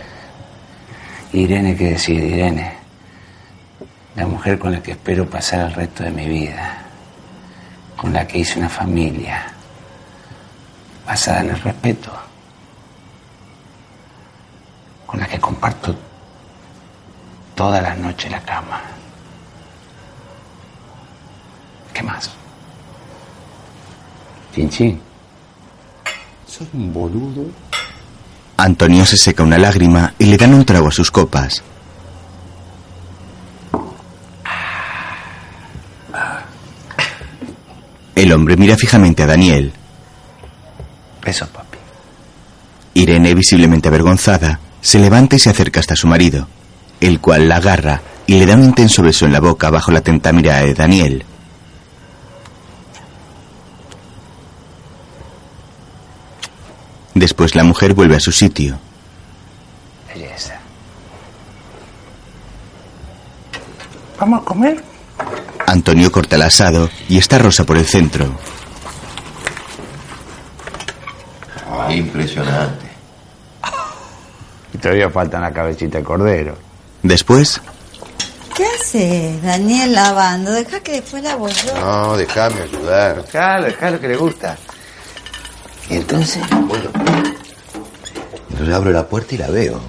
[1.33, 2.23] Irene, ¿qué decir?
[2.23, 2.77] Irene.
[4.16, 6.83] La mujer con la que espero pasar el resto de mi vida.
[7.97, 9.47] Con la que hice una familia.
[11.07, 12.12] Basada en el respeto.
[15.07, 15.95] Con la que comparto
[17.55, 18.81] todas las noches la cama.
[21.93, 22.31] ¿Qué más?
[24.55, 25.01] Chinchín.
[26.47, 27.47] Soy un boludo.
[28.56, 31.62] Antonio se seca una lágrima y le dan un trago a sus copas.
[38.14, 39.72] El hombre mira fijamente a Daniel.
[41.24, 41.78] Besos, papi.
[42.94, 46.47] Irene, visiblemente avergonzada, se levanta y se acerca hasta su marido,
[47.01, 49.98] el cual la agarra y le da un intenso beso en la boca bajo la
[49.98, 51.24] atenta mirada de Daniel.
[57.15, 58.78] Después la mujer vuelve a su sitio.
[60.12, 60.59] Belleza.
[64.19, 64.82] ¿Vamos a comer?
[65.66, 68.27] Antonio corta el asado y está Rosa por el centro.
[71.91, 72.86] Impresionante.
[74.73, 76.59] Y todavía faltan la cabecita de cordero.
[77.03, 77.61] Después,
[78.57, 80.53] ¿Qué haces, Daniel, lavando?
[80.53, 81.74] Deja que después lavo yo.
[81.74, 83.24] No, déjame ayudar.
[83.24, 84.57] Claro, dejalo que le gusta.
[85.90, 86.90] Y entonces, bueno,
[88.51, 89.81] entonces abro la puerta y la veo.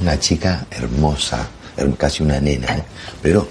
[0.00, 1.46] Una chica hermosa,
[1.76, 2.82] her- casi una nena, ¿eh?
[3.22, 3.46] pero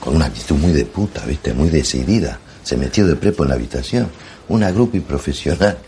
[0.00, 1.54] con una actitud muy de puta, ¿viste?
[1.54, 2.38] Muy decidida.
[2.62, 4.10] Se metió de prepo en la habitación.
[4.48, 5.78] Una grupo profesional,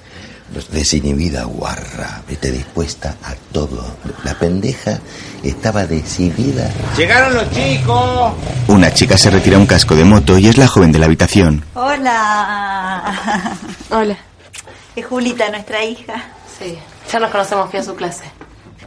[0.72, 2.50] desinhibida, guarra, ¿viste?
[2.52, 3.84] Dispuesta a todo.
[4.24, 5.00] La pendeja
[5.42, 6.70] estaba decidida.
[6.96, 8.32] ¡Llegaron los chicos!
[8.68, 11.64] una chica se retira un casco de moto y es la joven de la habitación.
[11.74, 13.02] Hola.
[13.90, 14.16] Hola.
[14.97, 16.24] Es Julita, nuestra hija.
[16.59, 16.78] Sí,
[17.12, 18.24] ya nos conocemos, fui a su clase.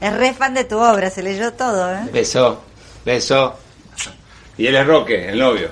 [0.02, 2.10] Es re fan de tu obra, se leyó todo, ¿eh?
[2.12, 2.64] Beso,
[3.06, 3.56] beso.
[4.58, 5.70] Y él es Roque, el novio.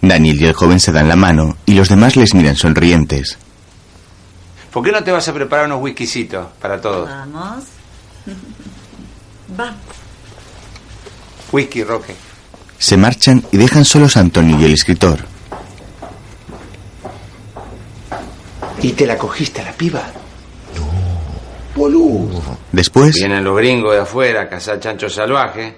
[0.00, 3.38] Daniel y el joven se dan la mano y los demás les miran sonrientes.
[4.72, 7.08] ¿Por qué no te vas a preparar unos whiskycitos para todos?
[7.08, 7.64] Vamos.
[9.58, 9.74] Va.
[11.50, 12.14] Whisky, Roque.
[12.78, 15.31] Se marchan y dejan solos a Antonio y el escritor.
[18.82, 20.02] ¿Y te la cogiste a la piba?
[21.74, 22.58] Boludo.
[22.72, 25.76] Después, Vienen los gringos de afuera a cazar chancho salvaje.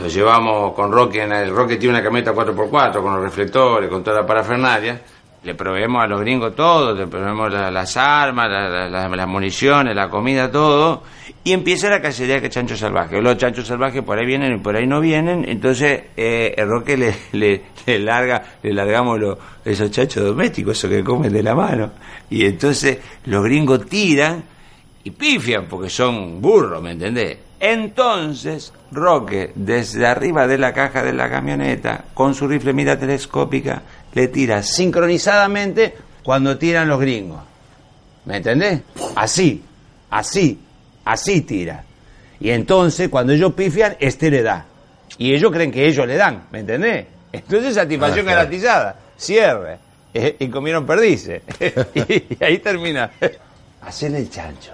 [0.00, 1.22] Los llevamos con Roque.
[1.22, 5.00] En el Roque tiene una camioneta 4x4 con los reflectores, con toda la parafernalia.
[5.46, 9.28] Le proveemos a los gringos todo, le proveemos la- las armas, la- la- la- las
[9.28, 11.04] municiones, la comida, todo.
[11.44, 13.22] Y empieza la cacería de chancho salvaje.
[13.22, 15.44] Los chanchos salvajes por ahí vienen y por ahí no vienen.
[15.48, 16.96] Entonces eh, Roque
[17.32, 21.92] le larga, le largamos los, esos chanchos domésticos, esos que comen de la mano.
[22.28, 24.42] Y entonces los gringos tiran
[25.04, 27.38] y pifian porque son burros, ¿me entendés?
[27.60, 33.82] Entonces, Roque, desde arriba de la caja de la camioneta, con su rifle mira telescópica,
[34.16, 37.38] le tira sincronizadamente cuando tiran los gringos.
[38.24, 38.80] ¿Me entendés?
[39.14, 39.62] Así,
[40.10, 40.58] así,
[41.04, 41.84] así tira.
[42.40, 44.64] Y entonces, cuando ellos pifian, este le da.
[45.18, 47.06] Y ellos creen que ellos le dan, ¿me entendés?
[47.30, 48.36] Entonces satisfacción Ah, claro.
[48.38, 48.96] garantizada.
[49.18, 49.78] Cierre.
[50.14, 51.42] Eh, y comieron perdices.
[51.94, 53.10] y ahí termina.
[53.82, 54.72] Hacele el chancho.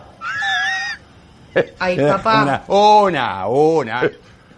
[1.81, 2.63] Ay, papá.
[2.73, 4.11] Una, una, una.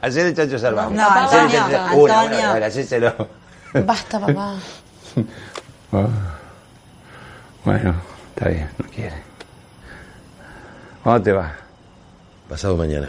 [0.03, 0.95] Hacer el chancho salvaje.
[0.95, 3.44] No, Hacele el Antonio, chancho- Una, una, una, hacéselo.
[3.83, 4.55] Basta, papá.
[5.93, 6.09] Ah.
[7.65, 7.95] Bueno,
[8.35, 9.15] está bien, no quiere.
[11.05, 11.53] ¿Cuándo te vas?
[12.49, 13.09] Pasado mañana.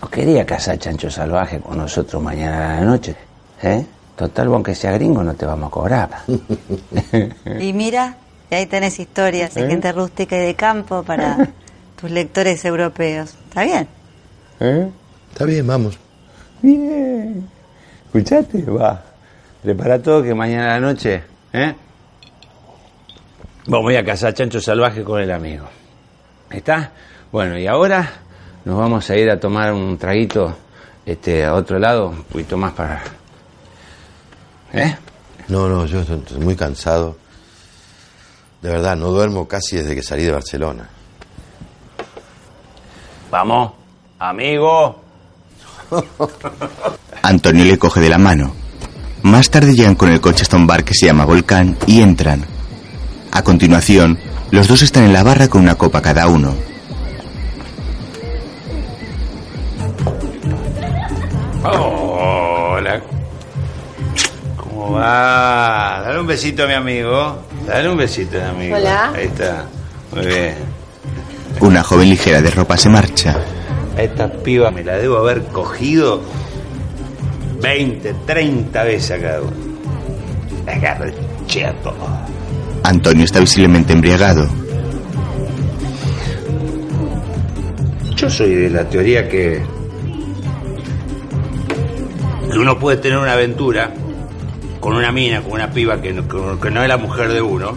[0.00, 3.16] ¿No quería cazar chancho salvaje con nosotros mañana a la noche?
[3.60, 3.84] ¿Eh?
[4.14, 6.10] Total, aunque sea gringo no te vamos a cobrar.
[7.58, 8.16] Y mira,
[8.52, 9.68] y ahí tenés historias de ¿Eh?
[9.68, 11.48] gente rústica y de campo para
[12.00, 13.34] tus lectores europeos.
[13.48, 13.88] ¿Está bien?
[14.60, 14.88] ¿Eh?
[15.32, 15.98] Está bien, vamos.
[16.62, 17.48] Bien.
[18.06, 18.62] ¿Escuchaste?
[18.70, 19.02] Va.
[19.62, 21.22] Prepara todo que mañana a la noche,
[21.52, 21.74] ¿eh?
[23.66, 25.66] Vamos a ir a cazar chancho salvaje con el amigo.
[26.50, 26.92] ¿Está?
[27.30, 28.10] Bueno, y ahora
[28.64, 30.56] nos vamos a ir a tomar un traguito
[31.06, 33.02] este, a otro lado, un poquito más para...
[34.72, 34.96] ¿Eh?
[35.48, 37.16] No, no, yo estoy estoy muy cansado.
[38.60, 40.88] De verdad, no duermo casi desde que salí de Barcelona.
[43.30, 43.72] Vamos,
[44.18, 45.01] amigo.
[47.22, 48.54] Antonio le coge de la mano.
[49.22, 52.44] Más tarde llegan con el coche hasta un bar que se llama Volcán y entran.
[53.30, 54.18] A continuación,
[54.50, 56.54] los dos están en la barra con una copa cada uno.
[61.64, 63.00] Hola.
[64.56, 66.02] ¿Cómo va?
[66.04, 67.38] Dale un besito a mi amigo.
[67.66, 68.76] Dale un besito a mi amigo.
[68.76, 69.12] Hola.
[69.14, 69.66] Ahí está.
[70.14, 70.54] Muy bien.
[71.60, 73.36] Una joven ligera de ropa se marcha.
[73.96, 76.22] A esta piba me la debo haber cogido
[77.60, 79.52] 20, 30 veces a cada uno.
[80.66, 81.10] Agarra
[81.46, 81.94] cheto.
[82.84, 84.48] Antonio está visiblemente embriagado.
[88.16, 89.60] Yo soy de la teoría que,
[92.56, 93.92] uno puede tener una aventura
[94.80, 97.40] con una mina, con una piba que no, que- que no es la mujer de
[97.42, 97.72] uno,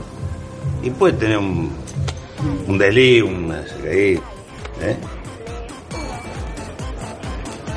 [0.83, 1.71] y puede tener un,
[2.67, 3.53] un delirio, un
[3.85, 4.19] ¿eh?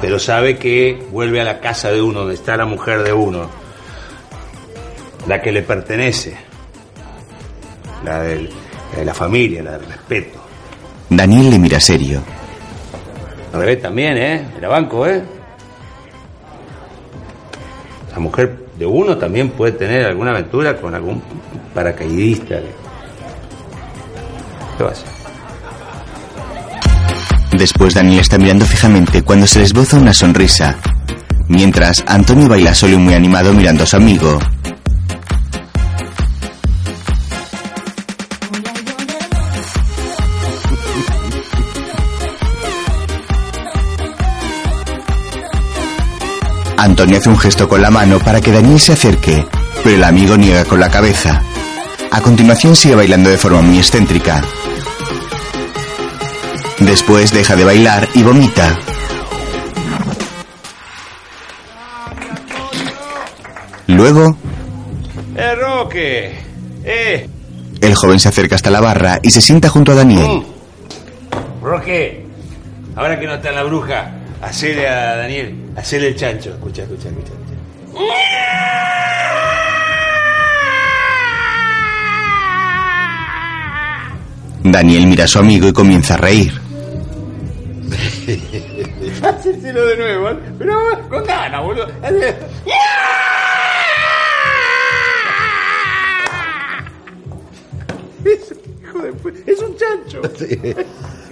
[0.01, 3.49] Pero sabe que vuelve a la casa de uno, donde está la mujer de uno,
[5.27, 6.37] la que le pertenece,
[8.05, 8.49] la, del-
[8.93, 10.39] la de la familia, la del respeto.
[11.11, 12.21] Daniel le mira serio.
[13.53, 14.47] Al revés también, ¿eh?
[14.59, 15.23] Era banco, ¿eh?
[18.13, 21.23] La mujer de uno también puede tener alguna aventura con algún
[21.75, 22.61] paracaidista.
[24.77, 25.09] ¿Qué va a hacer?
[27.59, 30.77] Después Daniel está mirando fijamente cuando se les esboza una sonrisa.
[31.49, 34.39] Mientras, Antonio baila solo y muy animado mirando a su amigo.
[46.77, 49.45] Antonio hace un gesto con la mano para que Daniel se acerque,
[49.83, 51.43] pero el amigo niega con la cabeza.
[52.13, 54.45] A continuación sigue bailando de forma muy excéntrica.
[56.81, 58.79] Después deja de bailar y vomita.
[63.89, 64.37] Luego,
[65.37, 66.39] ¡Eh, Roque!
[66.85, 67.29] ¡Eh!
[67.81, 70.43] el joven se acerca hasta la barra y se sienta junto a Daniel.
[71.63, 72.27] Roque!
[72.97, 74.11] Ahora que no está la bruja,
[74.43, 76.51] hacele a Daniel, hacele el chancho.
[76.51, 77.33] Escucha, escucha, escucha.
[84.65, 86.53] Daniel mira a su amigo y comienza a reír.
[89.23, 90.37] Hacéselo de nuevo, ¿eh?
[90.59, 90.75] pero
[91.09, 91.87] con ganas, boludo.
[92.03, 92.37] Hacé-
[98.25, 98.53] Es,
[98.83, 100.21] hijo de pu- es un chancho.
[100.37, 100.59] Sí.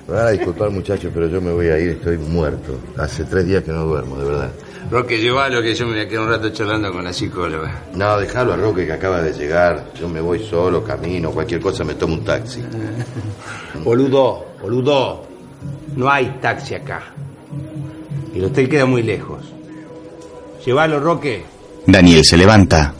[0.08, 2.78] Me van a disculpar, muchachos, pero yo me voy a ir, estoy muerto.
[2.96, 4.50] Hace tres días que no duermo, de verdad.
[4.88, 7.82] Roque, llévalo que yo me voy a quedar un rato charlando con la psicóloga.
[7.94, 9.86] No, déjalo a Roque que acaba de llegar.
[9.98, 12.62] Yo me voy solo, camino, cualquier cosa, me tomo un taxi.
[13.84, 15.25] Boludo, boludo.
[15.96, 17.02] No hay taxi acá.
[18.34, 19.44] El hotel queda muy lejos.
[20.64, 21.42] Llévalo, Roque.
[21.86, 22.92] Daniel se levanta.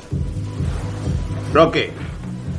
[1.52, 1.90] Roque.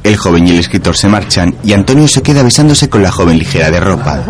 [0.03, 3.39] El joven y el escritor se marchan y Antonio se queda besándose con la joven
[3.39, 4.23] ligera de ropa.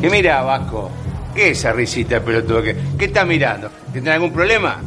[0.00, 0.90] ¿Qué mira, Vasco?
[1.34, 2.62] ¿Qué es esa risita, pelotudo?
[2.62, 3.70] ¿Qué, qué está mirando?
[3.92, 4.78] ¿Tiene algún problema?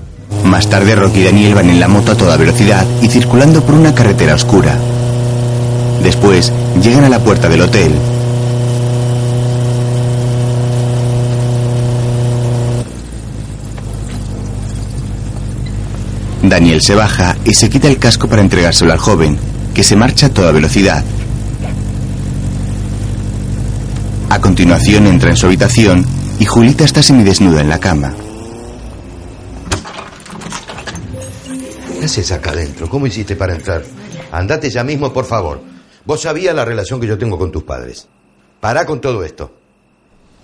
[0.45, 3.75] Más tarde Rocky y Daniel van en la moto a toda velocidad y circulando por
[3.75, 4.77] una carretera oscura.
[6.03, 6.51] Después
[6.81, 7.91] llegan a la puerta del hotel.
[16.43, 19.37] Daniel se baja y se quita el casco para entregárselo al joven,
[19.73, 21.03] que se marcha a toda velocidad.
[24.29, 26.05] A continuación entra en su habitación
[26.39, 28.13] y Julita está semidesnuda en la cama.
[31.99, 32.89] ¿Qué haces acá adentro?
[32.89, 33.83] ¿Cómo hiciste para entrar?
[34.31, 35.70] Andate ya mismo, por favor.
[36.05, 38.07] Vos sabías la relación que yo tengo con tus padres.
[38.59, 39.51] Pará con todo esto.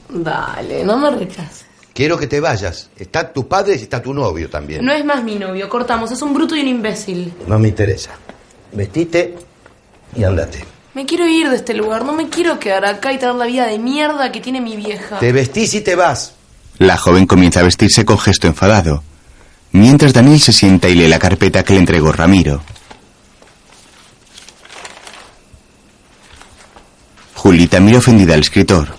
[0.10, 1.66] Dale, no me rechaces.
[1.94, 2.90] Quiero que te vayas.
[2.96, 4.86] Está tu padre y está tu novio también.
[4.86, 7.34] No es más mi novio, cortamos, es un bruto y un imbécil.
[7.48, 8.12] No me interesa.
[8.72, 9.36] Vestite
[10.16, 10.64] y andate.
[10.94, 13.68] Me quiero ir de este lugar, no me quiero quedar acá y tener la vida
[13.68, 15.20] de mierda que tiene mi vieja.
[15.20, 16.34] Te vestís y te vas.
[16.80, 19.04] La joven comienza a vestirse con gesto enfadado,
[19.72, 22.62] mientras Daniel se sienta y lee la carpeta que le entregó Ramiro.
[27.48, 28.90] Julita mira ofendida al escritor.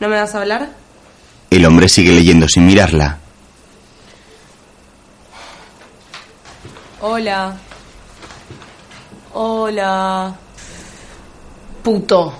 [0.00, 0.70] ¿No me vas a hablar?
[1.50, 3.18] El hombre sigue leyendo sin mirarla.
[7.02, 7.54] Hola.
[9.34, 10.34] Hola.
[11.82, 12.32] Puto.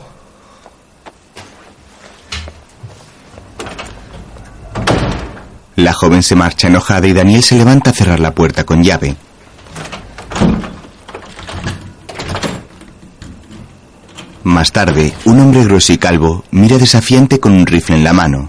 [5.76, 9.16] La joven se marcha enojada y Daniel se levanta a cerrar la puerta con llave.
[14.44, 18.48] Más tarde, un hombre grueso y calvo mira desafiante con un rifle en la mano.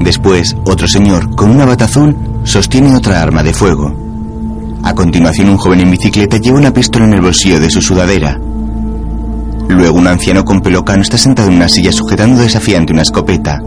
[0.00, 4.80] Después, otro señor, con una bata azul, sostiene otra arma de fuego.
[4.82, 8.40] A continuación, un joven en bicicleta lleva una pistola en el bolsillo de su sudadera.
[9.68, 13.60] Luego, un anciano con pelo cano está sentado en una silla sujetando desafiante una escopeta.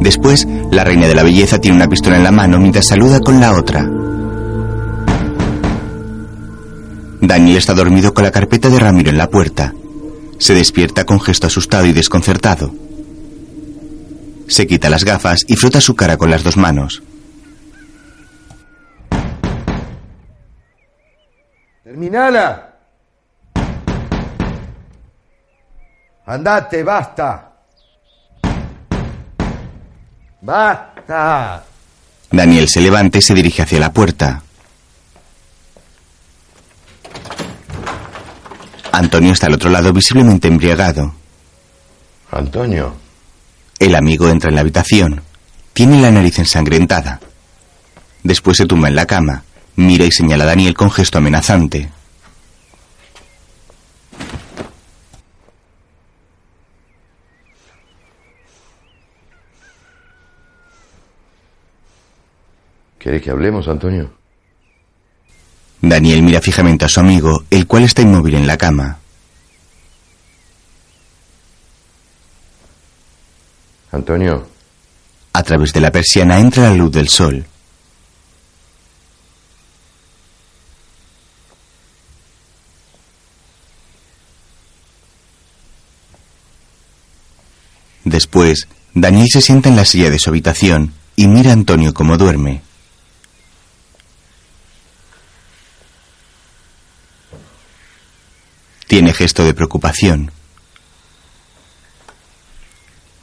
[0.00, 3.38] Después, la reina de la belleza tiene una pistola en la mano mientras saluda con
[3.38, 3.86] la otra.
[7.20, 9.74] Daniel está dormido con la carpeta de Ramiro en la puerta.
[10.40, 12.74] Se despierta con gesto asustado y desconcertado.
[14.48, 17.02] Se quita las gafas y frota su cara con las dos manos.
[21.84, 22.74] Terminala.
[26.24, 27.52] Andate, basta.
[30.40, 31.64] Basta.
[32.30, 34.42] Daniel se levanta y se dirige hacia la puerta.
[38.92, 41.14] Antonio está al otro lado visiblemente embriagado.
[42.30, 42.94] Antonio.
[43.78, 45.22] El amigo entra en la habitación.
[45.72, 47.20] Tiene la nariz ensangrentada.
[48.22, 49.44] Después se tumba en la cama.
[49.76, 51.90] Mira y señala a Daniel con gesto amenazante.
[62.98, 64.19] ¿Querés que hablemos, Antonio?
[65.82, 68.98] Daniel mira fijamente a su amigo, el cual está inmóvil en la cama.
[73.92, 74.46] Antonio.
[75.32, 77.46] A través de la persiana entra la luz del sol.
[88.04, 92.16] Después, Daniel se sienta en la silla de su habitación y mira a Antonio como
[92.16, 92.62] duerme.
[98.90, 100.32] Tiene gesto de preocupación.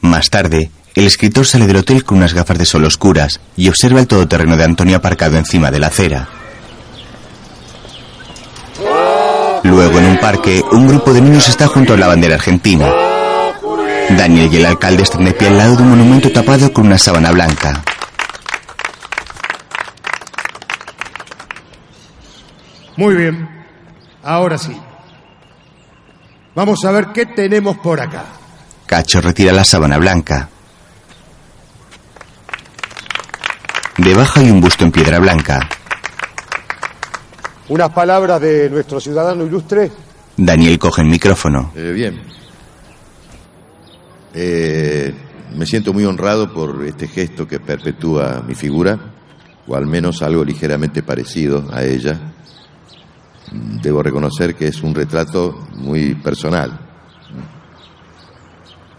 [0.00, 4.00] Más tarde, el escritor sale del hotel con unas gafas de sol oscuras y observa
[4.00, 6.26] el todoterreno de Antonio aparcado encima de la acera.
[9.62, 12.90] Luego, en un parque, un grupo de niños está junto a la bandera argentina.
[14.16, 16.96] Daniel y el alcalde están de pie al lado de un monumento tapado con una
[16.96, 17.84] sábana blanca.
[22.96, 23.66] Muy bien,
[24.22, 24.74] ahora sí.
[26.58, 28.24] Vamos a ver qué tenemos por acá.
[28.84, 30.48] Cacho retira la sábana blanca.
[33.96, 35.68] Debajo hay un busto en piedra blanca.
[37.68, 39.92] Unas palabras de nuestro ciudadano ilustre.
[40.36, 41.70] Daniel coge el micrófono.
[41.76, 42.22] Eh, bien.
[44.34, 45.14] Eh,
[45.54, 48.98] me siento muy honrado por este gesto que perpetúa mi figura,
[49.64, 52.18] o al menos algo ligeramente parecido a ella.
[53.50, 56.78] Debo reconocer que es un retrato muy personal.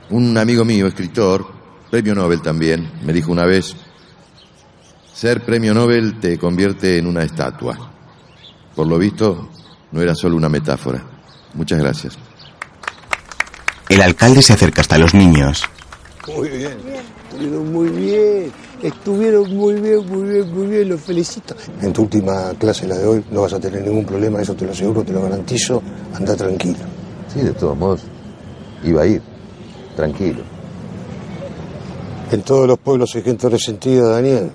[0.10, 1.46] Un amigo mío, escritor,
[1.92, 3.76] premio Nobel también, me dijo una vez,
[5.14, 7.92] ser premio Nobel te convierte en una estatua.
[8.76, 9.50] Por lo visto,
[9.92, 11.04] no era solo una metáfora.
[11.54, 12.18] Muchas gracias.
[13.90, 15.64] El alcalde se acerca hasta los niños.
[16.28, 16.78] Muy bien.
[17.40, 18.52] Estuvieron muy bien.
[18.84, 20.90] Estuvieron muy bien, muy bien, muy bien.
[20.90, 21.56] Los felicito.
[21.82, 24.42] En tu última clase, la de hoy, no vas a tener ningún problema.
[24.42, 25.82] Eso te lo aseguro, te lo garantizo.
[26.16, 26.80] Anda tranquilo.
[27.34, 28.02] Sí, de todos modos,
[28.84, 29.22] iba a ir.
[29.96, 30.42] Tranquilo.
[32.30, 34.52] En todos los pueblos hay gente resentida, Daniel.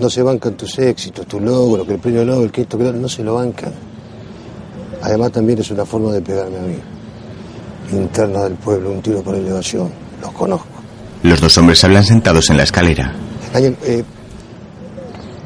[0.00, 2.98] No se bancan tus éxitos, tu logro, que el premio Nobel, que esto, que otro,
[2.98, 3.72] no se lo bancan.
[5.00, 6.76] Además también es una forma de pegarme a mí.
[7.92, 9.90] interna del pueblo, un tiro por elevación.
[10.20, 10.71] Los conozco.
[11.22, 13.14] Los dos hombres hablan sentados en la escalera.
[13.52, 14.02] Daniel, eh,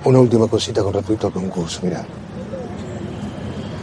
[0.05, 2.03] una última cosita con respecto al concurso, mira.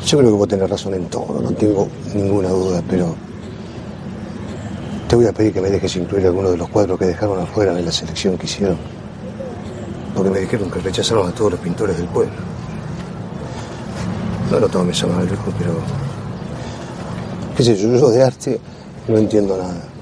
[0.05, 3.15] Yo creo que vos tenés razón en todo, no tengo ninguna duda, pero
[5.07, 7.73] te voy a pedir que me dejes incluir algunos de los cuadros que dejaron afuera
[7.73, 8.77] de la selección que hicieron.
[10.15, 12.33] Porque me dijeron que rechazaron a todos los pintores del pueblo.
[14.51, 15.27] No lo tomes a mal,
[15.59, 15.73] pero.
[17.55, 18.59] qué sé yo, yo de arte
[19.07, 19.92] no entiendo nada.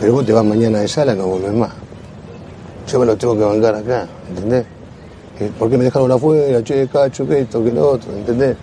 [0.00, 1.70] Pero vos te vas mañana de sala y no volvés más.
[2.88, 4.66] Yo me lo tengo que bancar acá, ¿entendés?
[5.38, 6.62] Que- ¿Por qué me dejaron afuera?
[6.62, 8.56] Che, cacho, que esto, que lo otro, ¿entendés?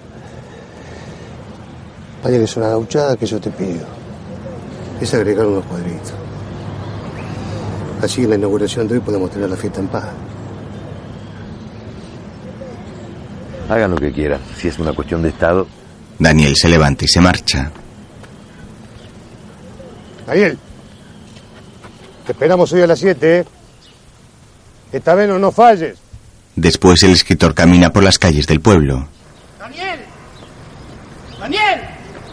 [2.23, 3.85] Vaya que es una gauchada que yo te pido.
[5.01, 6.13] Es agregar unos cuadritos.
[8.01, 10.05] Así en la inauguración de hoy podemos tener la fiesta en paz.
[13.69, 14.39] Hagan lo que quieran.
[14.57, 15.67] Si es una cuestión de Estado,
[16.19, 17.71] Daniel se levanta y se marcha.
[20.27, 20.57] Daniel,
[22.25, 23.45] te esperamos hoy a las 7, ¿eh?
[24.91, 25.97] Esta vez no nos falles.
[26.55, 29.07] Después el escritor camina por las calles del pueblo.
[29.59, 29.99] ¡Daniel!
[31.39, 31.81] ¡Daniel!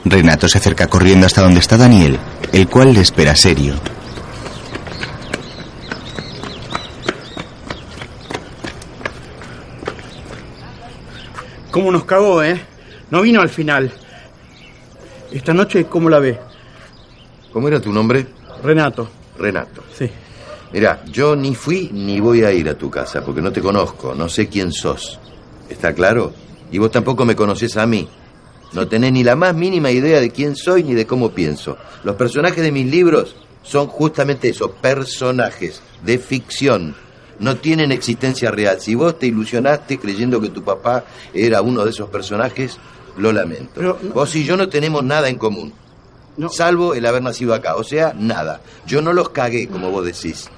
[0.04, 2.18] Renato se acerca corriendo hasta donde está Daniel,
[2.52, 3.74] el cual le espera serio.
[11.70, 12.60] ¿Cómo nos cagó, eh?
[13.10, 13.92] No vino al final.
[15.30, 16.38] Esta noche, ¿cómo la ve?
[17.52, 18.26] ¿Cómo era tu nombre?
[18.62, 19.19] Renato.
[19.40, 19.82] Renato.
[19.96, 20.08] Sí.
[20.72, 24.14] Mira, yo ni fui ni voy a ir a tu casa porque no te conozco,
[24.14, 25.18] no sé quién sos.
[25.68, 26.32] ¿Está claro?
[26.70, 28.08] Y vos tampoco me conocés a mí.
[28.72, 31.76] No tenés ni la más mínima idea de quién soy ni de cómo pienso.
[32.04, 33.34] Los personajes de mis libros
[33.64, 36.94] son justamente eso, personajes de ficción.
[37.40, 38.80] No tienen existencia real.
[38.80, 41.04] Si vos te ilusionaste creyendo que tu papá
[41.34, 42.78] era uno de esos personajes,
[43.16, 43.70] lo lamento.
[43.74, 45.72] Pero- Vos y yo no tenemos nada en común.
[46.50, 47.76] Salvo el haber nacido acá.
[47.76, 48.60] O sea, nada.
[48.86, 50.48] Yo no los cagué, como vos decís.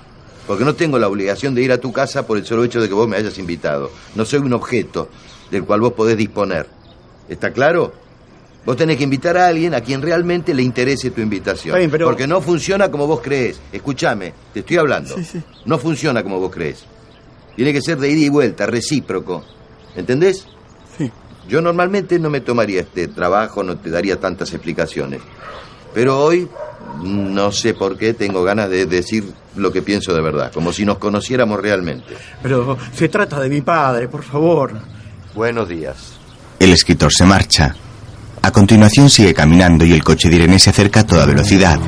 [0.46, 2.88] Porque no tengo la obligación de ir a tu casa por el solo hecho de
[2.88, 3.90] que vos me hayas invitado.
[4.14, 5.08] No soy un objeto
[5.50, 6.66] del cual vos podés disponer.
[7.28, 7.92] ¿Está claro?
[8.64, 11.76] Vos tenés que invitar a alguien a quien realmente le interese tu invitación.
[11.76, 13.60] Bien, pero- Porque no funciona como vos crees.
[13.72, 15.16] Escúchame, te estoy hablando.
[15.16, 15.42] Sí, sí.
[15.64, 16.84] No funciona como vos crees.
[17.56, 19.44] Tiene que ser de ida y vuelta, recíproco.
[19.96, 20.46] ¿Entendés?
[21.48, 25.20] Yo normalmente no me tomaría este trabajo, no te daría tantas explicaciones.
[25.94, 26.48] Pero hoy,
[27.02, 30.84] no sé por qué, tengo ganas de decir lo que pienso de verdad, como si
[30.84, 32.16] nos conociéramos realmente.
[32.42, 34.72] Pero se trata de mi padre, por favor.
[35.34, 36.14] Buenos días.
[36.58, 37.74] El escritor se marcha.
[38.42, 41.78] A continuación sigue caminando y el coche de Irene se acerca a toda velocidad.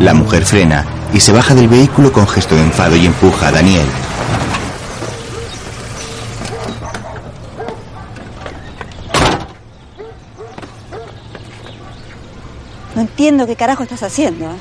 [0.00, 3.52] La mujer frena y se baja del vehículo con gesto de enfado y empuja a
[3.52, 3.86] Daniel.
[12.98, 14.46] No entiendo qué carajo estás haciendo.
[14.46, 14.56] ¿eh?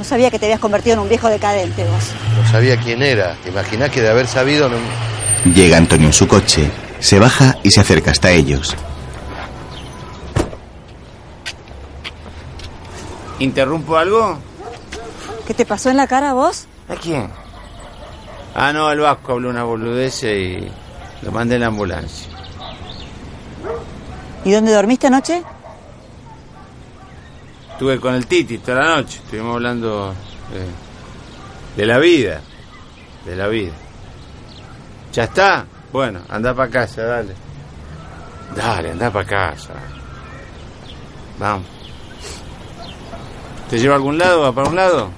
[0.00, 2.10] No sabía que te habías convertido en un viejo decadente vos.
[2.36, 3.36] No sabía quién era.
[3.44, 4.76] ¿Te imaginas que de haber sabido no...
[5.54, 8.74] Llega Antonio en su coche, se baja y se acerca hasta ellos.
[13.38, 14.36] ¿Interrumpo algo?
[15.46, 16.66] ¿Qué te pasó en la cara vos?
[16.88, 17.30] ¿A quién?
[18.56, 20.68] Ah, no, el Vasco habló una boludez y
[21.22, 22.26] lo mandé en la ambulancia.
[24.44, 25.44] ¿Y dónde dormiste anoche?
[27.80, 29.20] Estuve con el Titi toda la noche.
[29.24, 30.12] Estuvimos hablando
[30.52, 32.42] de, de la vida.
[33.24, 33.72] De la vida.
[35.14, 35.64] ¿Ya está?
[35.90, 37.34] Bueno, anda para casa, dale.
[38.54, 39.72] Dale, anda para casa.
[41.38, 41.64] Vamos.
[43.70, 44.42] ¿Te lleva a algún lado?
[44.42, 45.10] ¿Va para un lado?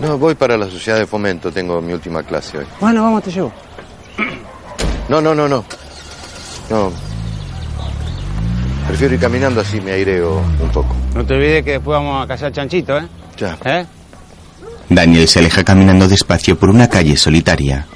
[0.00, 2.66] No, voy para la sociedad de fomento, tengo mi última clase hoy.
[2.80, 3.52] Bueno, vamos, te llevo.
[5.08, 5.64] No, no, no, no.
[6.70, 6.90] No.
[8.88, 11.03] Prefiero ir caminando así me aireo un poco.
[11.14, 13.06] No te olvides que después vamos a cazar chanchito, ¿eh?
[13.36, 13.56] Ya.
[13.64, 13.86] ¿Eh?
[14.88, 17.86] Daniel se aleja caminando despacio por una calle solitaria.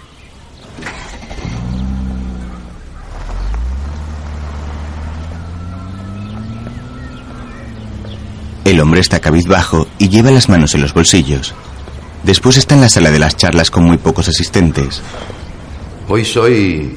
[8.65, 11.55] El hombre está cabizbajo y lleva las manos en los bolsillos.
[12.23, 15.03] Después está en la sala de las charlas con muy pocos asistentes.
[16.09, 16.97] Hoy soy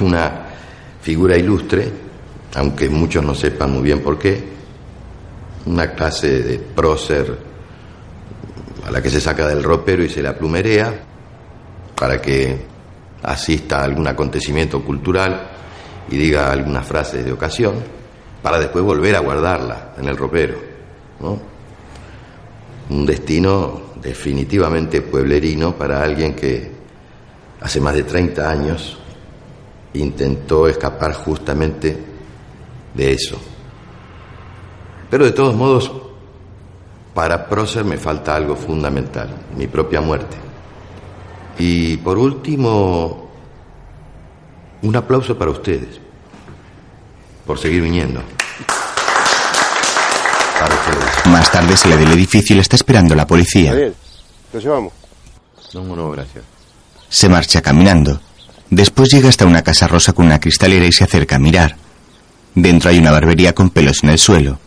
[0.00, 0.46] una
[1.02, 1.92] figura ilustre,
[2.54, 4.55] aunque muchos no sepan muy bien por qué.
[5.66, 7.36] Una clase de prócer
[8.86, 10.94] a la que se saca del ropero y se la plumerea
[11.96, 12.64] para que
[13.22, 15.50] asista a algún acontecimiento cultural
[16.08, 17.74] y diga algunas frases de ocasión
[18.42, 20.56] para después volver a guardarla en el ropero.
[22.88, 26.70] Un destino definitivamente pueblerino para alguien que
[27.60, 28.98] hace más de 30 años
[29.94, 31.96] intentó escapar justamente
[32.94, 33.36] de eso,
[35.10, 35.90] Pero de todos modos,
[37.14, 40.36] para Prócer me falta algo fundamental, mi propia muerte.
[41.58, 43.30] Y por último,
[44.82, 46.00] un aplauso para ustedes,
[47.46, 48.22] por seguir viniendo.
[50.60, 51.26] Para ustedes.
[51.26, 53.72] Más tarde sale del edificio y le está esperando la policía.
[54.52, 54.92] Lo llevamos.
[55.74, 56.44] No, no, gracias.
[57.08, 58.20] Se marcha caminando.
[58.68, 61.76] Después llega hasta una casa rosa con una cristalera y se acerca a mirar.
[62.54, 64.58] Dentro hay una barbería con pelos en el suelo.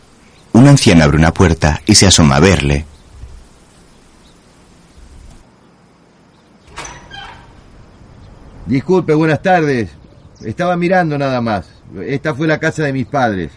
[0.54, 2.86] Un anciano abre una puerta y se asoma a verle.
[8.66, 9.90] Disculpe, buenas tardes.
[10.44, 11.66] Estaba mirando nada más.
[12.06, 13.52] Esta fue la casa de mis padres.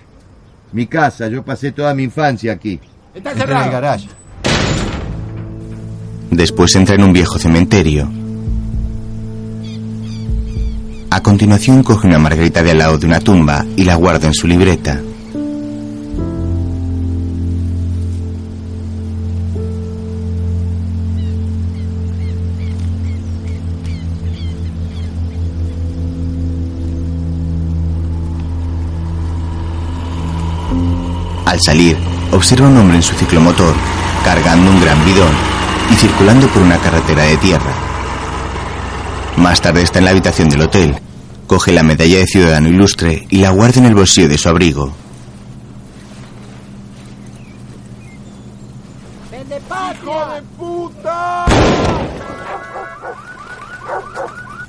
[0.72, 2.80] Mi casa, yo pasé toda mi infancia aquí.
[3.14, 3.64] Está Entra en cerrado.
[3.66, 4.08] el garage.
[6.30, 8.10] Después entra en un viejo cementerio.
[11.10, 14.34] A continuación coge una margarita de al lado de una tumba y la guarda en
[14.34, 14.98] su libreta.
[31.62, 31.96] Al salir,
[32.32, 33.72] observa a un hombre en su ciclomotor,
[34.24, 35.32] cargando un gran bidón
[35.92, 37.72] y circulando por una carretera de tierra.
[39.36, 41.00] Más tarde está en la habitación del hotel.
[41.46, 44.92] Coge la medalla de ciudadano ilustre y la guarda en el bolsillo de su abrigo.
[49.30, 51.44] ¡Hijo de puta!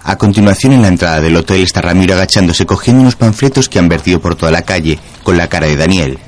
[0.04, 3.90] A continuación, en la entrada del hotel está Ramiro agachándose cogiendo unos panfletos que han
[3.90, 6.20] vertido por toda la calle con la cara de Daniel,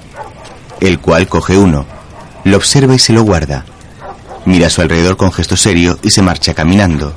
[0.82, 1.86] el cual coge uno,
[2.44, 3.66] lo observa y se lo guarda.
[4.46, 7.14] Mira a su alrededor con gesto serio y se marcha caminando.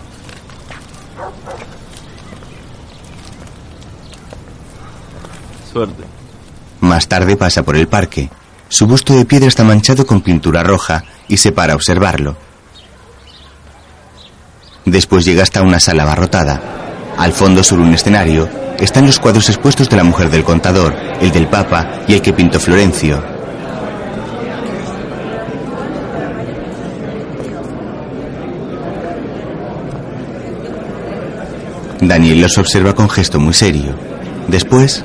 [5.70, 6.04] Suerte.
[6.80, 8.30] Más tarde pasa por el parque.
[8.68, 12.36] Su busto de piedra está manchado con pintura roja y se para a observarlo.
[14.84, 16.60] Después llega hasta una sala abarrotada.
[17.18, 18.48] Al fondo, sobre un escenario,
[18.78, 22.32] están los cuadros expuestos de la mujer del contador, el del Papa y el que
[22.32, 23.37] pintó Florencio.
[32.08, 33.94] Daniel los observa con gesto muy serio.
[34.48, 35.04] Después,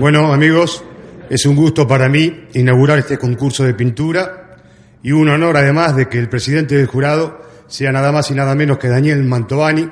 [0.00, 0.84] Bueno, amigos,
[1.30, 4.56] es un gusto para mí inaugurar este concurso de pintura
[5.02, 8.54] y un honor además de que el presidente del jurado sea nada más y nada
[8.56, 9.88] menos que Daniel Mantovani,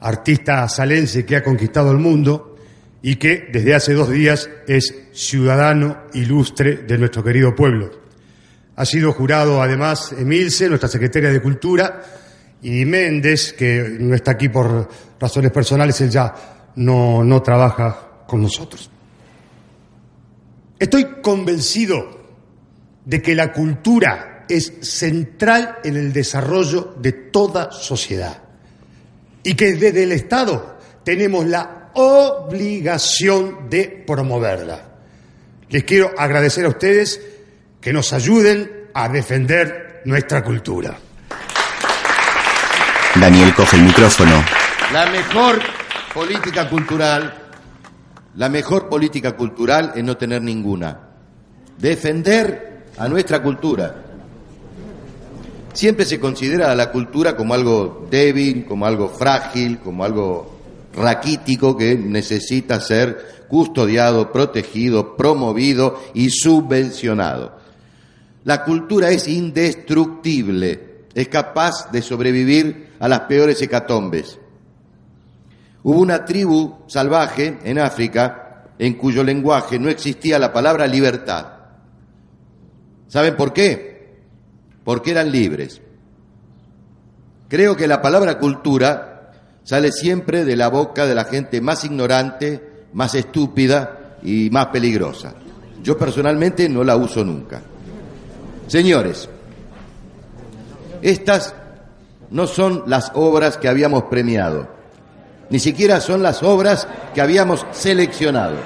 [0.00, 2.56] artista salense que ha conquistado el mundo
[3.02, 7.90] y que desde hace dos días es ciudadano ilustre de nuestro querido pueblo.
[8.76, 12.02] Ha sido jurado además Emilce, nuestra secretaria de Cultura,
[12.62, 16.34] y Méndez, que no está aquí por razones personales, él ya
[16.76, 18.90] no, no trabaja con nosotros.
[20.78, 22.18] Estoy convencido
[23.04, 28.42] de que la cultura es central en el desarrollo de toda sociedad
[29.42, 34.84] y que desde el Estado tenemos la obligación de promoverla.
[35.68, 37.20] Les quiero agradecer a ustedes
[37.80, 40.98] que nos ayuden a defender nuestra cultura.
[43.14, 44.44] Daniel coge el micrófono.
[44.92, 45.60] La mejor
[46.14, 47.34] política cultural,
[48.36, 50.98] la mejor política cultural es no tener ninguna.
[51.78, 54.04] Defender a nuestra cultura.
[55.72, 60.58] Siempre se considera a la cultura como algo débil, como algo frágil, como algo
[60.94, 67.58] raquítico que necesita ser custodiado, protegido, promovido y subvencionado.
[68.44, 70.87] La cultura es indestructible,
[71.18, 74.38] es capaz de sobrevivir a las peores hecatombes.
[75.82, 81.46] Hubo una tribu salvaje en África en cuyo lenguaje no existía la palabra libertad.
[83.08, 84.20] ¿Saben por qué?
[84.84, 85.80] Porque eran libres.
[87.48, 89.32] Creo que la palabra cultura
[89.64, 95.34] sale siempre de la boca de la gente más ignorante, más estúpida y más peligrosa.
[95.82, 97.60] Yo personalmente no la uso nunca.
[98.68, 99.28] Señores,
[101.02, 101.54] estas
[102.30, 104.68] no son las obras que habíamos premiado,
[105.50, 108.56] ni siquiera son las obras que habíamos seleccionado.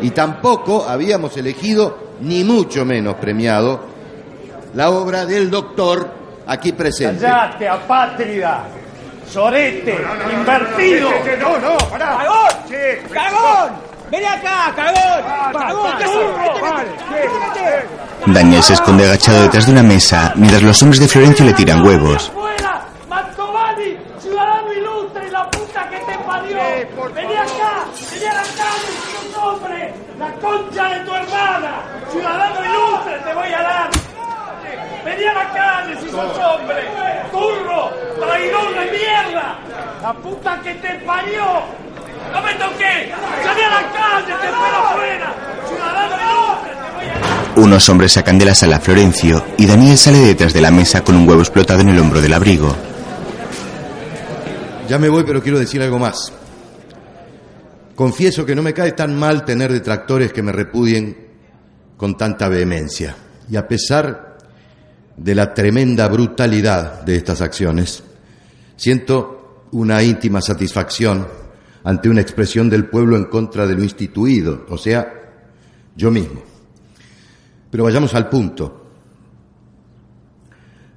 [0.00, 3.80] Y tampoco habíamos elegido, ni mucho menos premiado,
[4.74, 6.08] la obra del doctor
[6.46, 7.22] aquí presente.
[7.22, 8.64] ¡Callate, apátrida!
[9.28, 9.96] ¡Sorete!
[10.32, 11.10] ¡Invertido!
[11.40, 12.18] ¡No, no, pará!
[13.12, 13.87] ¡Cagón!
[14.08, 14.10] ¡Cagón!
[14.10, 15.22] ¡Vení acá, cagón!
[15.52, 15.98] ¡Cagón!
[15.98, 17.84] ¿Qué haces?
[18.26, 21.84] Daniel se esconde agachado detrás de una mesa mientras los hombres de Florencio le tiran
[21.84, 22.32] huevos.
[24.18, 25.30] ¡Ciudadano ilustre!
[25.30, 26.58] ¡La puta que te parió!
[27.14, 31.72] Vení acá, vení a la calle, si sos hombre, la concha de tu hermana,
[32.10, 33.90] ciudadano ilustre te voy a dar.
[35.04, 36.88] Vení a la calle si sos hombre,
[37.30, 37.90] turro,
[38.20, 39.56] traidor de mierda,
[40.02, 41.62] la puta que te parió.
[42.32, 43.10] No me toques,
[43.44, 45.34] salí a la calle, te espero afuera,
[45.68, 47.58] ciudadano dar.
[47.58, 51.02] Unos hombres sacan de la sala a Florencio y Daniel sale detrás de la mesa
[51.02, 52.74] con un huevo explotado en el hombro del abrigo.
[54.88, 56.32] Ya me voy, pero quiero decir algo más.
[57.94, 61.28] Confieso que no me cae tan mal tener detractores que me repudien
[61.96, 63.14] con tanta vehemencia.
[63.50, 64.38] Y a pesar
[65.16, 68.02] de la tremenda brutalidad de estas acciones,
[68.76, 71.26] siento una íntima satisfacción
[71.88, 75.10] ante una expresión del pueblo en contra de lo instituido, o sea,
[75.96, 76.42] yo mismo.
[77.70, 78.90] Pero vayamos al punto.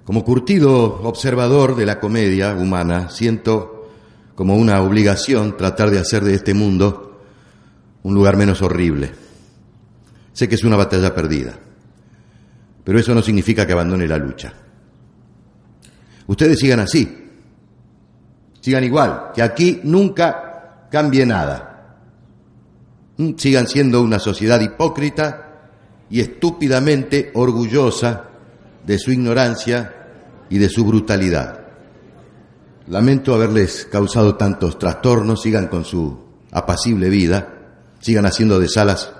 [0.03, 3.89] Como curtido observador de la comedia humana, siento
[4.35, 7.21] como una obligación tratar de hacer de este mundo
[8.03, 9.11] un lugar menos horrible.
[10.33, 11.57] Sé que es una batalla perdida,
[12.83, 14.51] pero eso no significa que abandone la lucha.
[16.27, 17.29] Ustedes sigan así,
[18.59, 20.49] sigan igual, que aquí nunca
[20.91, 21.97] cambie nada.
[23.17, 25.47] Mm, Sigan siendo una sociedad hipócrita
[26.09, 28.25] y estúpidamente orgullosa
[28.85, 29.95] de su ignorancia
[30.49, 31.59] y de su brutalidad.
[32.87, 36.19] Lamento haberles causado tantos trastornos, sigan con su
[36.51, 37.47] apacible vida,
[38.01, 39.13] sigan haciendo de Salas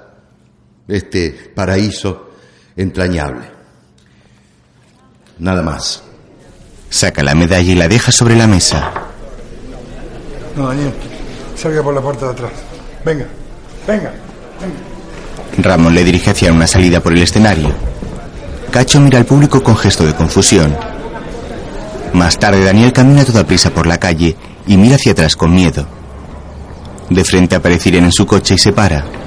[0.88, 2.32] este paraíso
[2.76, 3.50] entrañable.
[5.40, 6.04] Nada más.
[6.90, 8.92] Saca la medalla y la deja sobre la mesa.
[10.58, 10.94] No, Daniel,
[11.62, 12.52] salga por la puerta de atrás.
[13.06, 13.26] Venga,
[13.88, 14.12] venga,
[14.60, 15.70] venga.
[15.70, 17.70] Ramón le dirige hacia una salida por el escenario.
[18.72, 20.76] Cacho mira al público con gesto de confusión.
[22.14, 24.36] Más tarde Daniel camina toda prisa por la calle
[24.66, 25.86] y mira hacia atrás con miedo.
[27.10, 29.21] De frente aparece Irene en su coche y se para.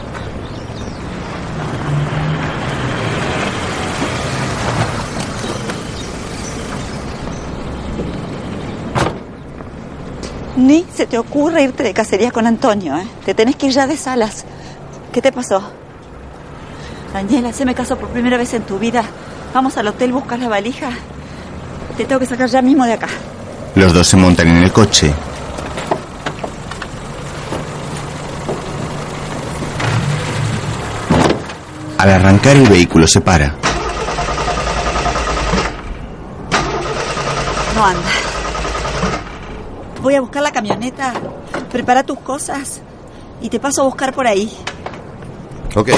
[10.75, 13.07] Ni se te ocurre irte de cacería con Antonio, ¿eh?
[13.25, 14.45] Te tenés que ir ya de salas.
[15.13, 15.63] ¿Qué te pasó?
[17.13, 19.05] Daniela, haceme caso por primera vez en tu vida.
[19.55, 20.91] Vamos al hotel, buscas la valija.
[21.97, 23.07] Te tengo que sacar ya mismo de acá.
[23.77, 25.15] Los dos se montan en el coche.
[31.99, 33.55] Al arrancar el vehículo se para.
[37.77, 38.24] No anda.
[40.05, 41.15] Voy a buscar la camioneta.
[41.73, 42.83] Prepara tus cosas.
[43.41, 44.53] Y te paso a buscar por ahí.
[45.75, 45.89] Ok.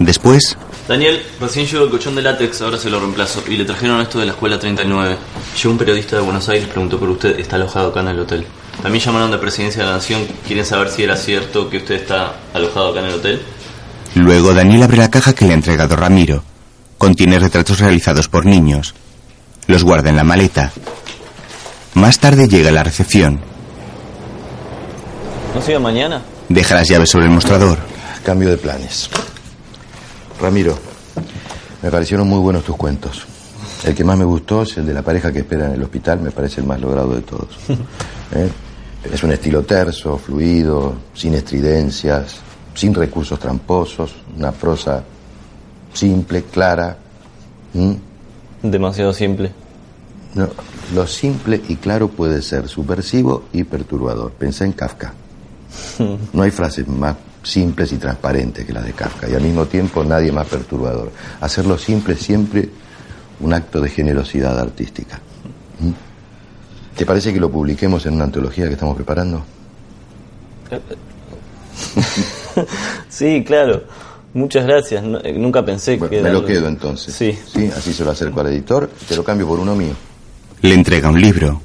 [0.00, 0.56] Después,
[0.88, 3.44] Daniel, recién llegó el colchón de látex, ahora se lo reemplazo.
[3.46, 5.16] Y le trajeron esto de la escuela 39.
[5.56, 8.44] Llegó un periodista de Buenos Aires, preguntó por usted, está alojado acá en el hotel.
[8.82, 12.34] También llamaron de Presidencia de la Nación, quieren saber si era cierto que usted está
[12.52, 13.42] alojado acá en el hotel.
[14.16, 16.42] luego Daniel abre la caja que le ha entregado Ramiro.
[16.98, 18.92] Contiene retratos realizados por niños.
[19.68, 20.72] Los guarda en la maleta.
[21.94, 23.40] Más tarde llega a la recepción.
[25.54, 26.22] ¿No se iba mañana?
[26.48, 27.78] Deja las llaves sobre el mostrador.
[28.24, 29.10] Cambio de planes.
[30.40, 30.78] Ramiro,
[31.82, 33.26] me parecieron muy buenos tus cuentos.
[33.84, 36.20] El que más me gustó es el de la pareja que espera en el hospital,
[36.20, 37.48] me parece el más logrado de todos.
[38.34, 38.48] ¿Eh?
[39.12, 42.36] Es un estilo terso, fluido, sin estridencias,
[42.74, 45.02] sin recursos tramposos, una prosa
[45.92, 46.96] simple, clara.
[47.72, 47.94] ¿Mm?
[48.62, 49.52] Demasiado simple.
[50.34, 50.48] No,
[50.94, 54.32] lo simple y claro puede ser subversivo y perturbador.
[54.32, 55.12] Pensé en Kafka.
[56.32, 60.04] No hay frases más simples y transparentes que las de Kafka y al mismo tiempo
[60.04, 61.10] nadie más perturbador.
[61.40, 62.68] Hacerlo simple es siempre
[63.40, 65.18] un acto de generosidad artística.
[65.80, 66.96] ¿Mm?
[66.96, 69.42] ¿Te parece que lo publiquemos en una antología que estamos preparando?
[73.08, 73.84] sí, claro.
[74.34, 75.02] Muchas gracias.
[75.02, 76.20] No- eh, nunca pensé que...
[76.22, 77.14] Me lo quedo entonces.
[77.14, 77.36] Sí.
[77.52, 79.94] Sí, así se lo acerco al editor, te lo cambio por uno mío.
[80.62, 81.60] Le entrega un libro.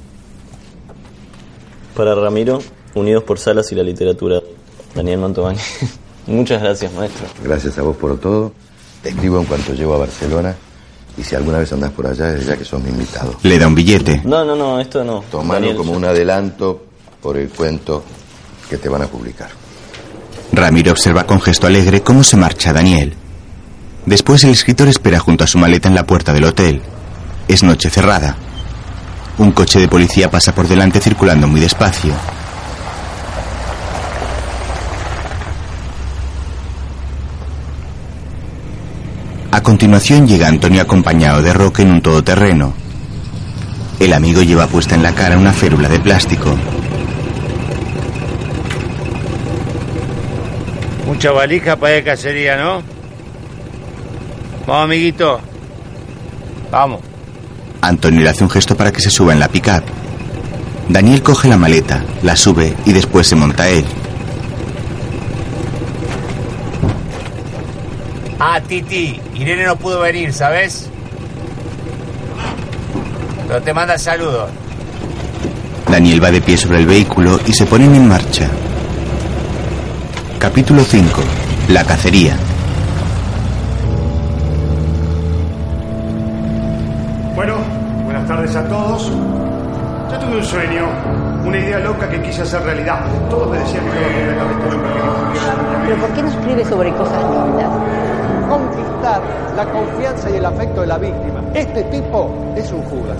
[1.94, 2.62] Para Ramiro,
[2.94, 4.40] Unidos por Salas y la Literatura.
[4.94, 5.58] Daniel Mantovani.
[6.26, 7.26] Muchas gracias, maestro.
[7.44, 8.52] Gracias a vos por todo.
[9.02, 10.54] Te escribo en cuanto llego a Barcelona
[11.16, 13.36] y si alguna vez andás por allá, desde ya que sos mi invitado.
[13.42, 14.22] Le da un billete.
[14.24, 15.22] No, no, no, esto no.
[15.30, 16.84] Tomalo Daniel, como yo- un adelanto
[17.22, 18.02] por el cuento
[18.68, 19.48] que te van a publicar.
[20.52, 23.14] Ramiro observa con gesto alegre cómo se marcha Daniel.
[24.06, 26.80] Después el escritor espera junto a su maleta en la puerta del hotel.
[27.48, 28.36] Es noche cerrada.
[29.38, 32.14] Un coche de policía pasa por delante circulando muy despacio.
[39.52, 42.72] A continuación llega Antonio acompañado de Roque en un todoterreno.
[44.00, 46.56] El amigo lleva puesta en la cara una férula de plástico.
[51.06, 52.82] Mucha valija para a cacería, ¿no?
[54.66, 55.40] Vamos, amiguito.
[56.70, 57.15] Vamos.
[57.80, 59.82] Antonio le hace un gesto para que se suba en la pickup.
[60.88, 63.84] Daniel coge la maleta, la sube y después se monta él.
[68.38, 70.88] Ah, Titi, Irene no pudo venir, ¿sabes?
[73.48, 74.50] Pero te manda saludos.
[75.90, 78.48] Daniel va de pie sobre el vehículo y se ponen en marcha.
[80.38, 81.22] Capítulo 5.
[81.68, 82.36] La cacería.
[90.36, 90.88] Tuve un sueño,
[91.44, 93.04] una idea loca que quise hacer realidad.
[93.30, 96.64] Todos me decían que estaba con la cabeza loca, no Pero ¿por qué no escribe
[96.64, 97.70] sobre cosas lindas?
[98.48, 99.22] Conquistar
[99.56, 101.40] la confianza y el afecto de la víctima.
[101.54, 103.18] Este tipo es un Judas.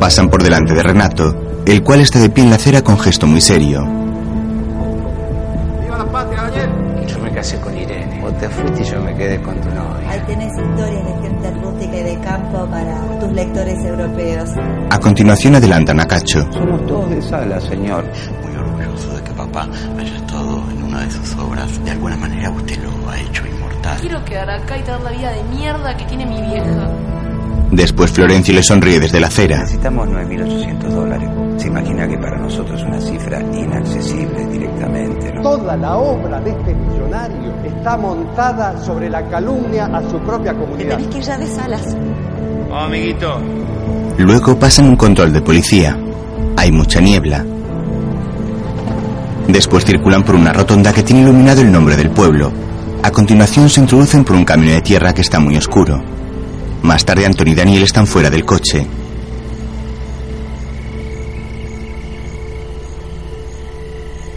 [0.00, 3.26] Pasan por delante de Renato, el cual está de pie en la acera con gesto
[3.26, 4.07] muy serio.
[7.38, 8.20] Casé con Irene.
[8.20, 10.10] Vos te fuiste y yo me quedé con tu novia.
[10.10, 14.50] Ahí tenés historias de gente rústica y de campo para tus lectores europeos.
[14.90, 16.40] A continuación adelantan a Cacho.
[16.52, 18.04] Somos todos de sala, señor.
[18.42, 21.84] Muy orgulloso de que papá haya estado en una de sus obras.
[21.84, 24.00] De alguna manera usted lo ha hecho inmortal.
[24.00, 26.90] Quiero quedar acá y tener la vida de mierda que tiene mi vieja.
[27.70, 29.58] Después Florencio le sonríe desde la acera.
[29.58, 31.28] Necesitamos 9.800 dólares.
[31.58, 35.42] Se imagina que para nosotros es una cifra inaccesible directamente, ¿no?
[35.42, 36.74] Toda la obra de este
[37.08, 40.96] millonario está montada sobre la calumnia a su propia comunidad.
[40.96, 41.96] Tenés que ir ya de salas.
[42.68, 43.40] Vamos, amiguito.
[44.18, 45.96] Luego pasan un control de policía.
[46.56, 47.44] Hay mucha niebla.
[49.46, 52.52] Después circulan por una rotonda que tiene iluminado el nombre del pueblo.
[53.02, 56.02] A continuación se introducen por un camino de tierra que está muy oscuro.
[56.82, 58.86] Más tarde Antonio y Daniel están fuera del coche.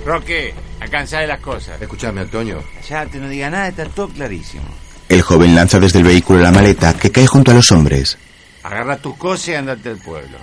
[0.05, 0.53] Roque,
[0.91, 1.81] alcanza de las cosas.
[1.81, 2.61] Escúchame, Antonio.
[2.89, 4.65] Ya te no diga nada, está todo clarísimo.
[5.07, 8.17] El joven lanza desde el vehículo la maleta que cae junto a los hombres.
[8.63, 10.37] Agarra tus cosas y andate al pueblo.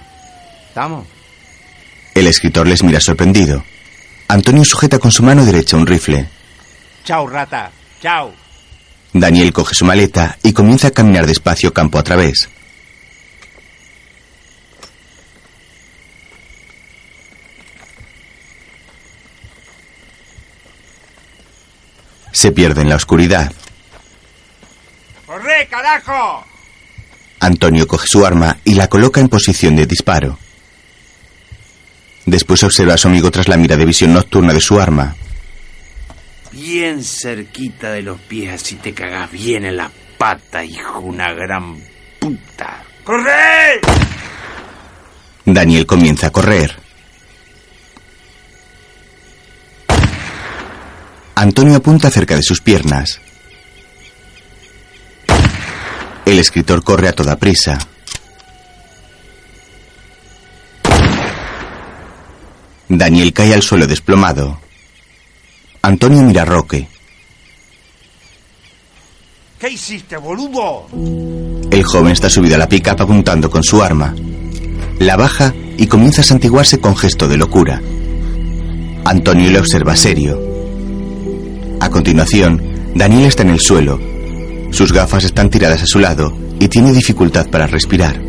[0.68, 1.06] ¿Estamos?
[2.14, 3.62] El escritor les mira sorprendido.
[4.28, 6.26] Antonio sujeta con su mano derecha un rifle.
[7.04, 7.70] Chao, rata.
[8.00, 8.32] Chao.
[9.12, 12.48] Daniel coge su maleta y comienza a caminar despacio campo a través.
[22.32, 23.52] Se pierde en la oscuridad.
[25.26, 26.44] ¡Corre, carajo!
[27.40, 30.38] Antonio coge su arma y la coloca en posición de disparo.
[32.26, 35.14] Después observa a su amigo tras la mira de visión nocturna de su arma.
[36.52, 41.80] Bien cerquita de los pies, así te cagás bien en la pata, hijo, una gran
[42.18, 42.82] puta.
[43.04, 43.80] ¡Corre!
[45.44, 46.87] Daniel comienza a correr.
[51.40, 53.20] Antonio apunta cerca de sus piernas.
[56.24, 57.78] El escritor corre a toda prisa.
[62.88, 64.58] Daniel cae al suelo desplomado.
[65.82, 66.88] Antonio mira a Roque.
[69.60, 70.88] ¿Qué hiciste, boludo?
[71.70, 74.12] El joven está subido a la pica apuntando con su arma.
[74.98, 77.80] La baja y comienza a santiguarse con gesto de locura.
[79.04, 80.47] Antonio le observa serio.
[81.88, 82.60] A continuación,
[82.94, 83.98] Daniel está en el suelo.
[84.72, 88.20] Sus gafas están tiradas a su lado y tiene dificultad para respirar.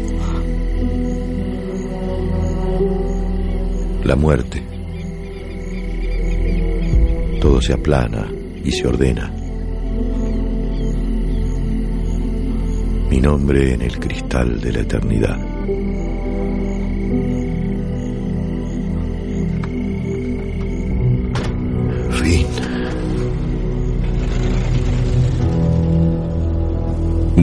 [4.05, 4.63] La muerte.
[7.41, 8.31] Todo se aplana
[8.63, 9.29] y se ordena.
[13.09, 15.58] Mi nombre en el cristal de la eternidad.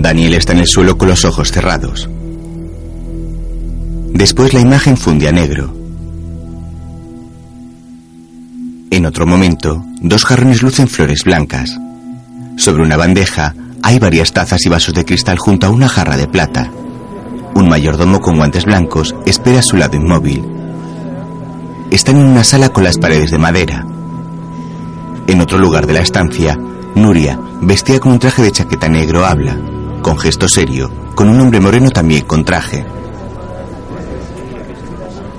[0.07, 2.09] Daniel está en el suelo con los ojos cerrados.
[4.13, 5.77] Después la imagen funde a negro.
[8.93, 11.77] En otro momento, dos jarrones lucen flores blancas.
[12.57, 13.53] Sobre una bandeja
[13.83, 16.71] hay varias tazas y vasos de cristal junto a una jarra de plata.
[17.57, 20.45] Un mayordomo con guantes blancos espera a su lado inmóvil.
[21.91, 23.85] Están en una sala con las paredes de madera.
[25.27, 26.57] En otro lugar de la estancia,
[26.95, 29.59] Nuria, vestida con un traje de chaqueta negro, habla,
[30.07, 32.87] con gesto serio, con un hombre moreno también con traje.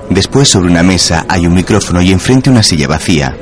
[0.10, 3.34] Después, sobre una mesa, hay un micrófono y enfrente una silla vacía.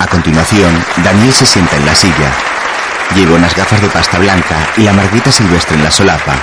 [0.00, 0.74] A continuación,
[1.04, 2.32] Daniel se sienta en la silla.
[3.14, 6.34] Lleva unas gafas de pasta blanca y la marguita silvestre en la solapa.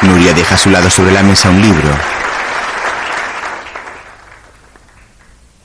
[0.00, 2.09] Nuria deja a su lado sobre la mesa un libro.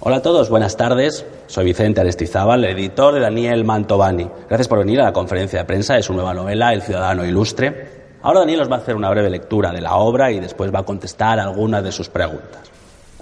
[0.08, 1.26] Hola a todos, buenas tardes.
[1.48, 4.30] Soy Vicente Aristizábal, editor de Daniel Mantovani.
[4.48, 8.20] Gracias por venir a la conferencia de prensa de su nueva novela, El Ciudadano Ilustre.
[8.22, 10.82] Ahora Daniel os va a hacer una breve lectura de la obra y después va
[10.82, 12.70] a contestar algunas de sus preguntas.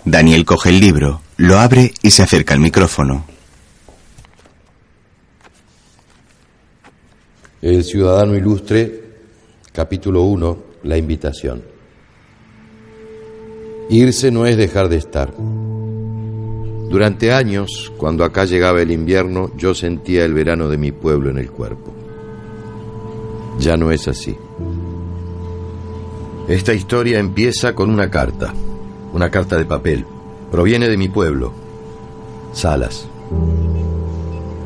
[0.04, 3.24] Daniel coge el libro, lo abre y se acerca al micrófono.
[7.62, 9.04] El Ciudadano Ilustre,
[9.72, 11.64] capítulo 1, la invitación.
[13.90, 15.32] Irse no es dejar de estar.
[16.90, 21.38] Durante años, cuando acá llegaba el invierno, yo sentía el verano de mi pueblo en
[21.38, 21.94] el cuerpo.
[23.60, 24.36] Ya no es así.
[26.48, 28.54] Esta historia empieza con una carta,
[29.14, 30.06] una carta de papel.
[30.52, 31.54] Proviene de mi pueblo,
[32.52, 33.08] Salas.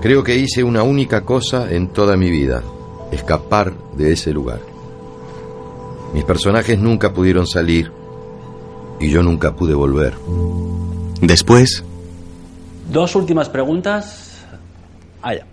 [0.02, 2.64] Creo que hice una única cosa en toda mi vida,
[3.12, 4.60] escapar de ese lugar.
[6.14, 7.92] Mis personajes nunca pudieron salir
[9.00, 10.14] y yo nunca pude volver.
[11.22, 11.84] Después,
[12.90, 14.46] Dos últimas preguntas.
[15.22, 15.46] Allá.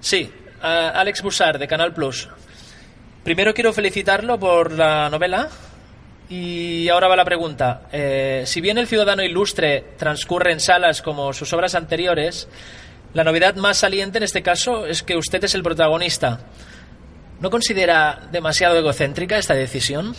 [0.00, 0.30] Sí,
[0.62, 2.28] eh, Alex Bussard, de Canal Plus.
[3.22, 5.48] Primero quiero felicitarlo por la novela.
[6.28, 7.82] Y ahora va la pregunta.
[7.92, 12.48] Eh, si bien El Ciudadano Ilustre transcurre en salas como sus obras anteriores,
[13.14, 16.40] la novedad más saliente en este caso es que usted es el protagonista.
[17.40, 20.14] ¿No considera demasiado egocéntrica esta decisión?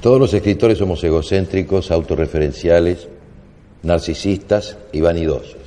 [0.00, 3.08] Todos los escritores somos egocéntricos, autorreferenciales,
[3.82, 5.66] narcisistas y vanidosos.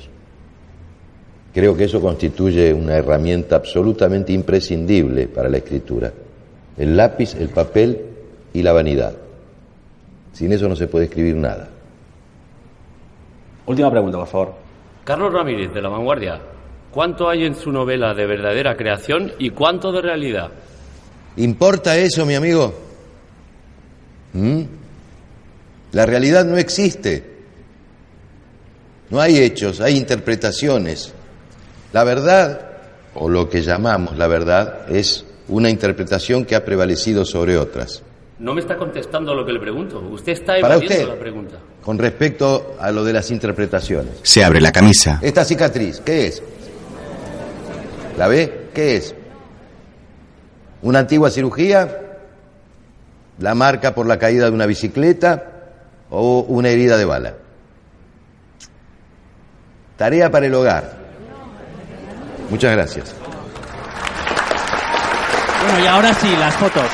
[1.52, 6.12] Creo que eso constituye una herramienta absolutamente imprescindible para la escritura.
[6.76, 8.00] El lápiz, el papel
[8.52, 9.14] y la vanidad.
[10.32, 11.68] Sin eso no se puede escribir nada.
[13.66, 14.54] Última pregunta, por favor.
[15.04, 16.40] Carlos Ramírez, de La Vanguardia.
[16.92, 20.50] ¿Cuánto hay en su novela de verdadera creación y cuánto de realidad?
[21.36, 22.72] ¿Importa eso, mi amigo?
[24.32, 24.62] ¿Mm?
[25.92, 27.39] La realidad no existe.
[29.10, 31.12] No hay hechos, hay interpretaciones.
[31.92, 32.60] La verdad,
[33.14, 38.02] o lo que llamamos la verdad, es una interpretación que ha prevalecido sobre otras.
[38.38, 39.98] No me está contestando lo que le pregunto.
[40.00, 41.08] Usted está Para evadiendo usted.
[41.08, 41.56] la pregunta.
[41.82, 44.14] Con respecto a lo de las interpretaciones.
[44.22, 45.18] se abre la camisa.
[45.20, 46.42] Esta cicatriz, ¿qué es?
[48.16, 48.68] ¿La ve?
[48.72, 49.14] ¿Qué es?
[50.82, 52.00] ¿Una antigua cirugía?
[53.40, 55.46] ¿La marca por la caída de una bicicleta?
[56.10, 57.34] ¿O una herida de bala?
[60.00, 60.96] Tarea para el hogar.
[62.48, 63.14] Muchas gracias.
[65.62, 66.86] Bueno, y ahora sí, las fotos.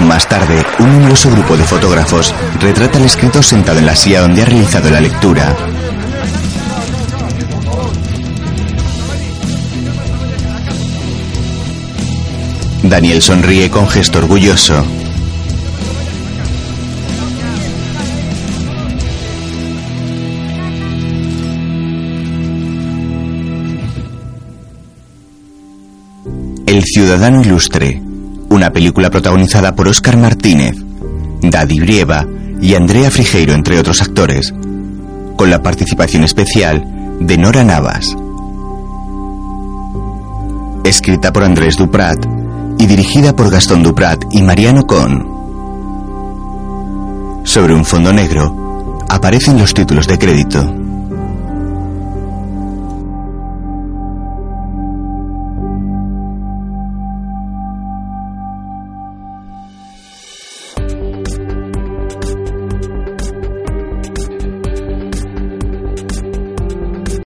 [0.00, 4.42] Más tarde, un numeroso grupo de fotógrafos retrata al escritor sentado en la silla donde
[4.42, 5.54] ha realizado la lectura.
[12.82, 14.84] Daniel sonríe con gesto orgulloso.
[26.70, 28.00] El Ciudadano Ilustre,
[28.48, 30.76] una película protagonizada por Óscar Martínez,
[31.42, 32.24] Daddy Brieva
[32.62, 34.54] y Andrea Frigeiro, entre otros actores,
[35.36, 38.14] con la participación especial de Nora Navas.
[40.84, 42.24] Escrita por Andrés Duprat
[42.78, 45.26] y dirigida por Gastón Duprat y Mariano Con.
[47.42, 50.79] Sobre un fondo negro aparecen los títulos de crédito.